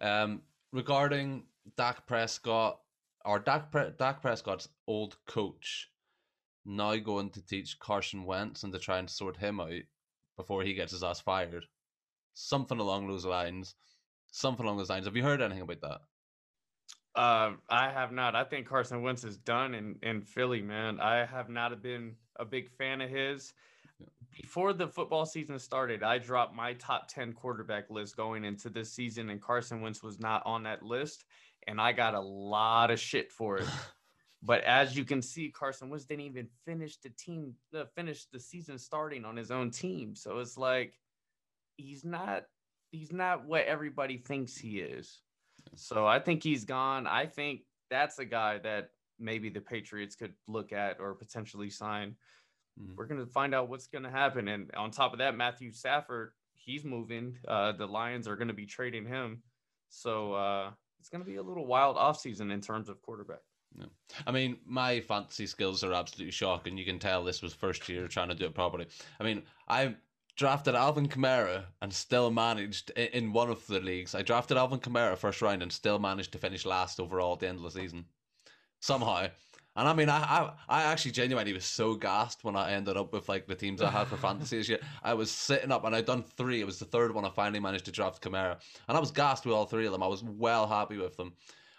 um, 0.00 0.42
regarding 0.72 1.44
Dak 1.76 2.06
Prescott 2.06 2.80
or 3.24 3.38
Dak, 3.38 3.70
Pre- 3.70 3.92
Dak 3.98 4.20
Prescott's 4.20 4.68
old 4.86 5.16
coach 5.26 5.88
now 6.64 6.96
going 6.96 7.30
to 7.30 7.44
teach 7.44 7.78
Carson 7.78 8.24
Wentz 8.24 8.62
and 8.62 8.72
to 8.72 8.78
try 8.78 8.98
and 8.98 9.10
sort 9.10 9.36
him 9.36 9.60
out 9.60 9.82
before 10.36 10.62
he 10.62 10.74
gets 10.74 10.92
his 10.92 11.02
ass 11.02 11.20
fired. 11.20 11.66
Something 12.34 12.78
along 12.78 13.08
those 13.08 13.24
lines. 13.24 13.74
Something 14.30 14.64
along 14.64 14.78
those 14.78 14.90
lines. 14.90 15.06
Have 15.06 15.16
you 15.16 15.22
heard 15.22 15.42
anything 15.42 15.62
about 15.62 15.80
that? 15.82 16.00
Uh, 17.14 17.52
I 17.68 17.90
have 17.90 18.12
not. 18.12 18.34
I 18.34 18.44
think 18.44 18.66
Carson 18.66 19.02
Wentz 19.02 19.24
is 19.24 19.36
done 19.36 19.74
in, 19.74 19.96
in 20.02 20.22
Philly, 20.22 20.62
man. 20.62 20.98
I 20.98 21.26
have 21.26 21.50
not 21.50 21.82
been 21.82 22.14
a 22.36 22.44
big 22.44 22.70
fan 22.70 23.02
of 23.02 23.10
his. 23.10 23.52
Before 24.40 24.72
the 24.72 24.88
football 24.88 25.26
season 25.26 25.58
started, 25.58 26.02
I 26.02 26.16
dropped 26.16 26.54
my 26.54 26.72
top 26.74 27.08
10 27.08 27.34
quarterback 27.34 27.90
list 27.90 28.16
going 28.16 28.44
into 28.44 28.70
this 28.70 28.90
season, 28.90 29.28
and 29.28 29.42
Carson 29.42 29.82
Wentz 29.82 30.02
was 30.02 30.18
not 30.18 30.42
on 30.46 30.62
that 30.62 30.82
list. 30.82 31.24
And 31.66 31.78
I 31.78 31.92
got 31.92 32.14
a 32.14 32.20
lot 32.20 32.90
of 32.90 32.98
shit 32.98 33.30
for 33.30 33.58
it. 33.58 33.68
but 34.42 34.64
as 34.64 34.96
you 34.96 35.04
can 35.04 35.22
see, 35.22 35.50
Carson 35.50 35.88
Wentz 35.88 36.04
didn't 36.04 36.24
even 36.24 36.48
finish 36.64 36.96
the 36.98 37.10
team, 37.10 37.54
uh, 37.76 37.84
finish 37.94 38.26
the 38.32 38.40
season 38.40 38.76
starting 38.76 39.24
on 39.24 39.36
his 39.36 39.50
own 39.50 39.70
team. 39.70 40.16
So 40.16 40.38
it's 40.38 40.58
like 40.58 40.94
he's 41.76 42.04
not 42.04 42.44
he's 42.90 43.12
not 43.12 43.46
what 43.46 43.64
everybody 43.66 44.18
thinks 44.18 44.56
he 44.56 44.80
is. 44.80 45.20
So 45.76 46.06
I 46.06 46.18
think 46.18 46.42
he's 46.42 46.64
gone. 46.64 47.06
I 47.06 47.26
think 47.26 47.60
that's 47.88 48.18
a 48.18 48.24
guy 48.24 48.58
that 48.58 48.90
maybe 49.18 49.48
the 49.48 49.60
Patriots 49.60 50.16
could 50.16 50.34
look 50.48 50.72
at 50.72 50.98
or 50.98 51.14
potentially 51.14 51.70
sign. 51.70 52.16
Mm-hmm. 52.80 52.96
We're 52.96 53.06
going 53.06 53.24
to 53.24 53.30
find 53.30 53.54
out 53.54 53.68
what's 53.68 53.86
going 53.86 54.04
to 54.04 54.10
happen. 54.10 54.48
And 54.48 54.70
on 54.74 54.90
top 54.90 55.12
of 55.12 55.20
that, 55.20 55.36
Matthew 55.36 55.70
Stafford, 55.70 56.32
he's 56.54 56.84
moving. 56.84 57.38
Uh, 57.46 57.72
the 57.72 57.86
Lions 57.86 58.26
are 58.26 58.36
going 58.36 58.48
to 58.48 58.54
be 58.54 58.66
trading 58.66 59.06
him. 59.06 59.42
So 59.88 60.32
uh, 60.34 60.70
it's 60.98 61.08
going 61.08 61.22
to 61.22 61.30
be 61.30 61.36
a 61.36 61.42
little 61.42 61.66
wild 61.66 61.96
offseason 61.96 62.52
in 62.52 62.60
terms 62.60 62.88
of 62.88 63.00
quarterback. 63.02 63.40
No. 63.76 63.86
I 64.26 64.30
mean, 64.30 64.58
my 64.66 65.00
fantasy 65.00 65.46
skills 65.46 65.82
are 65.82 65.92
absolutely 65.92 66.32
shocking. 66.32 66.76
You 66.76 66.84
can 66.84 66.98
tell 66.98 67.24
this 67.24 67.42
was 67.42 67.54
first 67.54 67.88
year 67.88 68.06
trying 68.08 68.28
to 68.28 68.34
do 68.34 68.46
it 68.46 68.54
properly. 68.54 68.86
I 69.18 69.24
mean, 69.24 69.42
I 69.68 69.94
drafted 70.36 70.74
Alvin 70.74 71.08
Kamara 71.08 71.64
and 71.80 71.92
still 71.92 72.30
managed 72.30 72.90
in 72.90 73.32
one 73.32 73.50
of 73.50 73.66
the 73.66 73.80
leagues. 73.80 74.14
I 74.14 74.22
drafted 74.22 74.56
Alvin 74.56 74.80
Kamara 74.80 75.16
first 75.16 75.42
round 75.42 75.62
and 75.62 75.72
still 75.72 75.98
managed 75.98 76.32
to 76.32 76.38
finish 76.38 76.66
last 76.66 77.00
overall 77.00 77.34
at 77.34 77.40
the 77.40 77.48
end 77.48 77.58
of 77.58 77.64
the 77.64 77.80
season 77.80 78.04
somehow. 78.80 79.28
And 79.74 79.88
I 79.88 79.94
mean, 79.94 80.10
I, 80.10 80.18
I, 80.18 80.52
I 80.68 80.82
actually 80.82 81.12
genuinely 81.12 81.54
was 81.54 81.64
so 81.64 81.94
gassed 81.94 82.44
when 82.44 82.56
I 82.56 82.72
ended 82.72 82.98
up 82.98 83.12
with 83.12 83.28
like 83.28 83.46
the 83.46 83.54
teams 83.54 83.80
I 83.80 83.90
had 83.90 84.06
for 84.06 84.16
fantasy 84.18 84.58
this 84.58 84.68
year. 84.68 84.80
I 85.02 85.14
was 85.14 85.30
sitting 85.30 85.72
up 85.72 85.84
and 85.84 85.96
I'd 85.96 86.04
done 86.04 86.22
three. 86.22 86.60
It 86.60 86.66
was 86.66 86.78
the 86.78 86.84
third 86.84 87.14
one 87.14 87.24
I 87.24 87.30
finally 87.30 87.60
managed 87.60 87.86
to 87.86 87.92
draft 87.92 88.22
Kamara, 88.22 88.58
and 88.88 88.96
I 88.96 89.00
was 89.00 89.10
gassed 89.10 89.46
with 89.46 89.54
all 89.54 89.64
three 89.64 89.86
of 89.86 89.92
them. 89.92 90.02
I 90.02 90.08
was 90.08 90.22
well 90.22 90.66
happy 90.66 90.98
with 90.98 91.16
them. 91.16 91.32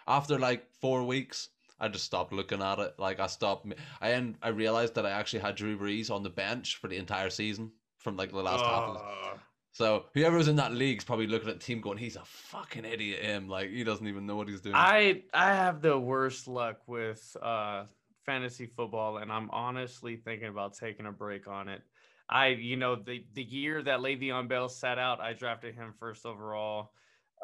After 0.08 0.38
like 0.40 0.66
four 0.80 1.04
weeks, 1.04 1.50
I 1.80 1.88
just 1.88 2.04
stopped 2.04 2.32
looking 2.32 2.62
at 2.62 2.78
it. 2.78 2.94
Like 2.98 3.20
I 3.20 3.26
stopped. 3.26 3.66
I 4.00 4.10
and 4.10 4.36
I 4.42 4.48
realized 4.48 4.94
that 4.94 5.06
I 5.06 5.10
actually 5.10 5.40
had 5.40 5.56
Drew 5.56 5.78
Brees 5.78 6.10
on 6.10 6.22
the 6.22 6.30
bench 6.30 6.76
for 6.76 6.88
the 6.88 6.96
entire 6.96 7.30
season 7.30 7.72
from 7.98 8.16
like 8.16 8.30
the 8.30 8.42
last 8.42 8.64
uh, 8.64 8.94
half. 8.94 9.38
So 9.72 10.04
whoever 10.14 10.36
was 10.36 10.46
in 10.46 10.56
that 10.56 10.72
league 10.72 10.98
is 10.98 11.04
probably 11.04 11.26
looking 11.26 11.48
at 11.48 11.58
the 11.58 11.64
team 11.64 11.80
going, 11.80 11.98
"He's 11.98 12.16
a 12.16 12.24
fucking 12.24 12.84
idiot." 12.84 13.24
Him 13.24 13.48
like 13.48 13.70
he 13.70 13.82
doesn't 13.82 14.06
even 14.06 14.24
know 14.24 14.36
what 14.36 14.48
he's 14.48 14.60
doing. 14.60 14.76
I 14.76 15.22
I 15.32 15.54
have 15.54 15.82
the 15.82 15.98
worst 15.98 16.46
luck 16.46 16.86
with 16.86 17.36
uh 17.42 17.84
fantasy 18.24 18.66
football, 18.66 19.18
and 19.18 19.32
I'm 19.32 19.50
honestly 19.50 20.16
thinking 20.16 20.48
about 20.48 20.74
taking 20.74 21.06
a 21.06 21.12
break 21.12 21.48
on 21.48 21.68
it. 21.68 21.82
I 22.28 22.48
you 22.48 22.76
know 22.76 22.94
the 22.94 23.24
the 23.34 23.42
year 23.42 23.82
that 23.82 23.98
Le'Veon 23.98 24.48
Bell 24.48 24.68
sat 24.68 24.98
out, 24.98 25.20
I 25.20 25.32
drafted 25.32 25.74
him 25.74 25.92
first 25.98 26.24
overall. 26.24 26.92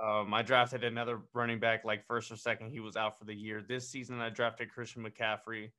Um, 0.02 0.32
I 0.32 0.42
drafted 0.42 0.84
another 0.84 1.20
running 1.34 1.60
back 1.60 1.84
like 1.84 2.06
first 2.06 2.30
or 2.30 2.36
second. 2.36 2.70
He 2.70 2.80
was 2.80 2.96
out 2.96 3.18
for 3.18 3.24
the 3.24 3.34
year. 3.34 3.62
This 3.66 3.88
season, 3.88 4.20
I 4.20 4.30
drafted 4.30 4.70
Christian 4.72 5.04
McCaffrey, 5.04 5.70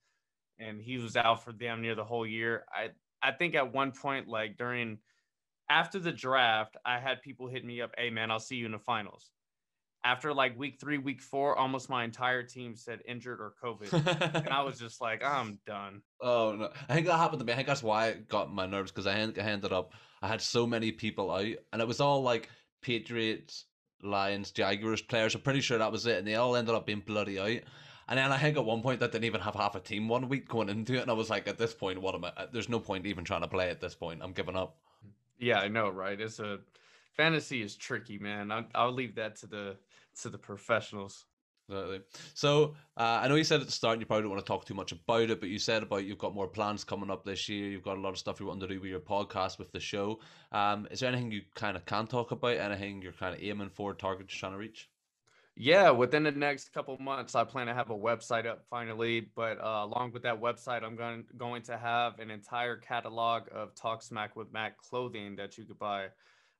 and 0.59 0.81
he 0.81 0.97
was 0.97 1.15
out 1.17 1.43
for 1.43 1.51
damn 1.51 1.81
near 1.81 1.95
the 1.95 2.03
whole 2.03 2.27
year. 2.27 2.65
I 2.71 2.89
I 3.23 3.31
think 3.31 3.55
at 3.55 3.73
one 3.73 3.91
point, 3.91 4.27
like 4.27 4.57
during 4.57 4.99
after 5.69 5.99
the 5.99 6.11
draft, 6.11 6.77
I 6.85 6.99
had 6.99 7.21
people 7.21 7.47
hit 7.47 7.65
me 7.65 7.81
up, 7.81 7.91
"Hey 7.97 8.09
man, 8.09 8.29
I'll 8.29 8.39
see 8.39 8.57
you 8.57 8.65
in 8.65 8.71
the 8.73 8.79
finals." 8.79 9.31
After 10.03 10.33
like 10.33 10.57
week 10.57 10.79
three, 10.79 10.97
week 10.97 11.21
four, 11.21 11.55
almost 11.55 11.87
my 11.89 12.03
entire 12.03 12.41
team 12.41 12.75
said 12.75 13.01
injured 13.07 13.39
or 13.39 13.53
COVID, 13.63 14.35
and 14.35 14.49
I 14.49 14.61
was 14.63 14.79
just 14.79 14.99
like, 15.01 15.23
"I'm 15.23 15.59
done." 15.65 16.01
Oh 16.23 16.55
no! 16.55 16.69
I 16.87 16.93
think 16.93 17.07
that 17.07 17.17
happened 17.17 17.39
to 17.39 17.45
me. 17.45 17.53
I 17.53 17.55
think 17.55 17.67
that's 17.67 17.81
why 17.81 18.09
it 18.09 18.27
got 18.27 18.53
my 18.53 18.67
nerves 18.67 18.91
because 18.91 19.07
I 19.07 19.15
ended 19.15 19.73
up 19.73 19.93
I 20.21 20.27
had 20.27 20.41
so 20.41 20.67
many 20.67 20.91
people 20.91 21.31
out, 21.31 21.45
and 21.73 21.81
it 21.81 21.87
was 21.87 21.99
all 21.99 22.21
like 22.21 22.49
Patriots, 22.83 23.65
Lions, 24.03 24.51
Jaguars 24.51 25.01
players. 25.01 25.35
I'm 25.35 25.41
pretty 25.41 25.61
sure 25.61 25.77
that 25.77 25.91
was 25.91 26.05
it, 26.05 26.17
and 26.19 26.27
they 26.27 26.35
all 26.35 26.55
ended 26.55 26.75
up 26.75 26.85
being 26.85 27.01
bloody 27.01 27.39
out. 27.39 27.61
And 28.07 28.17
then 28.17 28.31
I 28.31 28.37
think 28.37 28.57
at 28.57 28.65
one 28.65 28.81
point 28.81 28.99
that 28.99 29.11
didn't 29.11 29.25
even 29.25 29.41
have 29.41 29.55
half 29.55 29.75
a 29.75 29.79
team 29.79 30.07
one 30.07 30.27
week 30.27 30.47
going 30.49 30.69
into 30.69 30.95
it, 30.95 31.01
and 31.01 31.11
I 31.11 31.13
was 31.13 31.29
like, 31.29 31.47
at 31.47 31.57
this 31.57 31.73
point, 31.73 32.01
what 32.01 32.15
am 32.15 32.25
I? 32.25 32.33
Uh, 32.35 32.47
there's 32.51 32.69
no 32.69 32.79
point 32.79 33.05
even 33.05 33.23
trying 33.23 33.41
to 33.41 33.47
play 33.47 33.69
at 33.69 33.79
this 33.79 33.95
point. 33.95 34.21
I'm 34.21 34.33
giving 34.33 34.55
up. 34.55 34.77
Yeah, 35.39 35.59
I 35.59 35.69
know, 35.69 35.89
right? 35.89 36.19
It's 36.19 36.39
a 36.39 36.59
fantasy 37.13 37.61
is 37.61 37.75
tricky, 37.75 38.17
man. 38.17 38.51
I'll, 38.51 38.65
I'll 38.75 38.91
leave 38.91 39.15
that 39.15 39.35
to 39.37 39.47
the 39.47 39.77
to 40.21 40.29
the 40.29 40.37
professionals. 40.37 41.25
So 42.33 42.75
uh, 42.97 43.19
I 43.21 43.27
know 43.27 43.35
you 43.35 43.43
said 43.43 43.61
at 43.61 43.65
the 43.65 43.71
start 43.71 43.99
you 43.99 44.05
probably 44.05 44.23
don't 44.23 44.31
want 44.31 44.45
to 44.45 44.47
talk 44.47 44.65
too 44.65 44.73
much 44.73 44.91
about 44.91 45.29
it, 45.29 45.39
but 45.39 45.49
you 45.49 45.59
said 45.59 45.83
about 45.83 46.05
you've 46.05 46.17
got 46.17 46.35
more 46.35 46.47
plans 46.47 46.83
coming 46.83 47.09
up 47.09 47.25
this 47.25 47.47
year. 47.49 47.69
You've 47.69 47.83
got 47.83 47.97
a 47.97 48.01
lot 48.01 48.09
of 48.09 48.17
stuff 48.17 48.39
you 48.39 48.45
want 48.45 48.59
to 48.61 48.67
do 48.67 48.79
with 48.79 48.89
your 48.89 48.99
podcast, 48.99 49.59
with 49.59 49.71
the 49.71 49.79
show. 49.79 50.19
Um, 50.51 50.87
is 50.91 50.99
there 50.99 51.09
anything 51.09 51.31
you 51.31 51.41
kind 51.55 51.77
of 51.77 51.85
can 51.85 52.07
talk 52.07 52.31
about? 52.31 52.57
Anything 52.57 53.01
you're 53.01 53.13
kind 53.13 53.35
of 53.35 53.41
aiming 53.41 53.69
for, 53.69 53.93
targets 53.93 54.33
trying 54.33 54.53
to 54.53 54.57
reach? 54.57 54.89
Yeah, 55.55 55.91
within 55.91 56.23
the 56.23 56.31
next 56.31 56.73
couple 56.73 56.97
months, 56.97 57.35
I 57.35 57.43
plan 57.43 57.67
to 57.67 57.73
have 57.73 57.89
a 57.89 57.97
website 57.97 58.45
up 58.45 58.63
finally. 58.69 59.29
But 59.35 59.59
uh, 59.59 59.83
along 59.83 60.11
with 60.13 60.23
that 60.23 60.41
website, 60.41 60.83
I'm 60.83 60.95
going 60.95 61.25
going 61.37 61.61
to 61.63 61.77
have 61.77 62.19
an 62.19 62.31
entire 62.31 62.77
catalog 62.77 63.43
of 63.53 63.75
Talk 63.75 64.01
Smack 64.01 64.35
with 64.35 64.51
Mac 64.53 64.77
clothing 64.77 65.35
that 65.35 65.57
you 65.57 65.65
could 65.65 65.77
buy. 65.77 66.07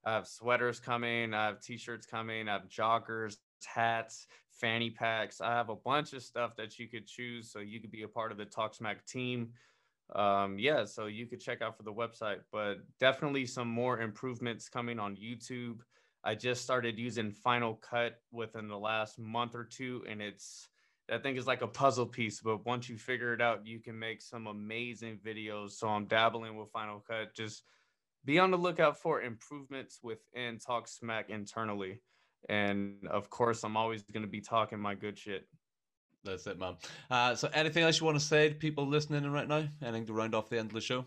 I 0.04 0.14
have 0.14 0.28
sweaters 0.28 0.80
coming, 0.80 1.34
I 1.34 1.46
have 1.46 1.62
t-shirts 1.62 2.08
coming, 2.08 2.50
I 2.50 2.54
have 2.54 2.68
joggers, 2.68 3.38
hats, 3.66 4.28
fanny 4.62 4.92
packs. 4.92 5.42
I 5.42 5.52
have 5.52 5.70
a 5.70 5.76
bunch 5.76 6.14
of 6.14 6.24
stuff 6.24 6.56
that 6.56 6.80
you 6.80 6.88
could 6.88 7.08
choose 7.08 7.52
so 7.52 7.60
you 7.60 7.82
could 7.82 7.92
be 7.92 8.04
a 8.04 8.08
part 8.08 8.32
of 8.32 8.38
the 8.38 8.46
Talk 8.46 8.76
Smack 8.76 9.06
team. 9.06 9.50
Um, 10.16 10.60
yeah, 10.60 10.86
so 10.86 11.08
you 11.08 11.26
could 11.26 11.42
check 11.42 11.62
out 11.62 11.76
for 11.76 11.84
the 11.84 11.92
website, 11.92 12.40
but 12.52 12.76
definitely 13.00 13.46
some 13.46 13.68
more 13.68 14.00
improvements 14.00 14.70
coming 14.70 15.00
on 15.00 15.16
YouTube. 15.16 15.80
I 16.24 16.36
just 16.36 16.62
started 16.62 17.00
using 17.00 17.32
Final 17.32 17.76
Cut 17.76 18.20
within 18.32 18.68
the 18.68 18.78
last 18.78 19.18
month 19.18 19.56
or 19.56 19.64
two, 19.64 20.04
and 20.08 20.22
it's 20.22 20.70
I 21.12 21.18
think 21.18 21.38
it's 21.38 21.48
like 21.48 21.62
a 21.62 21.68
puzzle 21.68 22.06
piece, 22.06 22.40
but 22.40 22.66
once 22.66 22.88
you 22.88 22.98
figure 22.98 23.34
it 23.34 23.42
out, 23.42 23.66
you 23.66 23.80
can 23.80 23.98
make 23.98 24.22
some 24.22 24.48
amazing 24.48 25.20
videos. 25.26 25.72
So 25.72 25.90
I'm 25.90 26.06
dabbling 26.06 26.56
with 26.58 26.72
Final 26.72 27.04
Cut. 27.06 27.34
Just 27.36 27.64
be 28.24 28.40
on 28.40 28.52
the 28.52 28.58
lookout 28.58 29.02
for 29.02 29.22
improvements 29.22 30.00
within 30.04 30.60
Talk 30.60 30.88
Smack 30.88 31.30
internally. 31.30 32.02
And 32.50 33.08
of 33.10 33.30
course, 33.30 33.64
I'm 33.64 33.78
always 33.78 34.04
going 34.04 34.24
to 34.24 34.30
be 34.30 34.42
talking 34.42 34.80
my 34.80 34.96
good 34.96 35.18
shit. 35.18 35.48
That's 36.24 36.46
it, 36.48 36.60
man. 36.60 36.76
Uh, 37.10 37.36
so, 37.36 37.50
anything 37.54 37.84
else 37.84 38.00
you 38.00 38.06
want 38.06 38.20
to 38.20 38.26
say 38.26 38.50
to 38.50 38.56
people 38.56 38.86
listening 38.86 39.30
right 39.32 39.48
now? 39.48 39.68
Anything 39.82 40.06
to 40.08 40.14
round 40.14 40.36
off 40.36 40.50
the 40.50 40.60
end 40.60 40.70
of 40.70 40.74
the 40.74 40.82
show? 40.82 41.06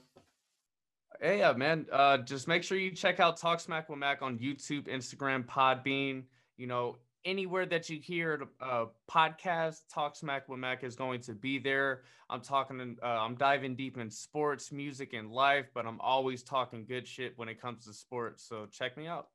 Hey, 1.20 1.38
yeah, 1.38 1.52
man. 1.52 1.86
Uh, 1.92 2.18
just 2.18 2.48
make 2.48 2.64
sure 2.64 2.76
you 2.76 2.90
check 2.90 3.20
out 3.20 3.36
Talk 3.36 3.60
Smack 3.60 3.88
with 3.88 3.98
Mac 3.98 4.22
on 4.22 4.38
YouTube, 4.38 4.88
Instagram, 4.88 5.44
Podbean. 5.44 6.24
You 6.56 6.66
know, 6.66 6.96
anywhere 7.24 7.66
that 7.66 7.88
you 7.88 8.00
hear 8.00 8.48
a 8.60 8.64
uh, 8.64 8.86
podcast, 9.10 9.82
Talk 9.92 10.16
Smack 10.16 10.48
with 10.48 10.58
Mac 10.58 10.82
is 10.82 10.96
going 10.96 11.20
to 11.22 11.32
be 11.32 11.58
there. 11.58 12.02
I'm 12.28 12.40
talking, 12.40 12.96
uh, 13.02 13.06
I'm 13.06 13.36
diving 13.36 13.76
deep 13.76 13.98
in 13.98 14.10
sports, 14.10 14.72
music, 14.72 15.12
and 15.12 15.30
life, 15.30 15.66
but 15.74 15.86
I'm 15.86 16.00
always 16.00 16.42
talking 16.42 16.84
good 16.86 17.06
shit 17.06 17.34
when 17.36 17.48
it 17.48 17.60
comes 17.60 17.84
to 17.86 17.92
sports. 17.92 18.46
So 18.48 18.66
check 18.70 18.96
me 18.96 19.06
out. 19.06 19.28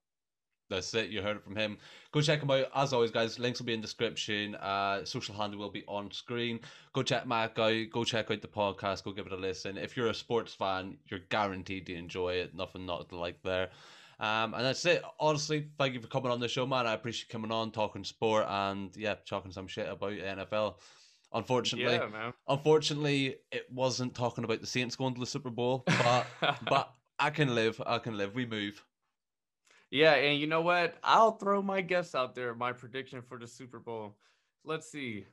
That's 0.69 0.93
it. 0.93 1.09
You 1.09 1.21
heard 1.21 1.37
it 1.37 1.43
from 1.43 1.55
him. 1.55 1.77
Go 2.11 2.21
check 2.21 2.41
him 2.41 2.51
out. 2.51 2.69
As 2.75 2.93
always, 2.93 3.11
guys, 3.11 3.39
links 3.39 3.59
will 3.59 3.65
be 3.65 3.73
in 3.73 3.81
description. 3.81 4.55
Uh, 4.55 5.03
social 5.03 5.33
handle 5.33 5.59
will 5.59 5.71
be 5.71 5.83
on 5.87 6.11
screen. 6.11 6.59
Go 6.93 7.01
check 7.01 7.25
Mac 7.25 7.57
out. 7.57 7.89
Go 7.91 8.03
check 8.03 8.29
out 8.29 8.41
the 8.41 8.47
podcast. 8.47 9.03
Go 9.03 9.11
give 9.11 9.25
it 9.25 9.31
a 9.31 9.37
listen. 9.37 9.77
If 9.77 9.97
you're 9.97 10.09
a 10.09 10.13
sports 10.13 10.53
fan, 10.53 10.97
you're 11.07 11.21
guaranteed 11.29 11.87
to 11.87 11.95
enjoy 11.95 12.33
it. 12.33 12.53
Nothing 12.55 12.85
not 12.85 13.09
to 13.09 13.17
like 13.17 13.41
there. 13.43 13.69
Um, 14.19 14.53
and 14.53 14.65
that's 14.65 14.85
it. 14.85 15.01
Honestly, 15.19 15.67
thank 15.77 15.93
you 15.93 16.01
for 16.01 16.07
coming 16.07 16.31
on 16.31 16.39
the 16.39 16.47
show, 16.47 16.65
man. 16.65 16.85
I 16.85 16.93
appreciate 16.93 17.29
coming 17.29 17.51
on, 17.51 17.71
talking 17.71 18.03
sport, 18.03 18.45
and 18.47 18.95
yeah, 18.95 19.15
talking 19.25 19.51
some 19.51 19.67
shit 19.67 19.87
about 19.89 20.11
NFL. 20.11 20.75
Unfortunately, 21.31 21.93
yeah, 21.93 22.31
unfortunately, 22.47 23.37
it 23.51 23.65
wasn't 23.71 24.15
talking 24.15 24.43
about 24.43 24.61
the 24.61 24.67
Saints 24.67 24.95
going 24.95 25.13
to 25.13 25.19
the 25.19 25.25
Super 25.25 25.51
Bowl, 25.51 25.83
but 25.85 26.25
but 26.67 26.91
I 27.17 27.29
can 27.29 27.55
live. 27.55 27.81
I 27.85 27.99
can 27.99 28.17
live. 28.17 28.35
We 28.35 28.45
move. 28.45 28.83
Yeah, 29.91 30.13
and 30.13 30.39
you 30.39 30.47
know 30.47 30.61
what? 30.61 30.95
I'll 31.03 31.31
throw 31.31 31.61
my 31.61 31.81
guess 31.81 32.13
out 32.13 32.35
there, 32.35 32.53
my 32.53 32.73
prediction 32.73 33.21
for 33.21 33.39
the 33.39 33.47
Super 33.47 33.79
Bowl. 33.79 34.15
Let's 34.63 34.91
see. 34.91 35.25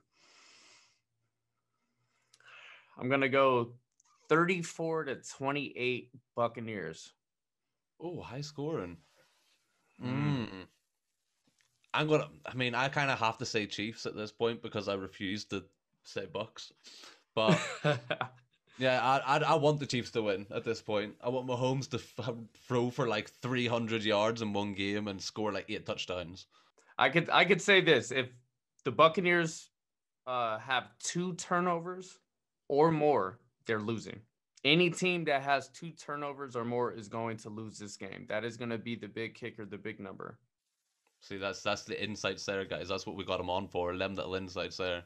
I'm 2.99 3.09
going 3.09 3.21
to 3.21 3.29
go 3.29 3.73
34 4.29 5.05
to 5.05 5.17
28 5.17 6.11
Buccaneers. 6.35 7.13
Oh, 8.01 8.21
high 8.21 8.41
scoring. 8.41 8.97
Mm. 10.03 10.49
I'm 11.95 12.07
going 12.07 12.21
to 12.21 12.29
I 12.45 12.55
mean, 12.55 12.75
I 12.75 12.89
kind 12.89 13.11
of 13.11 13.19
have 13.19 13.39
to 13.39 13.47
say 13.47 13.67
Chiefs 13.67 14.05
at 14.07 14.17
this 14.17 14.33
point 14.33 14.63
because 14.63 14.89
I 14.89 14.95
refuse 14.95 15.45
to 15.47 15.65
say 16.05 16.27
Bucks. 16.27 16.73
But 17.35 17.59
Yeah, 18.79 19.01
I, 19.03 19.39
I, 19.39 19.43
I 19.43 19.55
want 19.55 19.81
the 19.81 19.87
Chiefs 19.87 20.11
to 20.13 20.23
win 20.23 20.47
at 20.55 20.65
this 20.65 20.83
point. 20.83 21.15
I 21.23 21.31
want 21.31 21.47
Mahomes 21.47 21.89
to 21.91 21.97
f- 21.97 22.35
throw 22.69 22.91
for 22.91 23.09
like 23.09 23.31
300 23.31 24.05
yards 24.05 24.43
in 24.43 24.53
one 24.53 24.75
game 24.75 25.09
and 25.09 25.21
score 25.21 25.53
like 25.53 25.67
eight 25.71 25.87
touchdowns. 25.87 26.47
I 26.99 27.09
could 27.09 27.31
I 27.31 27.45
could 27.45 27.61
say 27.61 27.81
this: 27.81 28.11
if 28.11 28.29
the 28.85 28.93
Buccaneers 28.93 29.71
uh, 30.27 30.59
have 30.59 30.89
two 30.99 31.35
turnovers 31.35 32.19
or 32.69 32.91
more, 32.91 33.39
they're 33.67 33.81
losing. 33.81 34.21
Any 34.65 34.91
team 34.91 35.25
that 35.25 35.43
has 35.43 35.69
two 35.69 35.91
turnovers 35.91 36.57
or 36.57 36.65
more 36.65 36.93
is 36.93 37.09
going 37.09 37.37
to 37.39 37.51
lose 37.51 37.79
this 37.79 37.97
game. 37.97 38.27
That 38.29 38.45
is 38.45 38.57
going 38.57 38.71
to 38.71 38.79
be 38.79 38.97
the 38.97 39.09
big 39.09 39.35
kicker, 39.35 39.65
the 39.65 39.79
big 39.79 40.01
number. 40.01 40.39
See, 41.21 41.37
that's 41.37 41.63
that's 41.63 41.85
the 41.85 42.03
insights 42.03 42.45
there, 42.45 42.65
guys. 42.65 42.89
That's 42.89 43.07
what 43.07 43.17
we 43.17 43.25
got 43.25 43.39
them 43.39 43.51
on 43.51 43.69
for. 43.69 43.97
Them 43.97 44.17
little 44.17 44.35
insights 44.35 44.77
there. 44.77 45.03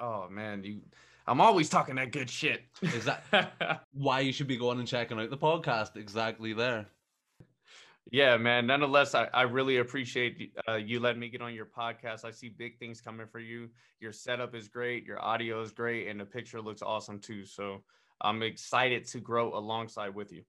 Oh 0.00 0.28
man, 0.30 0.64
you 0.64 0.80
I'm 1.26 1.40
always 1.40 1.68
talking 1.68 1.96
that 1.96 2.12
good 2.12 2.30
shit. 2.30 2.62
Is 2.82 3.04
that 3.30 3.82
why 3.92 4.20
you 4.20 4.32
should 4.32 4.46
be 4.46 4.56
going 4.56 4.78
and 4.78 4.86
checking 4.86 5.18
out 5.18 5.30
the 5.30 5.36
podcast? 5.36 5.96
Exactly 5.96 6.52
there. 6.52 6.86
Yeah, 8.12 8.36
man. 8.36 8.68
Nonetheless, 8.68 9.16
I, 9.16 9.28
I 9.34 9.42
really 9.42 9.78
appreciate 9.78 10.52
uh, 10.68 10.74
you 10.74 11.00
letting 11.00 11.20
me 11.20 11.28
get 11.28 11.42
on 11.42 11.54
your 11.54 11.66
podcast. 11.66 12.24
I 12.24 12.30
see 12.30 12.48
big 12.48 12.78
things 12.78 13.00
coming 13.00 13.26
for 13.26 13.40
you. 13.40 13.68
Your 13.98 14.12
setup 14.12 14.54
is 14.54 14.68
great, 14.68 15.04
your 15.04 15.20
audio 15.20 15.60
is 15.60 15.72
great, 15.72 16.06
and 16.06 16.20
the 16.20 16.24
picture 16.24 16.60
looks 16.60 16.82
awesome 16.82 17.18
too. 17.18 17.44
So 17.44 17.82
I'm 18.20 18.42
excited 18.42 19.06
to 19.08 19.20
grow 19.20 19.56
alongside 19.56 20.14
with 20.14 20.32
you. 20.32 20.44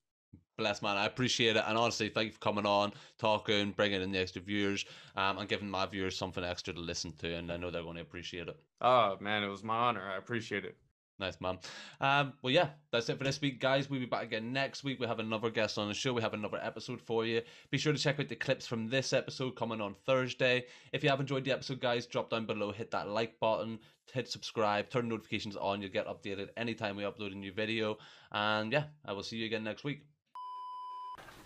Bless 0.57 0.81
man, 0.81 0.97
I 0.97 1.05
appreciate 1.05 1.55
it, 1.55 1.63
and 1.67 1.77
honestly, 1.77 2.09
thank 2.09 2.27
you 2.27 2.31
for 2.33 2.39
coming 2.39 2.65
on, 2.65 2.91
talking, 3.19 3.71
bringing 3.71 4.01
in 4.01 4.11
the 4.11 4.17
extra 4.17 4.41
viewers, 4.41 4.85
um, 5.15 5.37
and 5.37 5.47
giving 5.47 5.69
my 5.69 5.85
viewers 5.85 6.17
something 6.17 6.43
extra 6.43 6.73
to 6.73 6.79
listen 6.79 7.11
to, 7.19 7.35
and 7.35 7.51
I 7.51 7.57
know 7.57 7.69
they're 7.69 7.83
going 7.83 7.97
to 7.97 8.01
appreciate 8.01 8.47
it. 8.47 8.59
Oh 8.81 9.17
man, 9.19 9.43
it 9.43 9.49
was 9.49 9.63
my 9.63 9.75
honor. 9.75 10.01
I 10.01 10.17
appreciate 10.17 10.65
it. 10.65 10.75
Nice 11.19 11.39
man. 11.41 11.57
Um, 11.99 12.33
well, 12.41 12.53
yeah, 12.53 12.69
that's 12.91 13.09
it 13.09 13.17
for 13.17 13.23
this 13.23 13.41
week, 13.41 13.59
guys. 13.59 13.89
We'll 13.89 13.99
be 13.99 14.05
back 14.05 14.23
again 14.23 14.53
next 14.53 14.83
week. 14.83 14.99
We 14.99 15.07
have 15.07 15.19
another 15.19 15.49
guest 15.49 15.77
on 15.77 15.87
the 15.87 15.93
show. 15.93 16.13
We 16.13 16.21
have 16.21 16.35
another 16.35 16.59
episode 16.61 17.01
for 17.01 17.25
you. 17.25 17.41
Be 17.71 17.79
sure 17.79 17.93
to 17.93 17.99
check 17.99 18.19
out 18.19 18.27
the 18.27 18.35
clips 18.35 18.67
from 18.67 18.87
this 18.87 19.13
episode 19.13 19.55
coming 19.55 19.81
on 19.81 19.95
Thursday. 20.05 20.65
If 20.91 21.03
you 21.03 21.09
have 21.09 21.19
enjoyed 21.19 21.43
the 21.43 21.51
episode, 21.51 21.81
guys, 21.81 22.05
drop 22.05 22.29
down 22.29 22.45
below, 22.45 22.71
hit 22.71 22.91
that 22.91 23.09
like 23.09 23.39
button, 23.39 23.79
hit 24.13 24.27
subscribe, 24.27 24.89
turn 24.89 25.09
notifications 25.09 25.55
on. 25.55 25.81
You'll 25.81 25.91
get 25.91 26.07
updated 26.07 26.49
anytime 26.55 26.95
we 26.95 27.03
upload 27.03 27.31
a 27.31 27.35
new 27.35 27.51
video. 27.51 27.97
And 28.31 28.71
yeah, 28.71 28.85
I 29.03 29.13
will 29.13 29.23
see 29.23 29.37
you 29.37 29.47
again 29.47 29.63
next 29.63 29.83
week. 29.83 30.03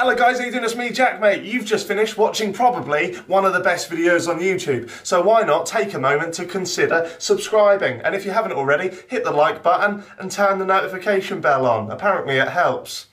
Hello 0.02 0.16
guys, 0.16 0.40
how 0.40 0.46
you 0.46 0.52
doing? 0.52 0.64
It's 0.64 0.76
me, 0.76 0.90
Jack, 0.90 1.22
mate. 1.22 1.44
You've 1.44 1.64
just 1.64 1.88
finished 1.88 2.18
watching 2.18 2.54
probably 2.54 3.14
one 3.28 3.46
of 3.46 3.54
the 3.54 3.60
best 3.60 3.88
videos 3.88 4.28
on 4.28 4.40
YouTube. 4.40 4.90
So 5.06 5.22
why 5.22 5.44
not 5.44 5.68
take 5.68 5.94
a 5.94 6.00
moment 6.00 6.34
to 6.34 6.46
consider 6.46 7.08
subscribing? 7.20 8.02
And 8.02 8.16
if 8.16 8.26
you 8.26 8.32
haven't 8.32 8.54
already, 8.54 8.90
hit 9.10 9.24
the 9.24 9.30
like 9.30 9.62
button 9.62 10.04
and 10.18 10.32
turn 10.32 10.58
the 10.58 10.66
notification 10.66 11.40
bell 11.40 11.68
on. 11.68 11.92
Apparently 11.92 12.38
it 12.38 12.48
helps. 12.48 13.10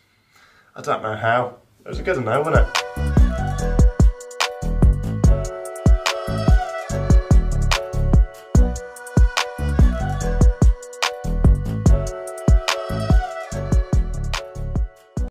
I 0.75 0.81
don't 0.81 1.03
know 1.03 1.15
how. 1.15 1.57
It 1.85 1.89
was 1.91 1.99
a 1.99 2.03
good 2.03 2.17
enough, 2.17 2.47
wasn't 2.47 2.67
it? 2.67 2.88